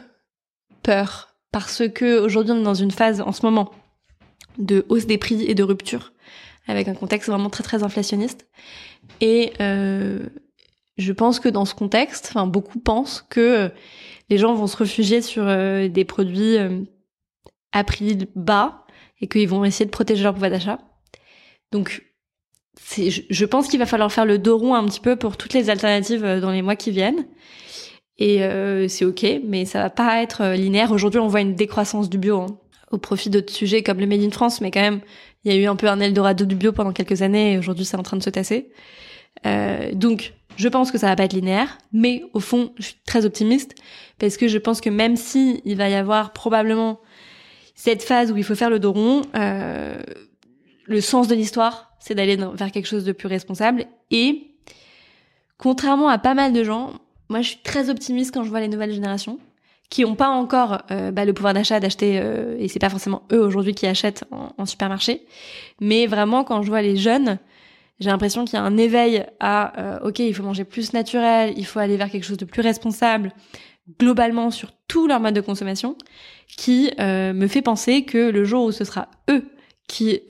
peur 0.83 1.37
parce 1.53 1.89
que 1.89 2.19
aujourd'hui 2.19 2.53
on 2.53 2.61
est 2.61 2.65
dans 2.65 2.75
une 2.75 2.91
phase 2.91 3.21
en 3.21 3.33
ce 3.33 3.47
moment 3.47 3.71
de 4.59 4.85
hausse 4.89 5.07
des 5.07 5.19
prix 5.19 5.45
et 5.45 5.55
de 5.55 5.63
rupture 5.63 6.13
avec 6.67 6.89
un 6.89 6.95
contexte 6.95 7.31
vraiment 7.31 7.49
très 7.49 7.65
très 7.65 7.83
inflationniste. 7.83 8.47
Et 9.21 9.53
je 10.99 11.13
pense 11.13 11.41
que 11.41 11.49
dans 11.49 11.65
ce 11.65 11.75
contexte, 11.75 12.27
enfin 12.31 12.47
beaucoup 12.47 12.79
pensent 12.81 13.25
que 13.31 13.71
les 14.29 14.39
gens 14.39 14.55
vont 14.55 14.67
se 14.67 14.77
réfugier 14.77 15.23
sur 15.23 15.45
euh, 15.47 15.89
des 15.89 16.05
produits 16.05 16.59
euh, 16.59 16.83
à 17.73 17.85
prix 17.85 18.19
bas 18.35 18.85
et 19.21 19.29
qu'ils 19.29 19.49
vont 19.49 19.65
essayer 19.65 19.87
de 19.87 19.91
protéger 19.91 20.23
leur 20.23 20.35
pouvoir 20.35 20.51
d'achat. 20.51 20.79
Donc 21.73 22.05
je 22.97 23.45
pense 23.45 23.69
qu'il 23.69 23.79
va 23.79 23.87
falloir 23.87 24.13
faire 24.13 24.25
le 24.25 24.39
dos 24.39 24.57
rond 24.57 24.75
un 24.75 24.85
petit 24.85 25.01
peu 25.01 25.17
pour 25.17 25.37
toutes 25.37 25.55
les 25.55 25.71
alternatives 25.71 26.25
euh, 26.25 26.41
dans 26.41 26.51
les 26.51 26.63
mois 26.63 26.77
qui 26.77 26.91
viennent. 26.91 27.27
Et 28.19 28.43
euh, 28.43 28.89
c'est 28.89 29.05
ok, 29.05 29.25
mais 29.45 29.65
ça 29.65 29.81
va 29.81 29.91
pas 29.91 30.23
être 30.23 30.55
linéaire. 30.55 30.91
Aujourd'hui, 30.91 31.21
on 31.21 31.29
voit 31.29 31.41
une 31.41 31.55
décroissance 31.55 32.11
du 32.11 32.19
bio 32.19 32.41
hein, 32.41 32.59
au 32.91 32.99
profit 32.99 33.31
d'autres 33.31 33.53
sujets 33.53 33.85
comme 33.85 34.01
le 34.01 34.07
Made 34.07 34.23
in 34.23 34.31
France, 34.31 34.61
mais 34.61 34.73
quand 34.73 34.81
même, 34.81 35.01
il 35.45 35.53
y 35.53 35.57
a 35.57 35.59
eu 35.59 35.67
un 35.67 35.77
peu 35.77 35.89
un 35.89 36.01
Eldorado 36.01 36.45
du 36.45 36.57
bio 36.57 36.73
pendant 36.73 36.93
quelques 36.93 37.23
années, 37.23 37.53
et 37.53 37.59
aujourd'hui, 37.59 37.85
c'est 37.85 37.97
en 37.97 38.03
train 38.03 38.17
de 38.17 38.23
se 38.23 38.31
tasser. 38.31 38.71
Euh, 39.47 39.93
donc, 39.93 40.33
je 40.59 40.69
pense 40.69 40.91
que 40.91 40.99
ça 40.99 41.07
va 41.07 41.17
pas 41.17 41.25
être 41.25 41.33
linéaire, 41.33 41.79
mais 41.93 42.25
au 42.35 42.41
fond, 42.41 42.73
je 42.79 42.87
suis 42.87 42.97
très 43.07 43.25
optimiste 43.25 43.77
parce 44.19 44.37
que 44.37 44.49
je 44.49 44.59
pense 44.59 44.81
que 44.81 44.91
même 44.91 45.17
si 45.17 45.63
il 45.65 45.77
va 45.77 45.89
y 45.89 45.95
avoir 45.95 46.33
probablement 46.33 47.01
cette 47.77 48.03
phase 48.03 48.33
où 48.33 48.37
il 48.37 48.43
faut 48.43 48.57
faire 48.57 48.69
le 48.69 48.81
dos 48.81 48.93
rond, 48.93 49.23
euh, 49.37 49.97
le 50.87 51.01
sens 51.01 51.29
de 51.29 51.37
l'histoire 51.37 51.89
c'est 52.01 52.15
d'aller 52.15 52.37
vers 52.37 52.73
quelque 52.73 52.87
chose 52.87 53.05
de 53.05 53.13
plus 53.13 53.29
responsable. 53.29 53.87
Et 54.11 54.49
contrairement 55.59 56.09
à 56.09 56.19
pas 56.19 56.35
mal 56.35 56.53
de 56.53 56.65
gens, 56.65 56.95
moi 57.29 57.41
je 57.41 57.51
suis 57.51 57.59
très 57.59 57.91
optimiste 57.91 58.33
quand 58.35 58.43
je 58.43 58.51
vois 58.51 58.61
les 58.61 58.69
nouvelles 58.69 58.93
générations 58.93 59.39
qui 59.91 60.03
n'ont 60.03 60.17
pas 60.17 60.29
encore 60.29 60.83
euh, 60.91 61.11
bah, 61.11 61.25
le 61.25 61.33
pouvoir 61.33 61.55
d'achat 61.55 61.81
d'acheter, 61.81 62.19
euh, 62.21 62.57
et 62.59 62.69
c'est 62.69 62.79
pas 62.79 62.91
forcément 62.91 63.23
eux 63.33 63.41
aujourd'hui 63.41 63.75
qui 63.75 63.87
achètent 63.87 64.25
en, 64.31 64.67
supermarché, 64.67 65.23
mais 65.81 66.07
vraiment 66.07 66.45
quand 66.45 66.63
je 66.63 66.69
vois 66.69 66.83
les 66.83 66.97
jeunes, 66.97 67.39
j'ai 68.01 68.11
l'impression 68.11 68.45
qu'il 68.45 68.55
y 68.55 68.57
a 68.57 68.63
un 68.63 68.77
éveil 68.77 69.27
à 69.41 69.81
euh, 69.81 70.09
ok 70.09 70.21
il 70.21 70.35
faut 70.35 70.43
manger 70.43 70.65
plus 70.65 70.93
naturel, 70.93 71.55
il 71.57 71.67
faut 71.67 71.79
aller 71.79 71.97
vers 71.97 72.11
quelque 72.11 72.25
chose 72.25 72.37
de 72.37 72.45
plus 72.45 72.63
responsable 72.63 73.33
globalement 73.99 74.51
sur 74.51 74.73
tout 74.87 75.07
leur 75.07 75.21
mode 75.21 75.35
de 75.35 75.41
consommation, 75.41 75.97
qui 76.47 76.91
me 76.99 77.47
fait 77.47 77.63
penser 77.63 78.05
que 78.05 78.19
le 78.19 78.45
jour 78.45 78.67
où 78.67 78.73
ce 78.73 78.85
sera 78.85 79.09
eux 79.31 79.51
qui 79.87 80.21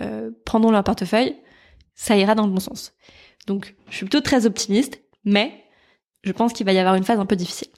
prendront 0.44 0.70
leur 0.70 0.84
portefeuille, 0.84 1.34
ça 1.96 2.16
ira 2.16 2.36
dans 2.36 2.46
le 2.46 2.52
bon 2.52 2.60
sens. 2.60 2.92
Donc, 3.48 3.74
je 3.90 3.96
suis 3.96 4.06
plutôt 4.06 4.20
très 4.20 4.46
optimiste, 4.46 5.02
mais 5.24 5.64
je 6.22 6.30
pense 6.30 6.52
qu'il 6.52 6.64
va 6.64 6.72
y 6.72 6.78
avoir 6.78 6.94
une 6.94 7.02
phase 7.02 7.18
un 7.18 7.26
peu 7.26 7.34
difficile. 7.34 7.68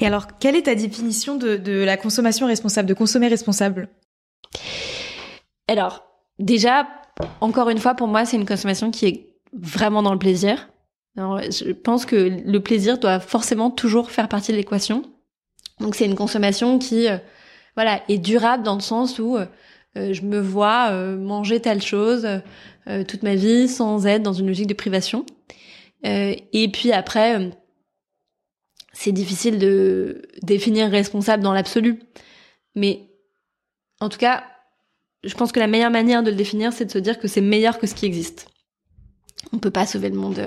Et 0.00 0.06
alors, 0.06 0.38
quelle 0.38 0.54
est 0.54 0.62
ta 0.62 0.74
définition 0.76 1.36
de, 1.36 1.56
de 1.56 1.82
la 1.82 1.96
consommation 1.96 2.46
responsable, 2.46 2.88
de 2.88 2.94
consommer 2.94 3.26
responsable? 3.26 3.88
Alors, 5.66 6.04
déjà, 6.38 6.86
encore 7.40 7.70
une 7.70 7.78
fois, 7.78 7.94
pour 7.94 8.08
moi, 8.08 8.24
c'est 8.24 8.36
une 8.36 8.46
consommation 8.46 8.90
qui 8.90 9.06
est 9.06 9.26
vraiment 9.52 10.02
dans 10.02 10.12
le 10.12 10.18
plaisir. 10.18 10.68
Je 11.16 11.72
pense 11.72 12.04
que 12.04 12.16
le 12.16 12.60
plaisir 12.60 12.98
doit 12.98 13.20
forcément 13.20 13.70
toujours 13.70 14.10
faire 14.10 14.28
partie 14.28 14.52
de 14.52 14.56
l'équation. 14.56 15.02
Donc, 15.80 15.94
c'est 15.94 16.04
une 16.04 16.14
consommation 16.14 16.78
qui, 16.78 17.08
euh, 17.08 17.18
voilà, 17.74 18.02
est 18.08 18.18
durable 18.18 18.62
dans 18.62 18.74
le 18.74 18.80
sens 18.80 19.18
où 19.18 19.36
euh, 19.36 19.46
euh, 19.96 20.12
je 20.12 20.22
me 20.22 20.40
vois 20.40 20.90
manger 21.16 21.60
telle 21.60 21.82
chose, 21.82 22.26
toute 23.08 23.22
ma 23.22 23.34
vie 23.34 23.68
sans 23.68 24.06
être 24.06 24.22
dans 24.22 24.32
une 24.32 24.46
logique 24.46 24.68
de 24.68 24.74
privation. 24.74 25.24
Et 26.04 26.70
puis 26.72 26.92
après, 26.92 27.50
c'est 28.92 29.10
difficile 29.10 29.58
de 29.58 30.22
définir 30.42 30.90
responsable 30.90 31.42
dans 31.42 31.52
l'absolu. 31.52 31.98
Mais 32.76 33.08
en 34.00 34.08
tout 34.08 34.18
cas, 34.18 34.44
je 35.24 35.34
pense 35.34 35.52
que 35.52 35.60
la 35.60 35.66
meilleure 35.66 35.90
manière 35.90 36.22
de 36.22 36.30
le 36.30 36.36
définir, 36.36 36.72
c'est 36.72 36.86
de 36.86 36.90
se 36.90 36.98
dire 36.98 37.18
que 37.18 37.28
c'est 37.28 37.40
meilleur 37.40 37.78
que 37.78 37.86
ce 37.86 37.94
qui 37.94 38.06
existe. 38.06 38.48
On 39.52 39.58
peut 39.58 39.70
pas 39.70 39.86
sauver 39.86 40.10
le 40.10 40.16
monde 40.16 40.40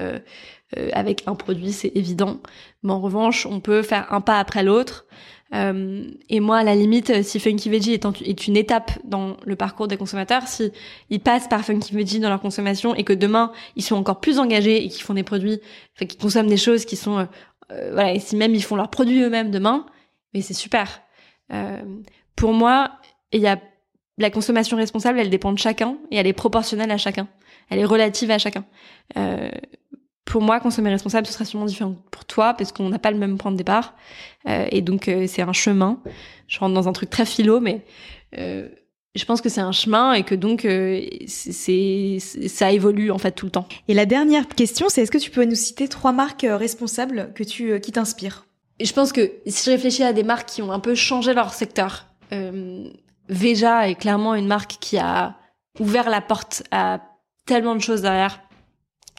avec 0.94 1.24
un 1.26 1.36
produit, 1.36 1.72
c'est 1.72 1.92
évident. 1.96 2.42
Mais 2.84 2.92
en 2.92 3.00
revanche, 3.00 3.46
on 3.46 3.60
peut 3.60 3.82
faire 3.82 4.12
un 4.14 4.22
pas 4.22 4.40
après 4.40 4.64
l'autre 4.64 5.06
Euh, 5.54 6.04
et 6.30 6.40
moi, 6.40 6.58
à 6.58 6.64
la 6.64 6.76
limite, 6.76 7.24
si 7.24 7.40
Funky 7.40 7.70
Veggie 7.70 7.94
est, 7.94 8.48
une 8.48 8.58
étape 8.58 8.92
dans 9.04 9.38
le 9.46 9.56
parcours 9.56 9.88
des 9.88 9.98
consommateurs, 9.98 10.48
si 10.48 10.72
ils 11.10 11.20
passent 11.20 11.48
par 11.48 11.64
Funky 11.66 11.96
Veggie 11.96 12.20
dans 12.20 12.30
leur 12.30 12.42
consommation 12.42 12.94
et 12.96 13.04
que 13.04 13.14
demain 13.14 13.52
ils 13.76 13.84
sont 13.84 13.96
encore 13.96 14.20
plus 14.20 14.38
engagés 14.38 14.84
et 14.84 14.90
qu'ils 14.90 15.02
font 15.02 15.16
des 15.16 15.24
produits, 15.24 15.60
enfin 15.96 16.06
qu'ils 16.06 16.20
consomment 16.20 16.50
des 16.50 16.58
choses 16.58 16.86
qui 16.86 16.96
sont, 16.96 17.20
euh, 17.20 17.26
euh, 17.72 17.92
voilà, 17.94 18.14
et 18.14 18.20
si 18.20 18.36
même 18.36 18.54
ils 18.54 18.64
font 18.64 18.76
leurs 18.76 18.90
produits 18.90 19.22
eux-mêmes 19.22 19.50
demain, 19.50 19.86
mais 20.34 20.42
c'est 20.42 20.54
super. 20.54 21.02
Euh, 21.52 21.82
pour 22.36 22.54
moi, 22.54 22.92
il 23.32 23.42
y 23.42 23.48
a 23.48 23.60
la 24.20 24.30
consommation 24.30 24.78
responsable, 24.78 25.20
elle 25.20 25.30
dépend 25.30 25.52
de 25.54 25.58
chacun 25.58 25.98
et 26.12 26.18
elle 26.18 26.28
est 26.28 26.34
proportionnelle 26.34 26.92
à 26.92 26.98
chacun. 26.98 27.28
Elle 27.70 27.80
est 27.80 27.86
relative 27.86 28.30
à 28.32 28.38
chacun. 28.38 28.66
Euh, 29.18 29.50
pour 30.26 30.42
moi, 30.42 30.60
consommer 30.60 30.92
responsable, 30.92 31.26
ce 31.26 31.34
sera 31.34 31.46
sûrement 31.46 31.66
différent 31.66 31.96
pour 32.12 32.26
toi 32.26 32.54
parce 32.54 32.72
qu'on 32.72 32.90
n'a 32.90 33.00
pas 33.00 33.12
le 33.12 33.18
même 33.18 33.38
point 33.38 33.52
de 33.52 33.58
départ. 33.58 33.96
Euh, 34.48 34.68
et 34.72 34.82
donc, 34.82 35.08
euh, 35.08 35.26
c'est 35.28 35.42
un 35.42 35.54
chemin. 35.54 36.02
Je 36.48 36.60
rentre 36.60 36.76
dans 36.76 36.88
un 36.88 36.94
truc 36.94 37.10
très 37.10 37.26
philo, 37.26 37.60
mais 37.60 37.86
euh, 38.38 38.68
je 39.16 39.26
pense 39.26 39.42
que 39.42 39.50
c'est 39.50 39.62
un 39.62 39.72
chemin 39.72 40.14
et 40.14 40.24
que 40.24 40.36
donc 40.36 40.66
euh, 40.66 41.02
c'est 41.28 42.20
ça 42.20 42.72
évolue 42.72 43.10
en 43.10 43.18
fait 43.18 43.32
tout 43.32 43.46
le 43.46 43.52
temps. 43.52 43.68
Et 43.88 43.94
la 43.94 44.06
dernière 44.06 44.48
question, 44.48 44.88
c'est 44.90 45.02
est-ce 45.02 45.12
que 45.12 45.18
tu 45.18 45.32
peux 45.32 45.46
nous 45.46 45.56
citer 45.56 45.88
trois 45.88 46.12
marques 46.12 46.44
euh, 46.44 46.58
responsables 46.58 47.32
que 47.34 47.44
tu 47.44 47.80
qui 47.80 47.92
t'inspirent? 47.92 48.46
Je 48.80 48.94
pense 48.94 49.12
que 49.12 49.32
si 49.48 49.66
je 49.66 49.72
réfléchis 49.72 50.04
à 50.04 50.14
des 50.14 50.24
marques 50.24 50.50
qui 50.50 50.62
ont 50.62 50.72
un 50.72 50.80
peu 50.80 50.94
changé 50.94 51.34
leur 51.34 51.54
secteur, 51.54 52.06
Veja 53.30 53.88
est 53.90 53.96
clairement 53.96 54.36
une 54.36 54.48
marque 54.48 54.78
qui 54.80 54.98
a 54.98 55.36
ouvert 55.80 56.10
la 56.10 56.22
porte 56.22 56.64
à 56.72 57.02
tellement 57.46 57.76
de 57.76 57.82
choses 57.82 58.02
derrière 58.02 58.40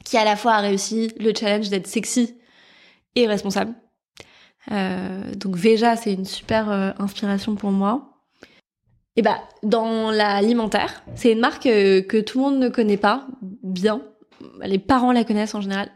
qui 0.05 0.17
à 0.17 0.25
la 0.25 0.37
fois 0.37 0.55
a 0.55 0.61
réussi 0.61 1.13
le 1.19 1.33
challenge 1.35 1.69
d'être 1.69 1.87
sexy 1.87 2.37
et 3.15 3.27
responsable. 3.27 3.75
Euh, 4.73 5.35
donc 5.35 5.57
Veja, 5.57 5.97
c'est 5.97 6.13
une 6.13 6.25
super 6.25 6.71
euh, 6.71 6.91
inspiration 6.99 7.55
pour 7.55 7.71
moi. 7.71 8.07
Et 9.17 9.23
bah 9.23 9.39
dans 9.63 10.11
l'alimentaire, 10.11 11.03
c'est 11.15 11.33
une 11.33 11.41
marque 11.41 11.67
euh, 11.67 12.03
que 12.03 12.21
tout 12.21 12.39
le 12.39 12.45
monde 12.45 12.59
ne 12.59 12.69
connaît 12.69 12.97
pas 12.97 13.27
bien. 13.63 14.03
Les 14.63 14.79
parents 14.79 15.13
la 15.13 15.25
connaissent 15.25 15.55
en 15.55 15.61
général, 15.61 15.91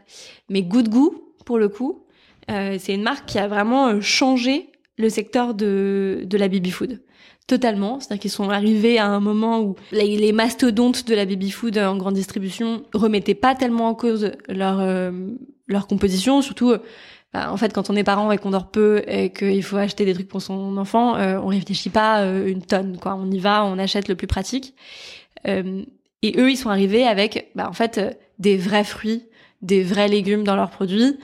mais 0.49 0.61
Good 0.61 0.89
Goût 0.89 1.33
pour 1.45 1.57
le 1.57 1.69
coup, 1.69 2.05
euh, 2.51 2.77
c'est 2.79 2.93
une 2.93 3.03
marque 3.03 3.25
qui 3.25 3.39
a 3.39 3.47
vraiment 3.47 4.01
changé 4.01 4.71
le 4.97 5.09
secteur 5.09 5.53
de 5.53 6.23
de 6.25 6.37
la 6.37 6.47
baby 6.47 6.71
food 6.71 7.01
totalement. 7.47 7.99
C'est-à-dire 7.99 8.21
qu'ils 8.21 8.31
sont 8.31 8.49
arrivés 8.49 8.97
à 8.97 9.07
un 9.07 9.19
moment 9.19 9.61
où 9.61 9.75
les, 9.91 10.31
mastodontes 10.31 11.07
de 11.07 11.13
la 11.13 11.25
baby 11.25 11.51
food 11.51 11.77
en 11.77 11.95
grande 11.95 12.15
distribution 12.15 12.83
remettaient 12.93 13.35
pas 13.35 13.55
tellement 13.55 13.87
en 13.87 13.95
cause 13.95 14.31
leur 14.47 14.79
euh, 14.79 15.11
leur 15.67 15.87
composition, 15.87 16.41
surtout 16.41 16.71
euh, 16.71 16.79
bah, 17.33 17.51
en 17.51 17.57
fait 17.57 17.73
quand 17.73 17.89
on 17.89 17.95
est 17.95 18.03
parent 18.03 18.31
et 18.31 18.37
qu'on 18.37 18.51
dort 18.51 18.69
peu 18.71 19.03
et 19.07 19.31
qu'il 19.31 19.63
faut 19.63 19.77
acheter 19.77 20.05
des 20.05 20.13
trucs 20.13 20.27
pour 20.27 20.41
son 20.41 20.77
enfant, 20.77 21.15
euh, 21.17 21.39
on 21.41 21.47
réfléchit 21.47 21.89
pas 21.89 22.21
euh, 22.21 22.47
une 22.47 22.61
tonne 22.61 22.97
quoi. 22.97 23.15
On 23.15 23.29
y 23.29 23.39
va, 23.39 23.65
on 23.65 23.77
achète 23.77 24.07
le 24.07 24.15
plus 24.15 24.27
pratique. 24.27 24.75
et 25.45 26.39
eux, 26.39 26.49
ils 26.49 26.57
sont 26.57 26.69
arrivés 26.69 27.05
avec 27.05 27.51
bah, 27.55 27.67
en 27.69 27.73
fait 27.73 28.19
des 28.39 28.57
vrais 28.57 28.83
fruits, 28.83 29.25
des 29.61 29.83
vrais 29.83 30.07
légumes 30.07 30.43
dans 30.43 30.55
leurs 30.55 30.71
produits, 30.71 31.17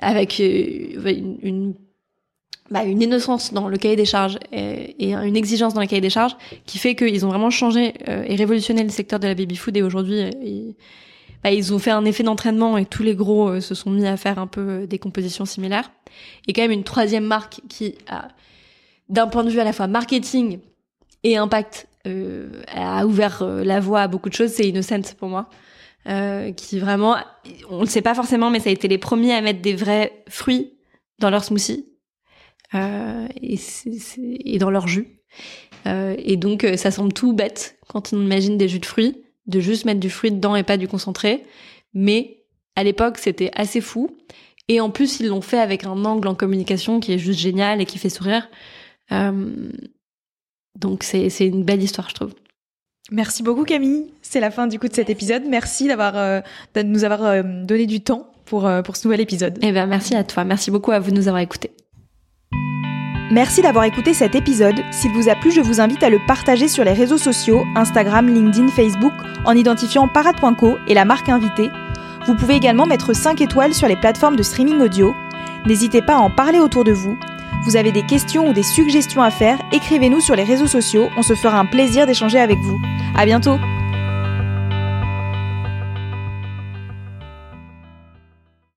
avec 0.00 0.38
une, 0.38 1.38
une 1.42 1.74
bah, 2.70 2.84
une 2.84 3.00
innocence 3.00 3.54
dans 3.54 3.68
le 3.68 3.78
cahier 3.78 3.96
des 3.96 4.04
charges 4.04 4.38
et, 4.52 5.14
une 5.14 5.36
exigence 5.36 5.72
dans 5.72 5.80
le 5.80 5.86
cahier 5.86 6.02
des 6.02 6.10
charges 6.10 6.36
qui 6.66 6.78
fait 6.78 6.94
qu'ils 6.94 7.24
ont 7.24 7.30
vraiment 7.30 7.50
changé 7.50 7.94
euh, 8.08 8.24
et 8.26 8.36
révolutionné 8.36 8.82
le 8.82 8.90
secteur 8.90 9.18
de 9.18 9.26
la 9.26 9.34
baby 9.34 9.56
food. 9.56 9.76
Et 9.76 9.82
aujourd'hui 9.82 10.20
euh, 10.20 10.72
bah, 11.42 11.50
ils 11.50 11.72
ont 11.72 11.78
fait 11.78 11.90
un 11.90 12.04
effet 12.04 12.22
d'entraînement 12.22 12.76
et 12.76 12.84
tous 12.84 13.02
les 13.02 13.14
gros 13.14 13.48
euh, 13.48 13.60
se 13.60 13.74
sont 13.74 13.90
mis 13.90 14.06
à 14.06 14.18
faire 14.18 14.38
un 14.38 14.46
peu 14.46 14.86
des 14.86 14.98
compositions 14.98 15.46
similaires. 15.46 15.90
Et 16.46 16.52
quand 16.52 16.60
même 16.60 16.72
une 16.72 16.84
troisième 16.84 17.24
marque 17.24 17.60
qui 17.70 17.94
a 18.06 18.28
d'un 19.08 19.28
point 19.28 19.44
de 19.44 19.50
vue 19.50 19.60
à 19.60 19.64
la 19.64 19.72
fois 19.72 19.86
marketing 19.86 20.58
et 21.24 21.36
impact 21.38 21.86
a 22.68 23.04
ouvert 23.04 23.44
la 23.44 23.80
voie 23.80 24.00
à 24.00 24.08
beaucoup 24.08 24.30
de 24.30 24.34
choses 24.34 24.50
c'est 24.50 24.66
Innocent 24.66 25.14
pour 25.18 25.28
moi. 25.28 25.50
Qui 26.56 26.78
vraiment 26.78 27.16
on 27.68 27.80
le 27.80 27.86
sait 27.86 28.00
pas 28.00 28.14
forcément 28.14 28.48
mais 28.48 28.60
ça 28.60 28.70
a 28.70 28.72
été 28.72 28.88
les 28.88 28.96
premiers 28.96 29.34
à 29.34 29.42
mettre 29.42 29.60
des 29.60 29.74
vrais 29.74 30.22
fruits 30.26 30.72
dans 31.18 31.28
leur 31.28 31.44
smoothie 31.44 31.84
euh, 32.74 33.26
et, 33.40 33.58
et, 34.44 34.58
dans 34.58 34.70
leur 34.70 34.88
jus. 34.88 35.18
Euh, 35.86 36.14
et 36.18 36.36
donc 36.36 36.64
euh, 36.64 36.76
ça 36.76 36.90
semble 36.90 37.12
tout 37.12 37.32
bête 37.32 37.78
quand 37.88 38.12
on 38.12 38.20
imagine 38.20 38.58
des 38.58 38.68
jus 38.68 38.80
de 38.80 38.86
fruits, 38.86 39.22
de 39.46 39.60
juste 39.60 39.84
mettre 39.84 40.00
du 40.00 40.10
fruit 40.10 40.32
dedans 40.32 40.56
et 40.56 40.62
pas 40.62 40.76
du 40.76 40.88
concentré. 40.88 41.44
Mais 41.94 42.44
à 42.76 42.84
l'époque 42.84 43.18
c'était 43.18 43.50
assez 43.54 43.80
fou. 43.80 44.16
Et 44.68 44.80
en 44.80 44.90
plus 44.90 45.20
ils 45.20 45.28
l'ont 45.28 45.40
fait 45.40 45.58
avec 45.58 45.84
un 45.84 46.04
angle 46.04 46.28
en 46.28 46.34
communication 46.34 47.00
qui 47.00 47.12
est 47.12 47.18
juste 47.18 47.40
génial 47.40 47.80
et 47.80 47.86
qui 47.86 47.98
fait 47.98 48.10
sourire. 48.10 48.48
Euh, 49.12 49.70
donc 50.78 51.02
c'est 51.02 51.28
une 51.40 51.64
belle 51.64 51.82
histoire 51.82 52.08
je 52.10 52.14
trouve. 52.14 52.34
Merci 53.10 53.42
beaucoup 53.42 53.64
Camille. 53.64 54.12
C'est 54.20 54.40
la 54.40 54.50
fin 54.50 54.66
du 54.66 54.78
coup 54.78 54.88
de 54.88 54.94
cet 54.94 55.08
épisode. 55.08 55.44
Merci 55.48 55.88
d'avoir 55.88 56.18
euh, 56.18 56.40
de 56.74 56.82
nous 56.82 57.04
avoir 57.04 57.42
donné 57.42 57.86
du 57.86 58.02
temps 58.02 58.30
pour 58.44 58.68
pour 58.84 58.96
ce 58.96 59.06
nouvel 59.06 59.20
épisode. 59.20 59.58
Eh 59.62 59.72
ben 59.72 59.86
merci 59.86 60.14
à 60.14 60.24
toi. 60.24 60.44
Merci 60.44 60.70
beaucoup 60.70 60.92
à 60.92 60.98
vous 60.98 61.10
de 61.10 61.16
nous 61.16 61.28
avoir 61.28 61.42
écoutés. 61.42 61.70
Merci 63.30 63.60
d'avoir 63.60 63.84
écouté 63.84 64.14
cet 64.14 64.34
épisode. 64.34 64.82
S'il 64.90 65.12
vous 65.12 65.28
a 65.28 65.34
plu, 65.34 65.50
je 65.50 65.60
vous 65.60 65.82
invite 65.82 66.02
à 66.02 66.08
le 66.08 66.18
partager 66.26 66.66
sur 66.66 66.82
les 66.82 66.94
réseaux 66.94 67.18
sociaux, 67.18 67.66
Instagram, 67.74 68.26
LinkedIn, 68.26 68.68
Facebook, 68.68 69.12
en 69.44 69.52
identifiant 69.52 70.08
parade.co 70.08 70.78
et 70.86 70.94
la 70.94 71.04
marque 71.04 71.28
invitée. 71.28 71.70
Vous 72.26 72.34
pouvez 72.34 72.54
également 72.54 72.86
mettre 72.86 73.14
5 73.14 73.40
étoiles 73.42 73.74
sur 73.74 73.86
les 73.86 73.96
plateformes 73.96 74.36
de 74.36 74.42
streaming 74.42 74.80
audio. 74.80 75.14
N'hésitez 75.66 76.00
pas 76.00 76.14
à 76.14 76.20
en 76.20 76.30
parler 76.30 76.58
autour 76.58 76.84
de 76.84 76.92
vous. 76.92 77.18
Vous 77.64 77.76
avez 77.76 77.92
des 77.92 78.06
questions 78.06 78.48
ou 78.48 78.54
des 78.54 78.62
suggestions 78.62 79.22
à 79.22 79.30
faire, 79.30 79.58
écrivez-nous 79.72 80.20
sur 80.20 80.34
les 80.34 80.44
réseaux 80.44 80.66
sociaux, 80.66 81.10
on 81.18 81.22
se 81.22 81.34
fera 81.34 81.58
un 81.58 81.66
plaisir 81.66 82.06
d'échanger 82.06 82.38
avec 82.38 82.58
vous. 82.60 82.80
À 83.14 83.26
bientôt! 83.26 83.58